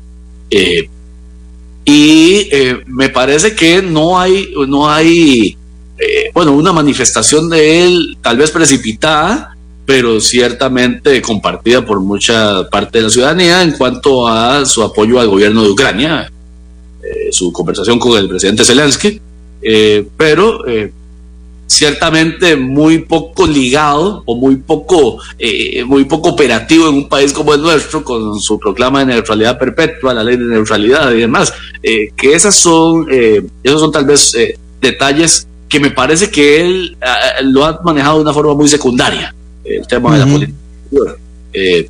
y 1.83 2.47
me 2.87 3.09
parece 3.09 3.55
que 3.55 3.81
no 3.81 4.17
hay, 4.17 4.53
no 4.69 4.89
hay 4.89 5.57
eh, 5.97 6.29
bueno, 6.33 6.51
una 6.53 6.73
manifestación 6.73 7.49
de 7.49 7.85
él 7.85 8.17
tal 8.21 8.37
vez 8.37 8.51
precipitada, 8.51 9.55
pero 9.85 10.19
ciertamente 10.19 11.21
compartida 11.21 11.85
por 11.85 12.01
mucha 12.01 12.69
parte 12.69 12.97
de 12.97 13.03
la 13.05 13.09
ciudadanía 13.09 13.61
en 13.61 13.71
cuanto 13.71 14.27
a 14.27 14.65
su 14.65 14.83
apoyo 14.83 15.19
al 15.19 15.29
gobierno 15.29 15.63
de 15.63 15.69
Ucrania, 15.69 16.31
eh, 17.01 17.29
su 17.31 17.51
conversación 17.51 17.97
con 17.97 18.17
el 18.17 18.27
presidente 18.27 18.65
Zelensky, 18.65 19.21
eh, 19.61 20.05
pero 20.17 20.63
ciertamente 21.67 22.55
muy 22.55 22.99
poco 22.99 23.47
ligado 23.47 24.21
o 24.25 24.35
muy 24.35 24.57
poco, 24.57 25.17
muy 25.87 26.03
poco 26.05 26.29
operativo 26.29 26.87
en 26.87 26.95
un 26.95 27.09
país 27.09 27.33
como 27.33 27.55
el 27.55 27.61
nuestro, 27.61 28.03
con 28.03 28.39
su 28.39 28.59
proclama 28.59 28.99
de 28.99 29.07
neutralidad 29.07 29.57
perpetua, 29.57 30.13
la 30.13 30.23
ley 30.23 30.37
de 30.37 30.45
neutralidad 30.45 31.11
y 31.11 31.21
demás, 31.21 31.53
que 31.81 32.33
esas 32.33 32.55
son, 32.55 33.07
esos 33.63 33.81
son 33.81 33.91
tal 33.91 34.05
vez 34.05 34.37
detalles 34.79 35.47
que 35.75 35.81
me 35.81 35.91
parece 35.91 36.31
que 36.31 36.61
él 36.61 36.97
lo 37.43 37.65
ha 37.65 37.81
manejado 37.83 38.15
de 38.15 38.21
una 38.21 38.31
forma 38.33 38.53
muy 38.53 38.69
secundaria 38.69 39.35
el 39.65 39.85
tema 39.85 40.13
de 40.13 40.19
la 40.25 40.31
política. 40.31 40.57
Eh, 41.51 41.89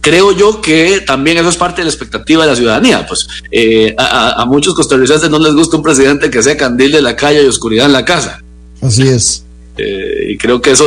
creo 0.00 0.30
yo 0.30 0.60
que 0.60 1.00
también 1.04 1.38
eso 1.38 1.48
es 1.48 1.56
parte 1.56 1.80
de 1.80 1.86
la 1.86 1.90
expectativa 1.90 2.44
de 2.44 2.50
la 2.50 2.54
ciudadanía. 2.54 3.04
Pues 3.04 3.26
eh, 3.50 3.96
a, 3.98 4.44
muchos 4.46 4.74
costarricenses 4.74 5.28
no 5.28 5.40
les 5.40 5.54
gusta 5.54 5.76
un 5.76 5.82
presidente 5.82 6.30
que 6.30 6.40
sea 6.40 6.56
candil 6.56 6.92
de 6.92 7.02
la 7.02 7.16
calle 7.16 7.42
y 7.42 7.46
oscuridad 7.46 7.86
en 7.86 7.94
la 7.94 8.04
casa. 8.04 8.40
Así 8.80 9.08
es. 9.08 9.42
Eh, 9.76 10.28
y 10.28 10.38
creo 10.38 10.62
que 10.62 10.70
eso, 10.70 10.86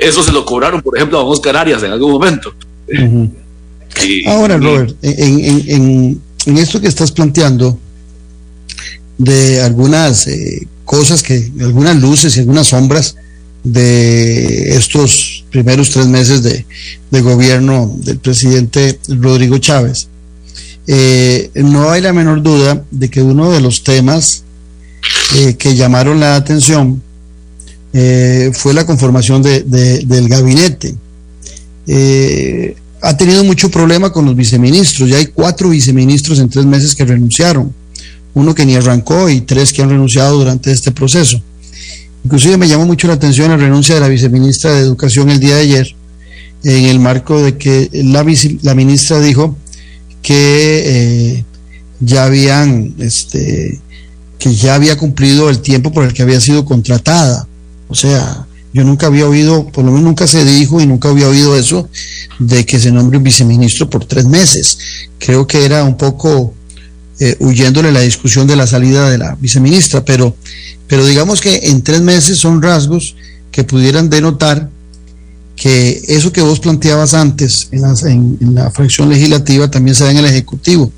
eso 0.00 0.22
se 0.22 0.30
lo 0.30 0.44
cobraron, 0.44 0.80
por 0.80 0.96
ejemplo, 0.96 1.18
a 1.18 1.24
Oscar 1.24 1.56
Arias 1.56 1.82
en 1.82 1.90
algún 1.90 2.12
momento. 2.12 2.54
Ahora, 4.28 4.58
Robert, 4.58 4.94
en, 5.02 6.20
en, 6.46 6.56
esto 6.56 6.80
que 6.80 6.86
estás 6.86 7.10
planteando, 7.10 7.80
de 9.18 9.60
algunas 9.60 10.28
cosas 10.84 11.22
que, 11.22 11.50
algunas 11.60 11.96
luces 11.96 12.36
y 12.36 12.40
algunas 12.40 12.68
sombras, 12.68 13.16
de 13.64 14.76
estos 14.76 15.44
primeros 15.50 15.90
tres 15.90 16.06
meses 16.06 16.42
de, 16.42 16.64
gobierno 17.20 17.92
del 17.98 18.18
presidente 18.18 18.98
Rodrigo 19.08 19.58
Chávez. 19.58 20.08
Eh, 20.86 21.50
no 21.54 21.90
hay 21.90 22.00
la 22.00 22.12
menor 22.12 22.42
duda 22.42 22.84
de 22.90 23.10
que 23.10 23.20
uno 23.20 23.50
de 23.50 23.60
los 23.60 23.82
temas 23.82 24.44
eh, 25.36 25.54
que 25.56 25.74
llamaron 25.74 26.20
la 26.20 26.36
atención 26.36 27.02
eh, 27.92 28.50
fue 28.54 28.72
la 28.72 28.86
conformación 28.86 29.42
del 29.42 30.28
gabinete. 30.28 30.94
ha 33.02 33.16
tenido 33.16 33.44
mucho 33.44 33.70
problema 33.70 34.12
con 34.12 34.24
los 34.24 34.36
viceministros, 34.36 35.10
ya 35.10 35.18
hay 35.18 35.26
cuatro 35.26 35.70
viceministros 35.70 36.38
en 36.38 36.48
tres 36.48 36.64
meses 36.64 36.94
que 36.94 37.04
renunciaron, 37.04 37.74
uno 38.38 38.54
que 38.54 38.64
ni 38.64 38.76
arrancó 38.76 39.28
y 39.28 39.40
tres 39.40 39.72
que 39.72 39.82
han 39.82 39.90
renunciado 39.90 40.38
durante 40.38 40.70
este 40.70 40.92
proceso. 40.92 41.42
Inclusive 42.24 42.56
me 42.56 42.68
llamó 42.68 42.86
mucho 42.86 43.08
la 43.08 43.14
atención 43.14 43.50
la 43.50 43.56
renuncia 43.56 43.96
de 43.96 44.00
la 44.00 44.08
viceministra 44.08 44.72
de 44.72 44.80
Educación 44.80 45.28
el 45.28 45.40
día 45.40 45.56
de 45.56 45.62
ayer, 45.62 45.96
en 46.62 46.84
el 46.84 47.00
marco 47.00 47.42
de 47.42 47.56
que 47.58 47.90
la, 47.92 48.24
la 48.62 48.74
ministra 48.74 49.20
dijo 49.20 49.56
que 50.22 50.82
eh, 50.86 51.44
ya 51.98 52.24
habían, 52.24 52.94
este, 52.98 53.80
que 54.38 54.54
ya 54.54 54.76
había 54.76 54.96
cumplido 54.96 55.50
el 55.50 55.58
tiempo 55.58 55.92
por 55.92 56.04
el 56.04 56.12
que 56.12 56.22
había 56.22 56.40
sido 56.40 56.64
contratada. 56.64 57.48
O 57.88 57.94
sea, 57.96 58.46
yo 58.72 58.84
nunca 58.84 59.06
había 59.06 59.26
oído, 59.26 59.66
por 59.66 59.84
lo 59.84 59.90
menos 59.90 60.04
nunca 60.04 60.28
se 60.28 60.44
dijo 60.44 60.80
y 60.80 60.86
nunca 60.86 61.08
había 61.08 61.28
oído 61.28 61.56
eso 61.56 61.88
de 62.38 62.64
que 62.64 62.78
se 62.78 62.92
nombre 62.92 63.18
un 63.18 63.24
viceministro 63.24 63.90
por 63.90 64.04
tres 64.04 64.26
meses. 64.26 64.78
Creo 65.18 65.46
que 65.46 65.64
era 65.64 65.82
un 65.82 65.96
poco 65.96 66.54
eh, 67.20 67.36
huyéndole 67.40 67.92
la 67.92 68.00
discusión 68.00 68.46
de 68.46 68.56
la 68.56 68.66
salida 68.66 69.10
de 69.10 69.18
la 69.18 69.36
viceministra, 69.40 70.04
pero 70.04 70.36
pero 70.88 71.06
digamos 71.06 71.40
que 71.40 71.54
en 71.64 71.82
tres 71.82 72.00
meses 72.00 72.38
son 72.38 72.62
rasgos 72.62 73.14
que 73.52 73.62
pudieran 73.62 74.08
denotar 74.08 74.70
que 75.54 76.02
eso 76.08 76.32
que 76.32 76.40
vos 76.40 76.60
planteabas 76.60 77.14
antes 77.14 77.68
en 77.72 78.54
la, 78.54 78.70
fracción 78.70 79.08
legislativa 79.08 79.70
también 79.70 79.94
se 79.94 80.04
da 80.04 80.10
en 80.12 80.18
el 80.18 80.24
Ejecutivo. 80.24 80.90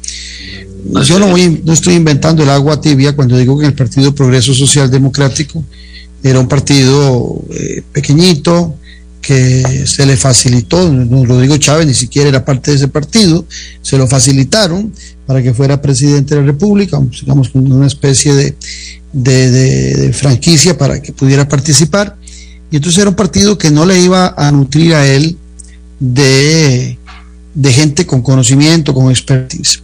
Yo 1.05 1.19
no, 1.19 1.29
voy, 1.29 1.63
no 1.65 1.73
estoy 1.73 1.95
inventando 1.95 2.43
el 2.43 2.51
agua 2.51 2.81
tibia 2.81 3.15
cuando 3.15 3.37
digo 3.37 3.59
que 3.59 3.67
el 3.67 3.75
Partido 3.75 4.15
Progreso 4.15 4.55
Social 4.55 4.91
Democrático 4.91 5.65
era 6.23 6.39
un 6.39 6.49
partido 6.49 7.43
eh, 7.51 7.83
pequeñito, 7.93 8.77
que 9.21 9.87
se 9.87 10.07
le 10.07 10.17
facilitó, 10.17 10.79
Rodrigo 11.25 11.57
Chávez 11.59 11.87
ni 11.87 11.95
siquiera 11.95 12.29
era 12.29 12.45
parte 12.45 12.71
de 12.71 12.79
ese 12.79 12.89
partido, 12.89 13.45
se 13.83 13.99
lo 13.99 14.07
facilitaron 14.07 14.93
para 15.27 15.43
que 15.43 15.55
fuera 15.55 15.81
presidente 15.81 16.35
de 16.35 16.41
la 16.41 16.47
República, 16.49 16.99
digamos 17.21 17.51
una 17.55 17.87
especie 17.87 18.35
de, 18.35 18.57
de, 19.13 20.13
franquicia 20.13 20.77
para 20.77 21.01
que 21.01 21.13
pudiera 21.13 21.49
participar. 21.49 22.17
Y 22.71 22.77
entonces 22.77 23.01
era 23.01 23.11
un 23.11 23.17
partido 23.17 23.59
que 23.59 23.71
no 23.71 23.85
le 23.85 24.01
iba 24.01 24.35
a 24.37 24.51
nutrir 24.53 24.95
a 24.95 25.07
él 25.07 25.37
de, 25.99 26.99
de 27.55 27.73
gente 27.73 28.07
con 28.07 28.23
conocimiento, 28.23 28.95
con 28.95 29.11
expertise. 29.11 29.83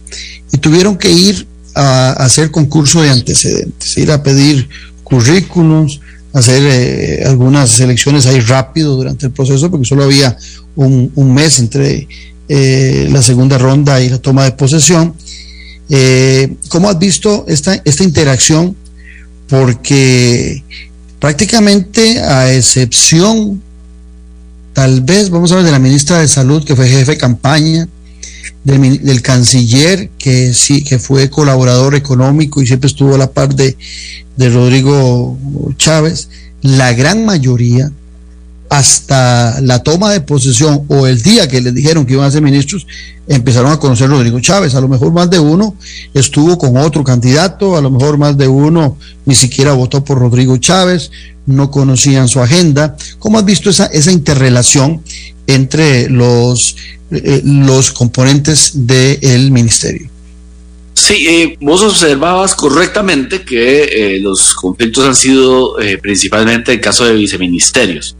Y 0.51 0.57
tuvieron 0.57 0.97
que 0.97 1.11
ir 1.11 1.47
a, 1.75 2.11
hacer 2.13 2.49
concurso 2.49 3.01
de 3.01 3.09
antecedentes, 3.09 3.97
ir 3.97 4.11
a 4.11 4.23
pedir 4.23 4.67
currículums, 5.03 5.99
hacer 6.33 6.63
eh, 6.65 7.23
algunas 7.25 7.79
elecciones 7.79 8.25
ahí 8.25 8.39
rápido 8.41 8.95
durante 8.95 9.27
el 9.27 9.31
proceso, 9.31 9.71
porque 9.71 9.85
solo 9.85 10.03
había 10.03 10.37
un, 10.75 11.11
mes 11.33 11.59
entre 11.59 12.07
eh, 12.47 13.07
la 13.11 13.21
segunda 13.21 13.57
ronda 13.57 14.01
y 14.01 14.09
la 14.09 14.19
toma 14.19 14.43
de 14.43 14.51
posesión. 14.51 15.13
Eh, 15.89 16.55
¿Cómo 16.69 16.89
has 16.89 16.99
visto 16.99 17.45
esta, 17.47 17.81
esta 17.85 18.03
interacción 18.03 18.75
porque 19.47 20.63
prácticamente 21.19 22.19
a 22.19 22.53
excepción, 22.53 23.61
tal 24.73 25.01
vez, 25.01 25.29
vamos 25.29 25.51
a 25.51 25.55
ver, 25.55 25.65
de 25.65 25.71
la 25.71 25.79
ministra 25.79 26.19
de 26.19 26.27
Salud, 26.27 26.63
que 26.63 26.75
fue 26.75 26.87
jefe 26.87 27.11
de 27.11 27.17
campaña, 27.17 27.87
del, 28.63 29.21
canciller, 29.21 30.09
que 30.17 30.53
sí, 30.53 30.83
que 30.83 30.99
fue 30.99 31.29
colaborador 31.29 31.95
económico 31.95 32.61
y 32.61 32.67
siempre 32.67 32.87
estuvo 32.87 33.15
a 33.15 33.17
la 33.17 33.31
par 33.31 33.55
de, 33.55 33.77
de 34.35 34.49
Rodrigo 34.49 35.37
Chávez, 35.77 36.29
la 36.61 36.93
gran 36.93 37.25
mayoría 37.25 37.91
hasta 38.69 39.61
la 39.61 39.81
toma 39.81 40.11
de 40.11 40.21
posesión 40.21 40.83
o 40.87 41.07
el 41.07 41.21
día 41.21 41.47
que 41.47 41.61
les 41.61 41.73
dijeron 41.73 42.05
que 42.05 42.13
iban 42.13 42.25
a 42.25 42.31
ser 42.31 42.41
ministros, 42.41 42.85
empezaron 43.27 43.71
a 43.71 43.79
conocer 43.79 44.07
a 44.07 44.11
Rodrigo 44.11 44.39
Chávez. 44.39 44.75
A 44.75 44.81
lo 44.81 44.87
mejor 44.87 45.13
más 45.13 45.29
de 45.29 45.39
uno 45.39 45.75
estuvo 46.13 46.57
con 46.57 46.75
otro 46.77 47.03
candidato, 47.03 47.77
a 47.77 47.81
lo 47.81 47.89
mejor 47.89 48.17
más 48.17 48.37
de 48.37 48.47
uno 48.47 48.97
ni 49.25 49.35
siquiera 49.35 49.73
votó 49.73 50.03
por 50.03 50.19
Rodrigo 50.19 50.57
Chávez, 50.57 51.11
no 51.45 51.71
conocían 51.71 52.27
su 52.27 52.41
agenda. 52.41 52.95
¿Cómo 53.19 53.37
has 53.37 53.45
visto 53.45 53.69
esa, 53.69 53.85
esa 53.87 54.11
interrelación 54.11 55.01
entre 55.47 56.09
los, 56.09 56.75
eh, 57.11 57.41
los 57.43 57.91
componentes 57.91 58.71
del 58.73 59.51
ministerio? 59.51 60.09
Sí, 60.93 61.27
eh, 61.27 61.57
vos 61.61 61.83
observabas 61.83 62.55
correctamente 62.55 63.43
que 63.43 63.83
eh, 63.83 64.19
los 64.19 64.53
conflictos 64.55 65.05
han 65.05 65.15
sido 65.15 65.75
principalmente 66.01 66.73
el 66.73 66.81
caso 66.81 67.05
de 67.05 67.13
viceministerios 67.13 68.15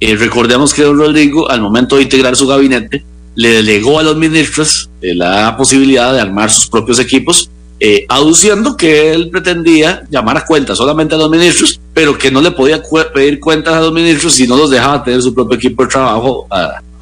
eh, 0.00 0.16
recordemos 0.16 0.72
que 0.72 0.82
don 0.82 0.96
Rodrigo, 0.96 1.50
al 1.50 1.60
momento 1.60 1.96
de 1.96 2.02
integrar 2.02 2.34
su 2.34 2.46
gabinete, 2.46 3.04
le 3.34 3.50
delegó 3.50 3.98
a 3.98 4.02
los 4.02 4.16
ministros 4.16 4.88
eh, 5.02 5.14
la 5.14 5.54
posibilidad 5.56 6.12
de 6.14 6.20
armar 6.20 6.50
sus 6.50 6.66
propios 6.68 6.98
equipos, 6.98 7.50
eh, 7.78 8.06
aduciendo 8.08 8.76
que 8.76 9.12
él 9.12 9.28
pretendía 9.30 10.02
llamar 10.10 10.38
a 10.38 10.44
cuenta 10.46 10.74
solamente 10.74 11.14
a 11.14 11.18
los 11.18 11.30
ministros, 11.30 11.80
pero 11.92 12.16
que 12.16 12.30
no 12.30 12.40
le 12.40 12.50
podía 12.50 12.82
pedir 13.12 13.40
cuentas 13.40 13.74
a 13.74 13.80
los 13.80 13.92
ministros 13.92 14.32
si 14.34 14.46
no 14.46 14.56
los 14.56 14.70
dejaba 14.70 15.04
tener 15.04 15.20
su 15.20 15.34
propio 15.34 15.56
equipo 15.56 15.82
de 15.82 15.88
trabajo 15.90 16.46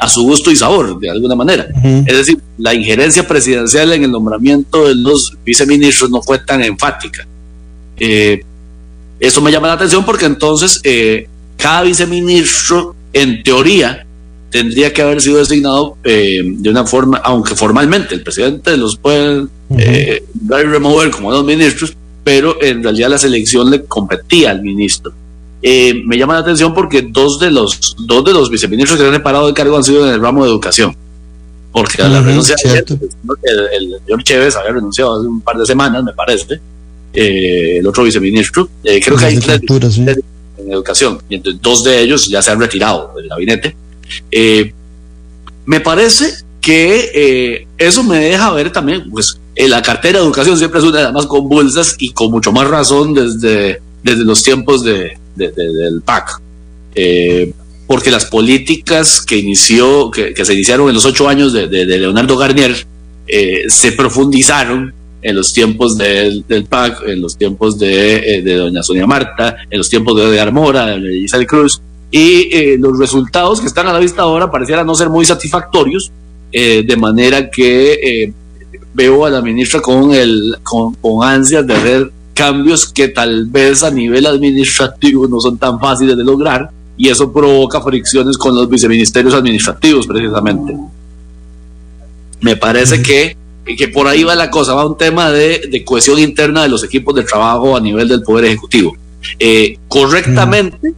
su 0.06 0.22
gusto 0.22 0.50
y 0.50 0.56
sabor, 0.56 1.00
de 1.00 1.10
alguna 1.10 1.34
manera. 1.34 1.66
Es 2.06 2.16
decir, 2.16 2.38
la 2.58 2.74
injerencia 2.74 3.26
presidencial 3.26 3.92
en 3.92 4.04
el 4.04 4.12
nombramiento 4.12 4.86
de 4.86 4.94
los 4.94 5.32
viceministros 5.44 6.10
no 6.10 6.22
fue 6.22 6.38
tan 6.38 6.62
enfática. 6.62 7.26
eso 7.98 9.40
me 9.40 9.50
llama 9.50 9.68
la 9.68 9.74
atención 9.74 10.04
porque 10.04 10.26
entonces 10.26 10.82
cada 11.56 11.82
viceministro, 11.82 12.94
en 13.12 13.42
teoría, 13.42 14.06
tendría 14.50 14.92
que 14.92 15.02
haber 15.02 15.20
sido 15.20 15.38
designado 15.38 15.96
eh, 16.04 16.40
de 16.44 16.70
una 16.70 16.86
forma, 16.86 17.18
aunque 17.18 17.54
formalmente 17.54 18.14
el 18.14 18.22
presidente 18.22 18.76
los 18.76 18.96
puede 18.96 19.46
eh, 19.76 20.24
dar 20.32 20.64
y 20.64 20.68
remover 20.68 21.10
como 21.10 21.32
dos 21.32 21.44
ministros, 21.44 21.94
pero 22.24 22.62
en 22.62 22.82
realidad 22.82 23.10
la 23.10 23.18
selección 23.18 23.70
le 23.70 23.84
competía 23.84 24.50
al 24.50 24.62
ministro. 24.62 25.12
Eh, 25.60 26.02
me 26.06 26.16
llama 26.16 26.34
la 26.34 26.40
atención 26.40 26.72
porque 26.72 27.02
dos 27.02 27.40
de 27.40 27.50
los 27.50 27.96
dos 27.98 28.24
de 28.24 28.32
los 28.32 28.48
viceministros 28.48 28.98
que 28.98 29.06
han 29.06 29.14
separado 29.14 29.48
de 29.48 29.54
cargo 29.54 29.76
han 29.76 29.84
sido 29.84 30.06
en 30.06 30.14
el 30.14 30.20
ramo 30.20 30.44
de 30.44 30.50
educación. 30.50 30.96
Porque 31.72 32.02
a 32.02 32.08
la 32.08 32.22
renuncia 32.22 32.56
el, 32.64 34.00
señor 34.04 34.24
Chévez 34.24 34.56
había 34.56 34.72
renunciado 34.72 35.18
hace 35.18 35.28
un 35.28 35.40
par 35.40 35.56
de 35.56 35.66
semanas, 35.66 36.02
me 36.02 36.12
parece. 36.12 36.60
el 37.12 37.86
otro 37.86 38.04
viceministro, 38.04 38.68
creo 38.82 39.16
que 39.16 39.24
hay 39.24 39.38
tres, 39.38 39.60
en 40.58 40.72
educación, 40.72 41.20
y 41.28 41.36
entonces 41.36 41.60
dos 41.62 41.84
de 41.84 42.00
ellos 42.00 42.28
ya 42.28 42.42
se 42.42 42.50
han 42.50 42.60
retirado 42.60 43.12
del 43.16 43.28
gabinete. 43.28 43.76
Eh, 44.30 44.72
me 45.66 45.80
parece 45.80 46.32
que 46.60 47.10
eh, 47.14 47.66
eso 47.76 48.02
me 48.02 48.18
deja 48.18 48.50
ver 48.52 48.72
también, 48.72 49.10
pues 49.10 49.38
en 49.54 49.70
la 49.70 49.82
cartera 49.82 50.18
de 50.18 50.24
educación 50.24 50.56
siempre 50.56 50.80
es 50.80 50.86
una 50.86 50.98
de 50.98 51.04
las 51.04 51.12
más 51.12 51.26
convulsas 51.26 51.96
y 51.98 52.12
con 52.12 52.30
mucho 52.30 52.52
más 52.52 52.68
razón 52.68 53.14
desde, 53.14 53.80
desde 54.02 54.24
los 54.24 54.42
tiempos 54.42 54.82
de, 54.82 55.18
del 55.38 56.02
PAC. 56.04 56.40
Eh, 56.94 57.52
porque 57.86 58.10
las 58.10 58.26
políticas 58.26 59.22
que 59.24 59.38
inició, 59.38 60.10
que, 60.10 60.34
se 60.44 60.52
iniciaron 60.52 60.88
en 60.88 60.94
los 60.94 61.06
ocho 61.06 61.28
años 61.28 61.52
de, 61.52 61.68
Leonardo 61.86 62.36
Garnier, 62.36 62.86
eh, 63.26 63.62
se 63.68 63.92
profundizaron 63.92 64.92
en 65.22 65.34
los 65.34 65.52
tiempos 65.52 65.96
del, 65.96 66.44
PAC, 66.68 67.02
en 67.06 67.22
los 67.22 67.36
tiempos 67.38 67.78
de, 67.78 68.42
doña 68.44 68.82
Sonia 68.82 69.06
Marta, 69.06 69.56
en 69.70 69.78
los 69.78 69.88
tiempos 69.88 70.16
de 70.16 70.24
Edgar 70.24 70.52
Mora, 70.52 70.86
de 70.98 71.16
Isabel 71.16 71.46
Cruz, 71.46 71.80
y 72.10 72.76
los 72.76 72.98
resultados 72.98 73.60
que 73.60 73.66
están 73.66 73.86
a 73.86 73.92
la 73.92 73.98
vista 73.98 74.22
ahora 74.22 74.50
parecieran 74.50 74.86
no 74.86 74.94
ser 74.94 75.08
muy 75.08 75.24
satisfactorios, 75.24 76.12
de 76.52 76.96
manera 76.96 77.50
que 77.50 78.32
veo 78.92 79.24
a 79.24 79.30
la 79.30 79.40
ministra 79.40 79.80
con, 79.80 80.12
el, 80.12 80.56
con, 80.62 80.94
con 80.94 81.26
ansias 81.26 81.66
de 81.66 81.74
hacer 81.74 82.12
cambios 82.38 82.86
que 82.86 83.08
tal 83.08 83.46
vez 83.46 83.82
a 83.82 83.90
nivel 83.90 84.24
administrativo 84.24 85.26
no 85.26 85.40
son 85.40 85.58
tan 85.58 85.80
fáciles 85.80 86.16
de 86.16 86.22
lograr 86.22 86.70
y 86.96 87.08
eso 87.08 87.32
provoca 87.32 87.80
fricciones 87.80 88.38
con 88.38 88.54
los 88.54 88.70
viceministerios 88.70 89.34
administrativos 89.34 90.06
precisamente. 90.06 90.76
Me 92.40 92.54
parece 92.54 93.02
que, 93.02 93.36
que 93.76 93.88
por 93.88 94.06
ahí 94.06 94.22
va 94.22 94.36
la 94.36 94.50
cosa, 94.50 94.74
va 94.74 94.86
un 94.86 94.96
tema 94.96 95.32
de, 95.32 95.62
de, 95.68 95.84
cohesión 95.84 96.20
interna 96.20 96.62
de 96.62 96.68
los 96.68 96.84
equipos 96.84 97.12
de 97.16 97.24
trabajo 97.24 97.76
a 97.76 97.80
nivel 97.80 98.06
del 98.06 98.22
Poder 98.22 98.44
Ejecutivo. 98.44 98.96
Eh, 99.40 99.76
correctamente, 99.88 100.94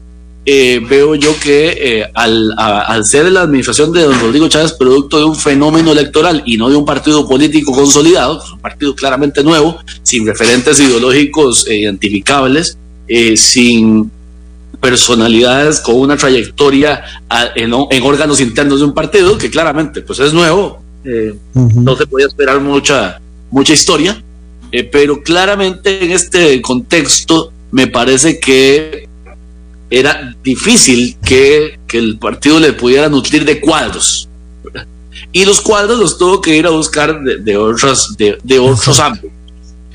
eh, 0.47 0.81
veo 0.89 1.15
yo 1.17 1.39
que 1.39 1.69
eh, 2.01 2.11
al, 2.15 2.55
al, 2.57 3.05
ser 3.05 3.31
la 3.31 3.43
administración 3.43 3.93
de 3.93 4.05
don 4.05 4.19
Rodrigo 4.21 4.49
Chávez 4.49 4.73
producto 4.73 5.19
de 5.19 5.25
un 5.25 5.37
fenómeno 5.37 5.93
electoral 5.93 6.43
y 6.47 6.57
no 6.57 6.71
de 6.71 6.77
un 6.77 6.87
partido 6.87 7.29
político 7.29 7.73
consolidado, 7.73 8.43
un 8.55 8.61
partido 8.61 8.95
claramente 8.95 9.45
nuevo, 9.45 9.79
sin 10.03 10.27
referentes 10.27 10.81
ideológicos 10.81 11.67
e 11.69 11.77
identificables, 11.77 12.79
sin 13.37 14.11
personalidades 14.81 15.81
con 15.81 15.97
una 15.97 16.17
trayectoria 16.17 17.03
en, 17.55 17.73
órganos 17.75 18.41
internos 18.41 18.79
de 18.79 18.87
un 18.87 18.95
partido 18.95 19.37
que 19.37 19.51
claramente 19.51 20.01
pues 20.01 20.21
es 20.21 20.33
nuevo, 20.33 20.81
no 21.55 21.97
se 21.97 22.07
podía 22.07 22.27
esperar 22.27 22.61
mucha, 22.61 23.21
mucha 23.51 23.75
historia, 23.75 24.23
pero 24.91 25.23
claramente 25.23 26.05
en 26.05 26.13
este 26.13 26.63
contexto 26.63 27.53
me 27.73 27.89
parece 27.89 28.41
que 28.41 29.10
era 29.91 30.35
difícil 30.43 31.17
que, 31.25 31.79
el 31.93 32.19
partido 32.19 32.61
le 32.61 32.73
pudiera 32.73 33.09
nutrir 33.09 33.45
de 33.45 33.61
cuadros. 33.61 34.29
Y 35.33 35.45
los 35.45 35.61
cuadros 35.61 35.99
los 35.99 36.17
tuvo 36.17 36.41
que 36.41 36.57
ir 36.57 36.67
a 36.67 36.71
buscar 36.71 37.21
de, 37.23 37.39
de 37.39 37.57
otros, 37.57 38.17
de, 38.17 38.59
otros 38.59 39.01
ámbitos. 39.01 39.31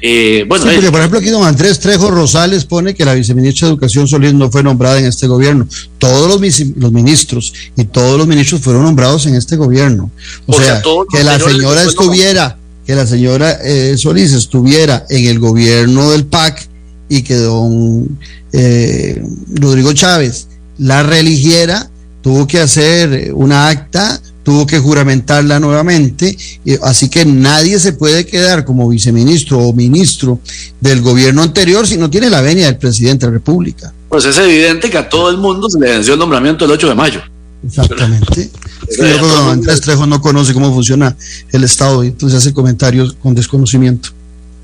Eh, 0.02 0.46
bueno, 0.48 0.66
por 0.91 1.00
ejemplo, 1.00 1.20
aquí 1.20 1.30
don 1.30 1.43
Andrés 1.43 1.80
Trejo 1.80 2.12
Rosales 2.12 2.66
pone 2.66 2.93
que 2.93 3.06
la 3.06 3.14
viceministra 3.14 3.68
de 3.68 3.74
Educación 3.74 4.08
Solís 4.08 4.34
no 4.34 4.52
fue 4.52 4.62
nombrada 4.62 5.00
en 5.00 5.06
este 5.06 5.26
gobierno. 5.26 5.68
Todos 5.98 6.30
los, 6.30 6.60
los 6.76 6.91
ministros 6.91 7.54
y 7.76 7.86
todos 7.86 8.18
los 8.18 8.28
ministros 8.28 8.62
fueron 8.62 8.84
nombrados 8.84 9.26
en 9.26 9.36
este 9.36 9.56
gobierno. 9.56 10.12
O, 10.46 10.54
sea, 10.54 10.84
que 11.12 11.24
la 11.24 11.39
señora 11.39 11.84
estuviera, 11.84 12.58
que 12.86 12.93
la 12.93 13.08
señora 13.08 13.58
eh, 13.64 13.98
Solís 13.98 14.34
estuviera 14.34 15.06
en 15.10 15.26
el 15.26 15.39
gobierno 15.39 16.12
del 16.12 16.26
PAC 16.26 16.68
y 17.10 17.22
que 17.24 17.36
don 17.36 18.18
eh, 18.51 19.22
Rodrigo 19.53 19.93
Chávez 19.93 20.47
la 20.78 21.03
religiera, 21.03 21.89
tuvo 22.22 22.47
que 22.47 22.60
hacer 22.60 23.34
una 23.34 23.70
acta, 23.70 24.20
tuvo 24.43 24.66
que 24.66 24.80
juramentarla 24.80 25.60
nuevamente, 25.60 26.38
así 26.82 27.10
que 27.10 27.26
nadie 27.26 27.80
se 27.80 27.93
puede 27.93 28.26
quedar 28.26 28.66
como 28.66 28.88
viceministro 28.89 29.60
o 29.60 29.74
ministro 29.74 30.39
del 30.82 31.01
gobierno 31.01 31.43
anterior 31.43 31.88
si 31.88 31.97
no 31.97 32.10
tiene 32.10 32.30
la 32.30 32.41
venia 32.41 32.66
del 32.66 32.78
presidente 32.78 33.26
de 33.26 33.32
la 33.32 33.38
República. 33.38 33.93
Pues 34.10 34.26
es 34.26 34.38
evidente 34.38 34.89
que 34.89 34.97
a 34.97 35.10
todo 35.10 35.30
el 35.30 35.38
mundo 35.38 35.70
se 35.70 35.80
le 35.80 35.91
venció 35.91 36.14
el 36.14 36.20
nombramiento 36.20 36.66
el 36.66 36.72
8 36.72 36.89
de 36.89 36.95
mayo. 36.95 37.22
Exactamente. 37.66 38.51
yo 38.82 38.97
creo 38.97 39.20
que 39.20 39.51
Andrés 39.51 39.82
Trejo 39.82 40.06
no 40.06 40.22
conoce 40.22 40.53
cómo 40.53 40.72
funciona 40.74 41.16
el 41.51 41.64
Estado 41.64 42.03
y 42.03 42.08
entonces 42.08 42.38
hace 42.38 42.53
comentarios 42.53 43.14
con 43.22 43.34
desconocimiento. 43.34 44.10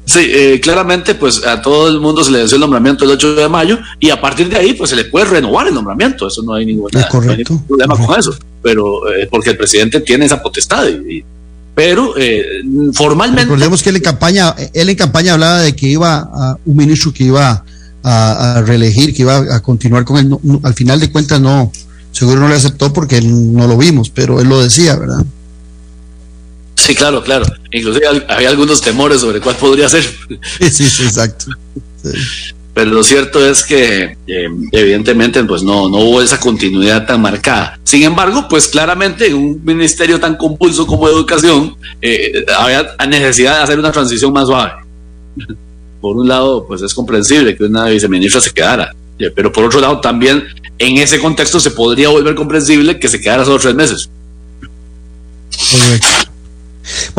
Sí, 0.05 0.19
eh, 0.19 0.59
claramente, 0.61 1.15
pues 1.15 1.45
a 1.45 1.61
todo 1.61 1.87
el 1.87 1.99
mundo 1.99 2.23
se 2.23 2.31
le 2.31 2.45
dio 2.45 2.55
el 2.55 2.61
nombramiento 2.61 3.05
el 3.05 3.11
8 3.11 3.35
de 3.35 3.47
mayo 3.47 3.79
y 3.99 4.09
a 4.09 4.19
partir 4.19 4.49
de 4.49 4.57
ahí, 4.57 4.73
pues 4.73 4.89
se 4.89 4.95
le 4.95 5.05
puede 5.05 5.25
renovar 5.25 5.67
el 5.67 5.73
nombramiento. 5.73 6.27
Eso 6.27 6.41
no 6.43 6.53
hay 6.53 6.65
ningún, 6.65 6.89
problema 7.67 7.95
con 7.95 8.19
eso, 8.19 8.35
pero 8.61 9.09
eh, 9.13 9.27
porque 9.29 9.51
el 9.51 9.57
presidente 9.57 10.01
tiene 10.01 10.25
esa 10.25 10.41
potestad. 10.41 10.85
pero 11.75 12.13
eh, 12.17 12.43
formalmente. 12.93 13.43
Recordemos 13.43 13.83
que 13.83 13.89
él 13.89 13.97
en 13.97 14.01
campaña, 14.01 14.55
él 14.73 14.89
en 14.89 14.95
campaña 14.95 15.33
hablaba 15.33 15.61
de 15.61 15.75
que 15.75 15.87
iba 15.87 16.17
a 16.17 16.57
un 16.65 16.75
ministro 16.75 17.13
que 17.13 17.25
iba 17.25 17.63
a, 18.03 18.63
reelegir, 18.65 19.13
que 19.13 19.21
iba 19.21 19.37
a 19.37 19.61
continuar 19.61 20.03
con 20.03 20.17
él. 20.17 20.35
al 20.63 20.73
final 20.73 20.99
de 20.99 21.11
cuentas, 21.11 21.39
no, 21.39 21.71
seguro 22.11 22.41
no 22.41 22.49
le 22.49 22.55
aceptó 22.55 22.91
porque 22.91 23.21
no 23.21 23.67
lo 23.67 23.77
vimos, 23.77 24.09
pero 24.09 24.41
él 24.41 24.49
lo 24.49 24.61
decía, 24.61 24.95
¿verdad? 24.95 25.23
Sí, 26.81 26.95
claro, 26.95 27.23
claro. 27.23 27.45
Inclusive 27.71 28.07
había 28.27 28.49
algunos 28.49 28.81
temores 28.81 29.21
sobre 29.21 29.39
cuál 29.39 29.55
podría 29.55 29.87
ser. 29.87 30.03
Sí, 30.71 30.83
sí, 30.83 31.03
exacto. 31.03 31.45
Pero 32.73 32.89
lo 32.89 33.03
cierto 33.03 33.45
es 33.45 33.63
que 33.63 34.17
eh, 34.25 34.49
evidentemente 34.71 35.43
pues 35.43 35.61
no, 35.61 35.89
no 35.89 35.99
hubo 35.99 36.21
esa 36.21 36.39
continuidad 36.39 37.05
tan 37.05 37.21
marcada. 37.21 37.79
Sin 37.83 38.01
embargo, 38.01 38.47
pues 38.49 38.67
claramente 38.67 39.27
en 39.27 39.35
un 39.35 39.61
ministerio 39.63 40.19
tan 40.19 40.37
compulso 40.37 40.87
como 40.87 41.07
educación 41.07 41.75
eh, 42.01 42.31
había 42.57 42.95
necesidad 43.07 43.57
de 43.57 43.63
hacer 43.63 43.77
una 43.77 43.91
transición 43.91 44.33
más 44.33 44.47
suave. 44.47 44.71
Por 45.99 46.17
un 46.17 46.27
lado, 46.27 46.65
pues 46.65 46.81
es 46.81 46.93
comprensible 46.95 47.55
que 47.55 47.65
una 47.65 47.85
viceministra 47.85 48.41
se 48.41 48.51
quedara, 48.51 48.95
eh, 49.19 49.29
pero 49.35 49.51
por 49.51 49.65
otro 49.65 49.79
lado 49.79 49.99
también 49.99 50.45
en 50.79 50.97
ese 50.97 51.19
contexto 51.19 51.59
se 51.59 51.71
podría 51.71 52.09
volver 52.09 52.33
comprensible 52.33 52.99
que 52.99 53.07
se 53.07 53.21
quedara 53.21 53.45
solo 53.45 53.59
tres 53.59 53.75
meses. 53.75 54.09
Correcto. 55.71 56.30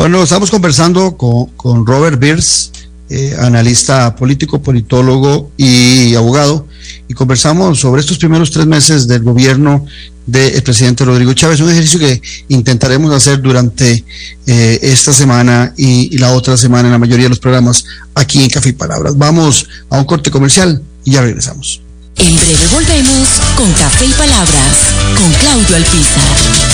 Bueno, 0.03 0.21
estamos 0.21 0.51
conversando 0.51 1.15
con, 1.15 1.85
Robert 1.85 2.19
Beers, 2.19 2.73
eh, 3.09 3.37
analista 3.39 4.13
político, 4.17 4.61
politólogo 4.61 5.49
y 5.55 6.13
abogado, 6.15 6.67
y 7.07 7.13
conversamos 7.13 7.79
sobre 7.79 8.01
estos 8.01 8.17
primeros 8.17 8.51
tres 8.51 8.65
meses 8.65 9.07
del 9.07 9.23
gobierno 9.23 9.85
del 10.25 10.61
presidente 10.61 11.05
Rodrigo 11.05 11.31
Chávez, 11.31 11.61
un 11.61 11.69
ejercicio 11.69 11.99
que 11.99 12.21
intentaremos 12.49 13.13
hacer 13.13 13.41
durante 13.41 14.03
eh, 14.45 14.79
esta 14.81 15.13
semana 15.13 15.73
y, 15.77 16.17
la 16.17 16.33
otra 16.33 16.57
semana 16.57 16.89
en 16.89 16.91
la 16.91 16.99
mayoría 16.99 17.27
de 17.27 17.29
los 17.29 17.39
programas 17.39 17.85
aquí 18.13 18.43
en 18.43 18.49
Café 18.49 18.67
y 18.71 18.73
Palabras. 18.73 19.17
Vamos 19.17 19.69
a 19.89 19.99
un 19.99 20.03
corte 20.03 20.29
comercial 20.29 20.83
y 21.05 21.11
ya 21.11 21.21
regresamos. 21.21 21.81
En 22.17 22.35
breve 22.35 22.67
volvemos 22.73 23.29
con 23.55 23.71
Café 23.71 24.05
y 24.05 24.11
Palabras 24.11 24.79
con 25.15 25.31
Claudio 25.31 25.77
Alpizar. 25.77 26.73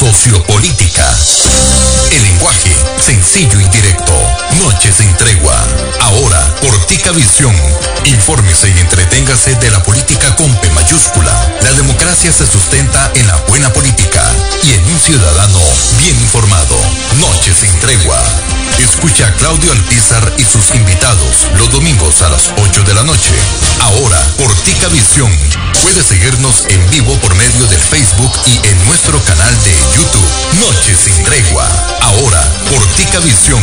Sociopolítica. 0.00 1.06
El 2.10 2.22
lenguaje 2.22 2.74
sencillo 3.04 3.60
y 3.60 3.68
directo. 3.68 4.14
Noches 4.64 4.96
sin 4.96 5.14
tregua. 5.18 5.54
Ahora, 6.00 6.56
Portica 6.62 7.12
Visión. 7.12 7.54
Infórmese 8.06 8.70
y 8.70 8.80
entreténgase 8.80 9.56
de 9.56 9.70
la 9.70 9.82
política 9.82 10.34
con 10.36 10.50
P 10.60 10.70
mayúscula. 10.70 11.54
La 11.62 11.72
democracia 11.74 12.32
se 12.32 12.46
sustenta 12.46 13.12
en 13.14 13.26
la 13.26 13.36
buena 13.48 13.70
política 13.74 14.24
y 14.64 14.72
en 14.72 14.86
un 14.86 14.98
ciudadano 14.98 15.60
bien 15.98 16.18
informado. 16.18 16.76
Noches 17.20 17.58
sin 17.58 17.80
tregua. 17.80 18.59
Escucha 18.80 19.26
a 19.26 19.34
Claudio 19.34 19.72
Alpizar 19.72 20.32
y 20.38 20.42
sus 20.42 20.74
invitados 20.74 21.48
los 21.58 21.70
domingos 21.70 22.22
a 22.22 22.30
las 22.30 22.50
8 22.56 22.82
de 22.84 22.94
la 22.94 23.02
noche. 23.04 23.34
Ahora, 23.80 24.18
Portica 24.38 24.88
Visión. 24.88 25.30
Puede 25.82 26.02
seguirnos 26.02 26.64
en 26.68 26.90
vivo 26.90 27.14
por 27.20 27.34
medio 27.34 27.66
del 27.66 27.80
Facebook 27.80 28.32
y 28.46 28.66
en 28.66 28.84
nuestro 28.86 29.22
canal 29.24 29.54
de 29.64 29.74
YouTube. 29.94 30.66
Noches 30.66 30.98
sin 30.98 31.22
tregua. 31.24 31.68
Ahora, 32.00 32.40
Portica 32.70 33.20
Visión. 33.20 33.62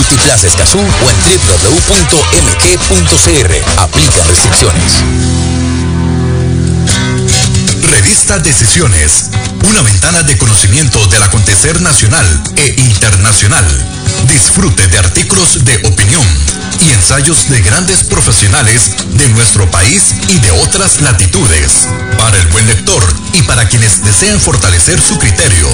Multiplaza 0.00 0.46
Escazú 0.46 0.78
o 0.78 1.10
en 1.10 1.16
www.mg.cr. 1.20 1.52
Aplica 3.76 4.24
restricciones. 4.24 4.94
Revista 7.90 8.38
Decisiones, 8.38 9.28
una 9.68 9.82
ventana 9.82 10.22
de 10.22 10.38
conocimiento 10.38 11.06
del 11.08 11.22
acontecer 11.22 11.82
nacional 11.82 12.42
e 12.56 12.68
internacional. 12.78 13.66
Disfrute 14.26 14.88
de 14.88 14.98
artículos 14.98 15.66
de 15.66 15.76
opinión 15.86 16.26
y 16.80 16.92
ensayos 16.92 17.50
de 17.50 17.60
grandes 17.60 18.04
profesionales 18.04 18.92
de 19.06 19.28
nuestro 19.28 19.70
país 19.70 20.14
y 20.28 20.38
de 20.38 20.50
otras 20.62 21.02
latitudes. 21.02 21.88
Para 22.16 22.38
el 22.38 22.46
buen 22.46 22.66
lector 22.66 23.04
y 23.34 23.42
para 23.42 23.68
quienes 23.68 24.02
desean 24.02 24.40
fortalecer 24.40 24.98
su 24.98 25.18
criterio, 25.18 25.68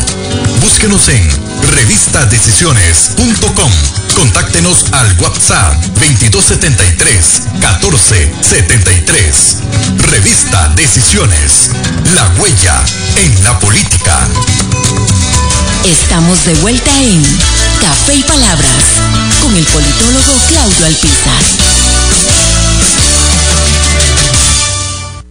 búsquenos 0.63 1.09
en 1.11 1.31
revistadecisiones.com. 1.71 4.06
Contáctenos 4.17 4.87
al 4.93 5.21
WhatsApp 5.21 5.75
2273 5.95 7.43
1473. 7.53 9.57
Revista 10.11 10.73
Decisiones. 10.75 11.71
La 12.15 12.27
huella 12.41 12.83
en 13.23 13.45
la 13.45 13.59
política. 13.59 14.27
Estamos 15.85 16.43
de 16.47 16.55
vuelta 16.63 16.91
en 17.03 17.23
Café 17.83 18.15
y 18.15 18.23
Palabras 18.23 18.85
con 19.43 19.55
el 19.55 19.65
politólogo 19.65 20.33
Claudio 20.49 20.87
Alpizar. 20.87 21.43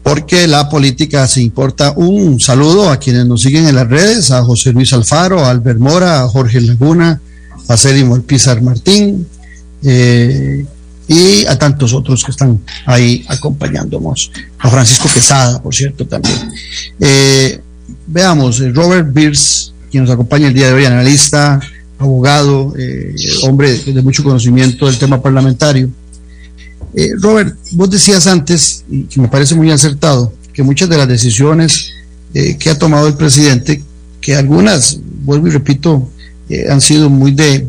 Porque 0.04 0.48
la 0.48 0.70
política 0.70 1.28
se 1.28 1.42
importa. 1.42 1.94
Un 1.96 2.40
saludo 2.40 2.92
a 2.92 2.98
quienes 2.98 3.26
nos 3.26 3.42
siguen 3.42 3.68
en 3.68 3.76
las 3.76 3.90
redes, 3.90 4.30
a 4.30 4.44
José 4.44 4.74
Luis 4.74 4.94
Alfaro, 4.94 5.44
a 5.44 5.50
Albert 5.50 5.80
Mora, 5.80 6.22
a 6.22 6.28
Jorge 6.28 6.62
Laguna, 6.62 7.20
a 7.68 7.78
Célimo 7.78 8.16
Alpizar 8.16 8.62
Martín, 8.62 9.28
eh, 9.84 10.66
y 11.08 11.46
a 11.46 11.58
tantos 11.60 11.94
otros 11.94 12.24
que 12.24 12.32
están 12.32 12.60
ahí 12.86 13.24
acompañándonos. 13.28 14.32
A 14.58 14.70
Francisco 14.70 15.08
Quesada, 15.14 15.62
por 15.62 15.76
cierto, 15.76 16.08
también. 16.08 16.36
Eh, 17.00 17.62
veamos, 18.08 18.60
eh, 18.60 18.72
Robert 18.72 19.14
Beers, 19.14 19.72
quien 19.92 20.04
nos 20.04 20.12
acompaña 20.12 20.48
el 20.48 20.56
día 20.56 20.68
de 20.68 20.74
hoy, 20.74 20.86
analista, 20.86 21.60
abogado, 22.00 22.74
hombre 23.44 23.78
de 23.78 24.02
mucho 24.02 24.24
conocimiento 24.24 24.88
del 24.88 24.98
tema 24.98 25.22
parlamentario. 25.22 25.90
Robert, 27.20 27.56
vos 27.72 27.90
decías 27.90 28.26
antes, 28.26 28.84
y 28.90 29.08
me 29.20 29.28
parece 29.28 29.54
muy 29.54 29.70
acertado, 29.70 30.34
que 30.52 30.64
muchas 30.64 30.90
de 30.90 30.98
las 30.98 31.08
decisiones 31.08 31.92
que 32.34 32.70
ha 32.70 32.78
tomado 32.78 33.08
el 33.08 33.14
presidente, 33.14 33.82
que 34.20 34.36
algunas, 34.36 34.98
vuelvo 35.24 35.48
y 35.48 35.52
repito, 35.52 36.10
eh, 36.50 36.66
han 36.70 36.82
sido 36.82 37.10
muy 37.10 37.32
de, 37.32 37.68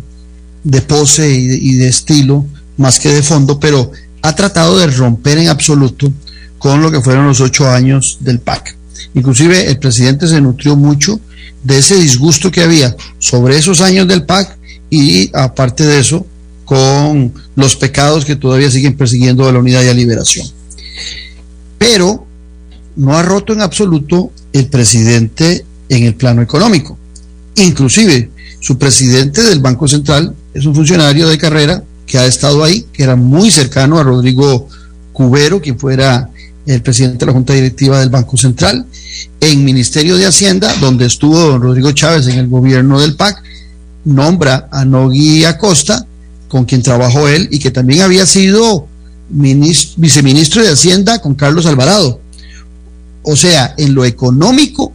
de 0.64 0.80
pose 0.82 1.30
y 1.30 1.46
de, 1.46 1.56
y 1.56 1.74
de 1.74 1.88
estilo, 1.88 2.46
más 2.76 2.98
que 2.98 3.08
de 3.08 3.22
fondo, 3.22 3.58
pero 3.58 3.90
ha 4.22 4.34
tratado 4.34 4.78
de 4.78 4.86
romper 4.88 5.38
en 5.38 5.48
absoluto 5.48 6.12
con 6.58 6.82
lo 6.82 6.90
que 6.90 7.00
fueron 7.00 7.26
los 7.26 7.40
ocho 7.40 7.68
años 7.70 8.18
del 8.20 8.40
PAC. 8.40 8.76
Inclusive 9.14 9.70
el 9.70 9.78
presidente 9.78 10.26
se 10.26 10.40
nutrió 10.40 10.76
mucho 10.76 11.20
de 11.62 11.78
ese 11.78 11.96
disgusto 11.96 12.50
que 12.50 12.62
había 12.62 12.96
sobre 13.18 13.56
esos 13.56 13.80
años 13.80 14.06
del 14.08 14.24
PAC 14.24 14.56
y 14.90 15.30
aparte 15.34 15.84
de 15.84 16.00
eso, 16.00 16.26
con 16.64 17.32
los 17.54 17.76
pecados 17.76 18.24
que 18.24 18.36
todavía 18.36 18.70
siguen 18.70 18.96
persiguiendo 18.96 19.48
a 19.48 19.52
la 19.52 19.58
unidad 19.58 19.82
y 19.84 19.88
a 19.88 19.94
liberación. 19.94 20.46
Pero 21.78 22.26
no 22.96 23.16
ha 23.16 23.22
roto 23.22 23.52
en 23.52 23.60
absoluto 23.60 24.32
el 24.52 24.66
presidente 24.66 25.64
en 25.88 26.04
el 26.04 26.14
plano 26.14 26.42
económico. 26.42 26.98
Inclusive 27.56 28.30
su 28.60 28.78
presidente 28.78 29.42
del 29.42 29.60
Banco 29.60 29.88
Central 29.88 30.34
es 30.54 30.64
un 30.66 30.74
funcionario 30.74 31.28
de 31.28 31.38
carrera 31.38 31.82
que 32.06 32.18
ha 32.18 32.26
estado 32.26 32.62
ahí, 32.62 32.86
que 32.92 33.02
era 33.02 33.16
muy 33.16 33.50
cercano 33.50 33.98
a 33.98 34.02
Rodrigo 34.02 34.68
Cubero, 35.12 35.60
quien 35.60 35.78
fuera 35.78 36.30
el 36.66 36.82
presidente 36.82 37.18
de 37.18 37.26
la 37.26 37.32
Junta 37.32 37.54
Directiva 37.54 38.00
del 38.00 38.10
Banco 38.10 38.36
Central, 38.36 38.86
en 39.40 39.64
Ministerio 39.64 40.16
de 40.16 40.26
Hacienda, 40.26 40.74
donde 40.80 41.06
estuvo 41.06 41.38
don 41.38 41.62
Rodrigo 41.62 41.92
Chávez 41.92 42.26
en 42.26 42.38
el 42.38 42.48
gobierno 42.48 43.00
del 43.00 43.14
PAC, 43.14 43.42
nombra 44.04 44.68
a 44.70 44.84
Nogui 44.84 45.44
Acosta, 45.44 46.06
con 46.48 46.64
quien 46.64 46.82
trabajó 46.82 47.28
él, 47.28 47.48
y 47.50 47.58
que 47.58 47.70
también 47.70 48.02
había 48.02 48.26
sido 48.26 48.86
viceministro 49.28 50.62
de 50.62 50.70
Hacienda 50.70 51.20
con 51.20 51.34
Carlos 51.34 51.66
Alvarado. 51.66 52.20
O 53.22 53.34
sea, 53.34 53.74
en 53.76 53.94
lo 53.94 54.04
económico, 54.04 54.92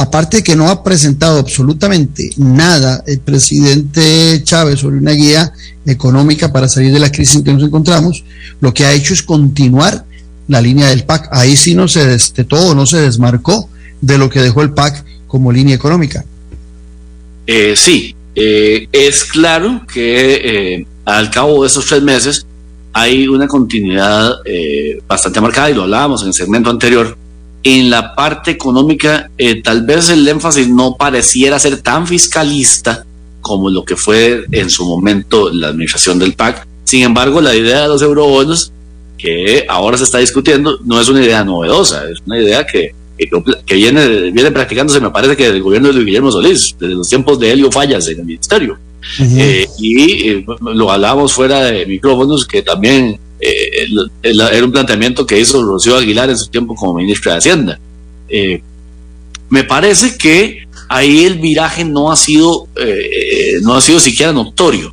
aparte 0.00 0.38
de 0.38 0.42
que 0.42 0.56
no 0.56 0.68
ha 0.68 0.82
presentado 0.82 1.38
absolutamente 1.38 2.30
nada 2.36 3.04
el 3.06 3.20
presidente 3.20 4.42
Chávez 4.42 4.80
sobre 4.80 4.96
una 4.96 5.12
guía 5.12 5.52
económica 5.84 6.52
para 6.52 6.68
salir 6.68 6.92
de 6.92 7.00
la 7.00 7.12
crisis 7.12 7.36
en 7.36 7.44
que 7.44 7.52
nos 7.52 7.62
encontramos, 7.62 8.24
lo 8.60 8.72
que 8.72 8.84
ha 8.84 8.92
hecho 8.92 9.14
es 9.14 9.22
continuar 9.22 10.04
la 10.48 10.60
línea 10.60 10.88
del 10.88 11.04
PAC. 11.04 11.28
Ahí 11.32 11.56
sí 11.56 11.74
no 11.74 11.86
se 11.86 12.06
destetó, 12.06 12.74
no 12.74 12.86
se 12.86 12.98
desmarcó 12.98 13.68
de 14.00 14.18
lo 14.18 14.30
que 14.30 14.40
dejó 14.40 14.62
el 14.62 14.72
PAC 14.72 15.04
como 15.26 15.52
línea 15.52 15.74
económica. 15.74 16.24
Eh, 17.46 17.74
sí, 17.76 18.14
eh, 18.34 18.88
es 18.92 19.24
claro 19.24 19.82
que 19.92 20.76
eh, 20.76 20.86
al 21.04 21.30
cabo 21.30 21.62
de 21.62 21.68
esos 21.68 21.86
tres 21.86 22.02
meses 22.02 22.46
hay 22.92 23.28
una 23.28 23.46
continuidad 23.46 24.36
eh, 24.44 25.00
bastante 25.06 25.40
marcada 25.40 25.70
y 25.70 25.74
lo 25.74 25.82
hablábamos 25.82 26.22
en 26.22 26.28
el 26.28 26.34
segmento 26.34 26.70
anterior. 26.70 27.16
En 27.62 27.90
la 27.90 28.14
parte 28.14 28.50
económica, 28.50 29.30
eh, 29.36 29.60
tal 29.62 29.84
vez 29.84 30.08
el 30.08 30.26
énfasis 30.26 30.68
no 30.68 30.96
pareciera 30.96 31.58
ser 31.58 31.82
tan 31.82 32.06
fiscalista 32.06 33.04
como 33.40 33.70
lo 33.70 33.84
que 33.84 33.96
fue 33.96 34.44
en 34.52 34.70
su 34.70 34.86
momento 34.86 35.50
la 35.50 35.68
administración 35.68 36.18
del 36.18 36.34
PAC. 36.34 36.66
Sin 36.84 37.02
embargo, 37.02 37.40
la 37.40 37.54
idea 37.54 37.82
de 37.82 37.88
los 37.88 38.02
eurobonos, 38.02 38.72
que 39.18 39.66
ahora 39.68 39.98
se 39.98 40.04
está 40.04 40.18
discutiendo, 40.18 40.78
no 40.84 41.00
es 41.00 41.08
una 41.08 41.22
idea 41.22 41.44
novedosa, 41.44 42.04
es 42.10 42.18
una 42.26 42.38
idea 42.38 42.66
que, 42.66 42.94
que, 43.18 43.28
que 43.66 43.74
viene, 43.74 44.30
viene 44.30 44.50
practicándose, 44.50 45.00
me 45.00 45.10
parece 45.10 45.36
que 45.36 45.52
del 45.52 45.62
gobierno 45.62 45.88
de 45.88 45.94
Luis 45.94 46.06
Guillermo 46.06 46.32
Solís, 46.32 46.74
desde 46.78 46.94
los 46.94 47.08
tiempos 47.08 47.38
de 47.38 47.52
Helio 47.52 47.70
Fallas 47.70 48.08
en 48.08 48.20
el 48.20 48.24
ministerio. 48.24 48.78
Uh 49.18 49.22
-huh. 49.22 49.38
eh, 49.38 49.68
y 49.78 50.28
eh, 50.30 50.44
lo 50.74 50.90
hablábamos 50.90 51.32
fuera 51.32 51.64
de 51.64 51.86
micrófonos, 51.86 52.46
que 52.46 52.62
también 52.62 53.18
eh, 53.40 53.86
era 54.22 54.64
un 54.64 54.72
planteamiento 54.72 55.26
que 55.26 55.40
hizo 55.40 55.62
Rocío 55.62 55.96
Aguilar 55.96 56.28
en 56.30 56.36
su 56.36 56.48
tiempo 56.48 56.74
como 56.74 56.94
ministra 56.94 57.32
de 57.32 57.38
Hacienda. 57.38 57.78
Eh, 58.28 58.62
me 59.48 59.64
parece 59.64 60.16
que 60.16 60.66
ahí 60.88 61.24
el 61.24 61.38
viraje 61.38 61.84
no 61.84 62.12
ha 62.12 62.16
sido, 62.16 62.68
eh, 62.76 63.54
no 63.62 63.74
ha 63.74 63.80
sido 63.80 63.98
siquiera 63.98 64.32
notorio. 64.32 64.92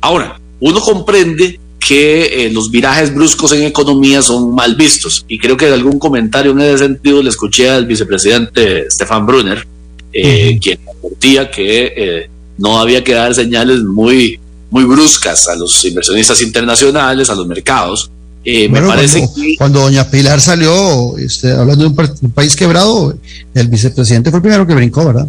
Ahora, 0.00 0.40
uno 0.60 0.80
comprende 0.80 1.58
que 1.78 2.50
los 2.52 2.70
virajes 2.70 3.14
bruscos 3.14 3.52
en 3.52 3.62
economía 3.62 4.20
son 4.20 4.54
mal 4.54 4.74
vistos 4.74 5.24
y 5.26 5.38
creo 5.38 5.56
que 5.56 5.68
en 5.68 5.72
algún 5.72 5.98
comentario 5.98 6.50
en 6.52 6.60
ese 6.60 6.78
sentido 6.78 7.22
le 7.22 7.30
escuché 7.30 7.70
al 7.70 7.86
vicepresidente 7.86 8.90
Stefan 8.90 9.24
Brunner, 9.26 9.58
uh 9.58 10.10
-huh. 10.12 10.60
quien 10.60 10.78
advertía 10.86 11.50
que 11.50 12.28
no 12.58 12.78
había 12.78 13.02
que 13.02 13.14
dar 13.14 13.34
señales 13.34 13.82
muy, 13.82 14.38
muy 14.70 14.84
bruscas 14.84 15.48
a 15.48 15.56
los 15.56 15.84
inversionistas 15.84 16.40
internacionales, 16.42 17.30
a 17.30 17.34
los 17.34 17.46
mercados. 17.46 18.10
Eh, 18.44 18.68
bueno, 18.68 18.86
me 18.88 18.94
parece 18.94 19.18
cuando, 19.20 19.34
que... 19.34 19.54
cuando 19.58 19.80
doña 19.80 20.10
Pilar 20.10 20.40
salió 20.40 21.18
este, 21.18 21.52
hablando 21.52 21.84
de 21.84 21.90
un, 21.90 22.16
un, 22.22 22.30
país 22.30 22.54
quebrado, 22.56 23.14
el 23.54 23.68
vicepresidente 23.68 24.30
fue 24.30 24.38
el 24.38 24.42
primero 24.42 24.66
que 24.66 24.74
brincó, 24.74 25.04
¿verdad? 25.04 25.26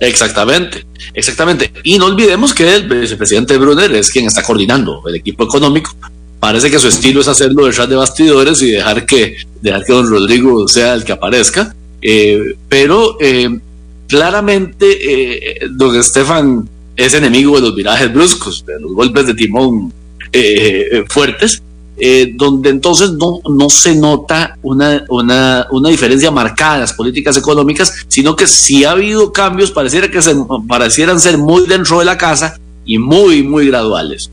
Exactamente, 0.00 0.84
exactamente. 1.14 1.72
Y 1.84 1.98
no 1.98 2.06
olvidemos 2.06 2.52
que 2.54 2.74
el 2.74 2.88
vicepresidente 2.88 3.56
Brunner 3.56 3.92
es 3.92 4.10
quien 4.10 4.26
está 4.26 4.42
coordinando 4.42 5.02
el 5.06 5.16
equipo 5.16 5.44
económico. 5.44 5.94
Parece 6.40 6.70
que 6.70 6.78
su 6.78 6.88
estilo 6.88 7.20
es 7.20 7.28
hacerlo 7.28 7.66
detrás 7.66 7.88
de 7.88 7.96
bastidores 7.96 8.60
y 8.62 8.72
dejar 8.72 9.06
que, 9.06 9.36
dejar 9.62 9.84
que 9.84 9.92
don 9.92 10.08
Rodrigo 10.08 10.68
sea 10.68 10.94
el 10.94 11.04
que 11.04 11.12
aparezca. 11.12 11.74
Eh, 12.02 12.56
pero 12.68 13.16
eh, 13.20 13.58
claramente 14.06 15.58
don 15.70 15.96
Estefan 15.96 16.68
es 16.96 17.14
enemigo 17.14 17.56
de 17.56 17.62
los 17.62 17.74
virajes 17.74 18.12
bruscos, 18.12 18.64
de 18.64 18.80
los 18.80 18.92
golpes 18.92 19.26
de 19.26 19.34
timón 19.34 19.92
eh, 20.32 21.04
fuertes. 21.08 21.62
eh, 21.98 22.32
donde 22.34 22.68
entonces 22.68 23.12
no, 23.12 23.40
no 23.48 23.70
se 23.70 23.94
nota 23.94 24.58
una, 24.62 25.02
una, 25.08 25.66
una, 25.70 25.88
diferencia 25.88 26.30
marcada 26.30 26.74
en 26.74 26.80
las 26.82 26.92
políticas 26.92 27.38
económicas, 27.38 28.04
sino 28.08 28.36
que 28.36 28.46
si 28.46 28.84
ha 28.84 28.90
habido 28.90 29.32
cambios, 29.32 29.70
pareciera 29.70 30.10
que 30.10 30.20
se, 30.20 30.34
parecieran 30.68 31.18
ser 31.18 31.38
muy 31.38 31.66
dentro 31.66 31.98
de 32.00 32.04
la 32.04 32.18
casa 32.18 32.58
y 32.84 32.98
muy, 32.98 33.42
muy 33.42 33.68
graduales. 33.68 34.30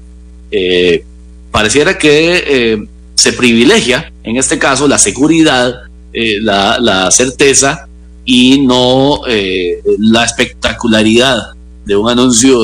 Eh, 0.52 1.06
pareciera 1.52 1.98
que 1.98 2.44
eh, 2.46 2.88
se 3.16 3.32
privilegia, 3.32 4.12
en 4.24 4.36
este 4.36 4.60
caso, 4.60 4.86
la 4.88 4.98
seguridad, 4.98 5.74
la, 6.42 6.78
la, 6.80 7.10
certeza 7.12 7.88
y 8.26 8.60
no 8.60 9.22
la 9.26 10.26
espectacularidad 10.26 11.54
de 11.86 11.96
un 11.96 12.10
anuncio, 12.10 12.60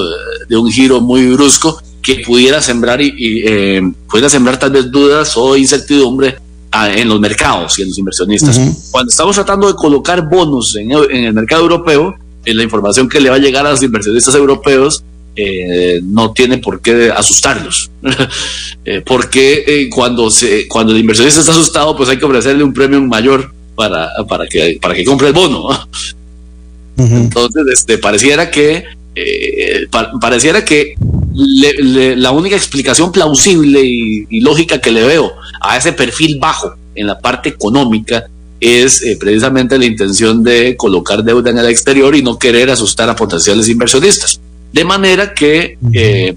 de 0.47 0.57
un 0.57 0.71
giro 0.71 1.01
muy 1.01 1.27
brusco 1.27 1.81
que 2.01 2.15
pudiera 2.25 2.61
sembrar 2.61 3.01
y, 3.01 3.43
eh, 3.45 3.81
pudiera 4.09 4.29
sembrar 4.29 4.57
tal 4.57 4.71
vez 4.71 4.89
dudas 4.89 5.35
o 5.35 5.55
incertidumbre 5.55 6.37
ah, 6.71 6.91
en 6.91 7.09
los 7.09 7.19
mercados 7.19 7.77
y 7.77 7.83
en 7.83 7.89
los 7.89 7.97
inversionistas. 7.97 8.59
Cuando 8.91 9.09
estamos 9.09 9.35
tratando 9.35 9.67
de 9.67 9.75
colocar 9.75 10.27
bonos 10.27 10.75
en, 10.75 10.91
el 10.91 11.33
mercado 11.33 11.63
europeo, 11.63 12.15
en 12.45 12.57
la 12.57 12.63
información 12.63 13.09
que 13.09 13.19
le 13.19 13.29
va 13.29 13.35
a 13.35 13.39
llegar 13.39 13.65
a 13.65 13.71
los 13.71 13.83
inversionistas 13.83 14.33
europeos 14.35 15.03
eh, 15.35 16.01
no 16.03 16.31
tiene 16.31 16.57
por 16.57 16.81
qué 16.81 17.11
asustarlos. 17.15 17.91
eh, 18.85 19.01
porque 19.05 19.87
cuando, 19.93 20.29
se, 20.29 20.67
cuando 20.67 20.93
el 20.93 20.99
inversionista 20.99 21.41
está 21.41 21.51
asustado, 21.51 21.95
pues 21.95 22.09
hay 22.09 22.17
que 22.17 22.25
ofrecerle 22.25 22.63
un 22.63 22.73
premio 22.73 23.01
mayor 23.01 23.53
para, 23.75 24.09
para, 24.27 24.47
que, 24.47 24.77
para 24.81 24.95
que 24.95 25.05
compre 25.05 25.27
el 25.27 25.33
bono. 25.33 25.69
Entonces, 26.97 27.63
este, 27.71 27.97
pareciera 27.97 28.51
que 28.51 28.83
eh, 29.19 29.87
pareciera 30.21 30.63
que 30.63 30.95
la 31.33 32.31
única 32.31 32.55
explicación 32.55 33.11
plausible 33.11 33.81
y, 33.83 34.39
lógica 34.41 34.79
que 34.79 34.91
le 34.91 35.03
veo 35.03 35.31
a 35.61 35.77
ese 35.77 35.93
perfil 35.93 36.37
bajo 36.39 36.73
en 36.95 37.07
la 37.07 37.19
parte 37.19 37.49
económica 37.49 38.25
es 38.59 39.03
eh, 39.03 39.17
precisamente 39.19 39.77
la 39.77 39.85
intención 39.85 40.43
de 40.43 40.75
colocar 40.75 41.23
deuda 41.23 41.49
en 41.49 41.59
el 41.59 41.67
exterior 41.67 42.15
y 42.15 42.21
no 42.21 42.37
querer 42.37 42.69
asustar 42.69 43.09
a 43.09 43.15
potenciales 43.15 43.69
inversionistas. 43.69 44.39
De 44.73 44.83
manera 44.83 45.33
que 45.33 45.77
eh, 45.93 46.35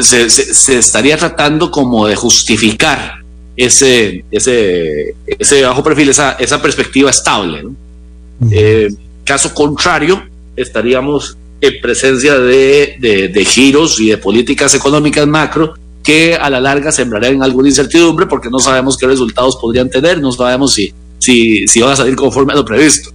se, 0.00 0.78
estaría 0.78 1.16
tratando 1.16 1.70
como 1.70 2.06
de 2.06 2.14
justificar 2.14 3.22
ese, 3.56 4.24
ese, 4.30 5.14
ese 5.26 5.62
bajo 5.62 5.82
perfil, 5.82 6.10
esa, 6.10 6.32
esa 6.32 6.62
perspectiva 6.62 7.10
estable. 7.10 7.64
caso 9.24 9.52
contrario, 9.52 10.22
estaríamos 10.56 11.36
en 11.60 11.80
presencia 11.80 12.38
de, 12.38 13.30
de, 13.32 13.44
giros 13.44 14.00
y 14.00 14.10
de 14.10 14.18
políticas 14.18 14.74
económicas 14.74 15.26
macro 15.26 15.74
que 16.02 16.36
a 16.36 16.48
la 16.48 16.60
larga 16.60 16.92
sembrarían 16.92 17.42
alguna 17.42 17.68
incertidumbre 17.68 18.26
porque 18.26 18.48
no 18.48 18.58
sabemos 18.60 18.96
qué 18.96 19.06
resultados 19.06 19.56
podrían 19.56 19.90
tener, 19.90 20.20
no 20.20 20.32
sabemos 20.32 20.72
si, 20.72 20.92
si, 21.18 21.66
si 21.66 21.80
van 21.80 21.92
a 21.92 21.96
salir 21.96 22.16
conforme 22.16 22.52
a 22.52 22.56
lo 22.56 22.64
previsto. 22.64 23.10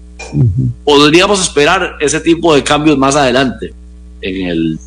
Podríamos 0.83 1.41
esperar 1.41 1.95
ese 1.99 2.19
tipo 2.19 2.53
de 2.53 2.63
cambios 2.63 2.97
más 2.97 3.15
adelante 3.15 3.73
en 4.21 4.47
el, 4.47 4.79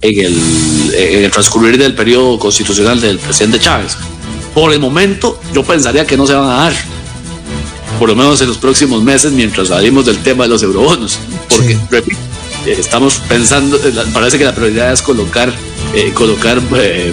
en 0.00 0.24
el, 0.24 0.94
en 0.94 1.24
el 1.24 1.30
transcurrir 1.30 1.78
del 1.78 1.94
periodo 1.94 2.38
constitucional 2.38 3.00
del 3.00 3.18
presidente 3.18 3.58
Chávez. 3.58 3.96
Por 4.54 4.72
el 4.72 4.80
momento, 4.80 5.38
yo 5.52 5.62
pensaría 5.62 6.06
que 6.06 6.16
no 6.16 6.26
se 6.26 6.34
van 6.34 6.48
a 6.48 6.56
dar, 6.64 6.72
por 7.98 8.08
lo 8.08 8.16
menos 8.16 8.40
en 8.40 8.48
los 8.48 8.56
próximos 8.56 9.02
meses, 9.02 9.32
mientras 9.32 9.68
salimos 9.68 10.06
del 10.06 10.18
tema 10.18 10.44
de 10.44 10.50
los 10.50 10.62
eurobonos. 10.62 11.18
Porque, 11.50 11.78
repito, 11.90 12.18
eh, 12.18 12.35
estamos 12.72 13.22
pensando, 13.28 13.76
eh, 13.76 13.92
parece 14.12 14.38
que 14.38 14.44
la 14.44 14.54
prioridad 14.54 14.92
es 14.92 15.02
colocar, 15.02 15.52
eh, 15.94 16.12
colocar 16.12 16.60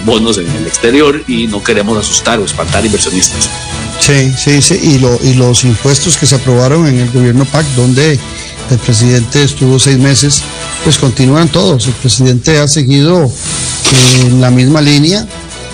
bonos 0.04 0.38
en 0.38 0.50
el 0.50 0.66
exterior 0.66 1.22
y 1.26 1.46
no 1.46 1.62
queremos 1.62 1.98
asustar 1.98 2.38
o 2.38 2.44
espantar 2.44 2.84
inversionistas. 2.84 3.48
Sí, 4.00 4.32
sí, 4.36 4.60
sí, 4.60 5.00
y 5.22 5.34
los 5.34 5.64
impuestos 5.64 6.18
que 6.18 6.26
se 6.26 6.34
aprobaron 6.34 6.86
en 6.86 6.98
el 6.98 7.10
gobierno 7.10 7.44
PAC, 7.44 7.64
donde 7.76 8.18
el 8.70 8.78
presidente 8.78 9.42
estuvo 9.42 9.78
seis 9.78 9.98
meses, 9.98 10.42
pues 10.82 10.98
continúan 10.98 11.48
todos. 11.48 11.86
El 11.86 11.94
presidente 11.94 12.58
ha 12.58 12.68
seguido 12.68 13.30
en 14.22 14.40
la 14.40 14.50
misma 14.50 14.80
línea 14.80 15.26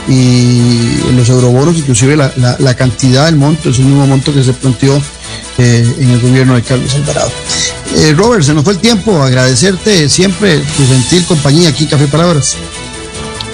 y 0.08 1.12
los 1.16 1.28
eurobonos, 1.28 1.76
inclusive 1.76 2.16
la, 2.16 2.32
la, 2.36 2.74
cantidad 2.74 3.26
del 3.26 3.36
monto, 3.36 3.70
es 3.70 3.78
el 3.78 3.84
mismo 3.86 4.06
monto 4.06 4.32
que 4.32 4.42
se 4.42 4.52
planteó 4.52 5.00
en 5.60 6.10
el 6.10 6.20
gobierno 6.20 6.54
de 6.54 6.62
Carlos 6.62 6.94
Alvarado. 6.94 7.30
Eh, 7.96 8.14
Robert, 8.16 8.44
se 8.44 8.54
nos 8.54 8.64
fue 8.64 8.74
el 8.74 8.78
tiempo. 8.78 9.22
Agradecerte 9.22 10.08
siempre 10.08 10.58
tu 10.58 10.86
gentil 10.86 11.24
compañía 11.24 11.68
aquí, 11.68 11.86
Café 11.86 12.06
Palabras. 12.06 12.56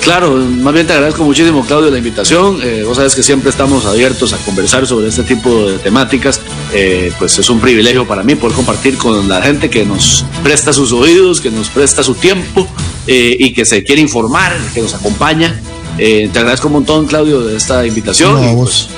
Claro, 0.02 0.36
más 0.36 0.72
bien 0.72 0.86
te 0.86 0.92
agradezco 0.92 1.24
muchísimo, 1.24 1.64
Claudio, 1.64 1.90
la 1.90 1.98
invitación. 1.98 2.60
Eh, 2.62 2.84
vos 2.86 2.96
sabes 2.96 3.16
que 3.16 3.24
siempre 3.24 3.50
estamos 3.50 3.86
abiertos 3.86 4.32
a 4.32 4.36
conversar 4.38 4.86
sobre 4.86 5.08
este 5.08 5.24
tipo 5.24 5.68
de 5.68 5.78
temáticas. 5.78 6.40
Eh, 6.72 7.10
pues 7.18 7.38
es 7.38 7.50
un 7.50 7.58
privilegio 7.58 8.06
para 8.06 8.22
mí 8.22 8.36
poder 8.36 8.54
compartir 8.54 8.98
con 8.98 9.28
la 9.28 9.42
gente 9.42 9.68
que 9.68 9.84
nos 9.84 10.24
presta 10.44 10.72
sus 10.72 10.92
oídos, 10.92 11.40
que 11.40 11.50
nos 11.50 11.70
presta 11.70 12.04
su 12.04 12.14
tiempo 12.14 12.68
y 13.08 13.52
que 13.52 13.64
se 13.64 13.84
quiere 13.84 14.00
informar, 14.00 14.56
que 14.74 14.82
nos 14.82 14.94
acompaña. 14.94 15.60
te 15.96 16.30
agradezco 16.34 16.68
un 16.68 16.74
montón, 16.74 17.06
Claudio, 17.06 17.40
de 17.40 17.56
esta 17.56 17.84
invitación. 17.84 18.56
Pues, 18.56 18.88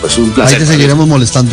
pues, 0.00 0.18
un 0.18 0.30
placer. 0.30 0.60
Ahí 0.60 0.66
te 0.66 0.72
seguiremos 0.72 1.06
molestando. 1.06 1.52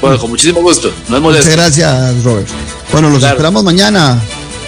Bueno, 0.00 0.18
con 0.18 0.30
muchísimo 0.30 0.60
gusto. 0.60 0.92
No 1.08 1.16
es 1.16 1.22
Muchas 1.22 1.48
gracias, 1.48 2.22
Robert. 2.22 2.48
Bueno, 2.92 3.10
los 3.10 3.22
esperamos 3.22 3.64
mañana 3.64 4.20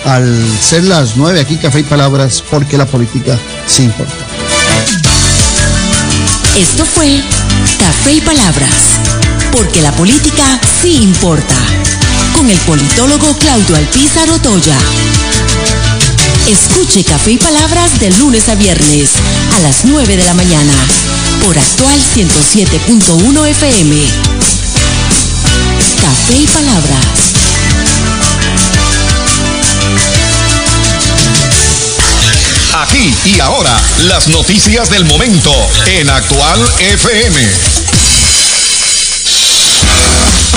al 0.05 0.59
ser 0.61 0.85
las 0.85 1.16
nueve 1.16 1.41
aquí 1.41 1.57
Café 1.57 1.81
y 1.81 1.83
Palabras, 1.85 2.43
porque 2.51 2.76
la 2.76 2.87
política 2.87 3.39
sí 3.66 3.85
importa. 3.85 4.12
Esto 6.57 6.85
fue 6.85 7.20
Café 7.78 8.12
y 8.12 8.20
Palabras, 8.20 8.74
porque 9.53 9.81
la 9.81 9.93
política 9.93 10.61
sí 10.83 11.03
importa, 11.03 11.55
con 12.37 12.51
el 12.51 12.59
politólogo 12.59 13.37
Claudio 13.39 13.76
Alpizar 13.76 14.28
Otoya. 14.31 14.76
Escuche 16.49 17.05
Café 17.05 17.33
y 17.33 17.39
Palabras 17.39 18.01
de 18.01 18.11
lunes 18.18 18.49
a 18.49 18.57
viernes 18.57 19.12
a 19.55 19.61
las 19.61 19.85
9 19.85 20.16
de 20.16 20.24
la 20.24 20.35
mañana 20.35 20.72
por 21.45 21.57
actual 21.57 21.99
107.1 22.14 23.47
FM. 23.47 24.49
Café 26.01 26.34
y 26.34 26.46
Palabras. 26.46 27.07
Aquí 32.72 33.14
y 33.26 33.40
ahora, 33.40 33.76
las 34.05 34.28
noticias 34.28 34.88
del 34.88 35.05
momento 35.05 35.53
en 35.86 36.09
Actual 36.09 36.61
FM. 36.78 37.40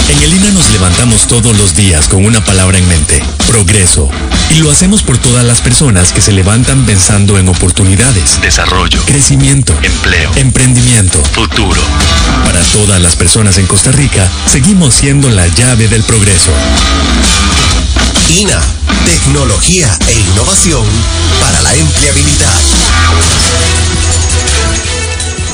En 0.10 0.22
el 0.22 0.34
INA 0.34 0.52
nos 0.52 0.70
levantamos 0.72 1.28
todos 1.28 1.58
los 1.58 1.76
días 1.76 2.08
con 2.08 2.26
una 2.26 2.44
palabra 2.44 2.78
en 2.78 2.88
mente, 2.88 3.22
progreso. 3.48 4.10
Y 4.52 4.60
lo 4.60 4.70
hacemos 4.72 5.02
por 5.02 5.18
todas 5.18 5.44
las 5.46 5.62
personas 5.62 6.12
que 6.12 6.22
se 6.22 6.32
levantan 6.32 6.86
pensando 6.86 7.38
en 7.38 7.48
oportunidades, 7.48 8.42
desarrollo, 8.42 9.02
crecimiento, 9.06 9.74
empleo, 9.82 10.32
emprendimiento, 10.36 11.24
futuro. 11.24 11.82
Para 12.44 12.62
todas 12.64 13.02
las 13.02 13.16
personas 13.16 13.58
en 13.58 13.66
Costa 13.66 13.92
Rica, 13.92 14.30
seguimos 14.46 14.94
siendo 14.94 15.30
la 15.30 15.48
llave 15.48 15.88
del 15.88 16.04
progreso. 16.04 16.52
INA, 18.30 18.62
tecnología 19.06 19.98
e 20.08 20.14
innovación 20.14 20.86
para 21.40 21.62
la 21.62 21.74
empleabilidad. 21.76 23.73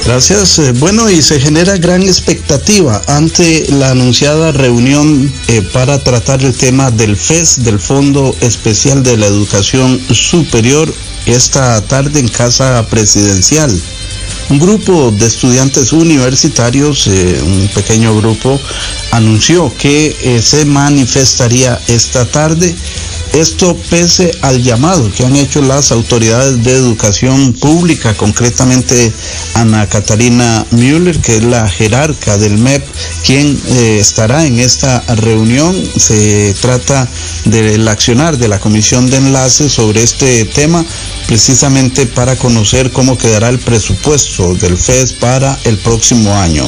Gracias. 0.09 0.57
Eh, 0.57 0.71
bueno, 0.71 1.07
y 1.07 1.21
se 1.21 1.39
genera 1.39 1.77
gran 1.77 2.01
expectativa 2.01 2.99
ante 3.05 3.67
la 3.73 3.91
anunciada 3.91 4.51
reunión 4.51 5.31
eh, 5.47 5.61
para 5.61 5.99
tratar 5.99 6.43
el 6.43 6.55
tema 6.55 6.89
del 6.89 7.15
FES, 7.15 7.63
del 7.63 7.79
Fondo 7.79 8.35
Especial 8.41 9.03
de 9.03 9.17
la 9.17 9.27
Educación 9.27 10.01
Superior, 10.11 10.91
esta 11.27 11.79
tarde 11.83 12.21
en 12.21 12.27
Casa 12.27 12.83
Presidencial. 12.87 13.71
Un 14.49 14.57
grupo 14.57 15.11
de 15.11 15.27
estudiantes 15.27 15.93
universitarios, 15.93 17.05
eh, 17.05 17.39
un 17.45 17.67
pequeño 17.67 18.17
grupo, 18.17 18.59
anunció 19.11 19.71
que 19.77 20.41
se 20.41 20.65
manifestaría 20.65 21.79
esta 21.87 22.25
tarde 22.25 22.75
esto 23.33 23.77
pese 23.89 24.31
al 24.41 24.63
llamado 24.63 25.11
que 25.11 25.25
han 25.25 25.35
hecho 25.35 25.61
las 25.61 25.91
autoridades 25.91 26.63
de 26.63 26.73
educación 26.73 27.53
pública, 27.53 28.15
concretamente 28.15 29.11
Ana 29.53 29.87
Catarina 29.87 30.65
Müller, 30.71 31.19
que 31.19 31.37
es 31.37 31.43
la 31.43 31.69
jerarca 31.69 32.37
del 32.37 32.57
MEP, 32.57 32.83
quien 33.23 33.59
eh, 33.67 33.97
estará 33.99 34.45
en 34.45 34.59
esta 34.59 35.01
reunión. 35.15 35.75
Se 35.97 36.55
trata 36.61 37.07
del 37.45 37.87
accionar 37.87 38.37
de 38.37 38.47
la 38.47 38.59
comisión 38.59 39.09
de 39.09 39.17
enlace 39.17 39.69
sobre 39.69 40.03
este 40.03 40.45
tema, 40.45 40.83
precisamente 41.27 42.05
para 42.05 42.35
conocer 42.35 42.91
cómo 42.91 43.17
quedará 43.17 43.49
el 43.49 43.59
presupuesto 43.59 44.55
del 44.55 44.77
FES 44.77 45.13
para 45.13 45.57
el 45.65 45.77
próximo 45.77 46.33
año. 46.35 46.67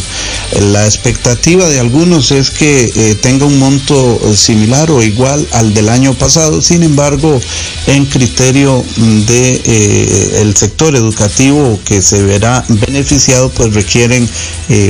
La 0.59 0.85
expectativa 0.85 1.67
de 1.67 1.79
algunos 1.79 2.31
es 2.31 2.51
que 2.51 2.91
eh, 2.95 3.15
tenga 3.15 3.45
un 3.45 3.57
monto 3.57 4.35
similar 4.35 4.91
o 4.91 5.01
igual 5.01 5.47
al 5.51 5.73
del 5.73 5.89
año 5.89 6.13
pasado 6.13 6.50
sin 6.59 6.81
embargo, 6.83 7.39
en 7.87 8.05
criterio 8.05 8.83
de 9.27 9.61
eh, 9.63 10.39
el 10.41 10.55
sector 10.55 10.95
educativo 10.95 11.79
que 11.85 12.01
se 12.01 12.23
verá 12.23 12.65
beneficiado, 12.67 13.49
pues 13.51 13.73
requieren 13.73 14.27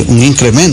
un 0.08 0.22
incremento 0.22 0.72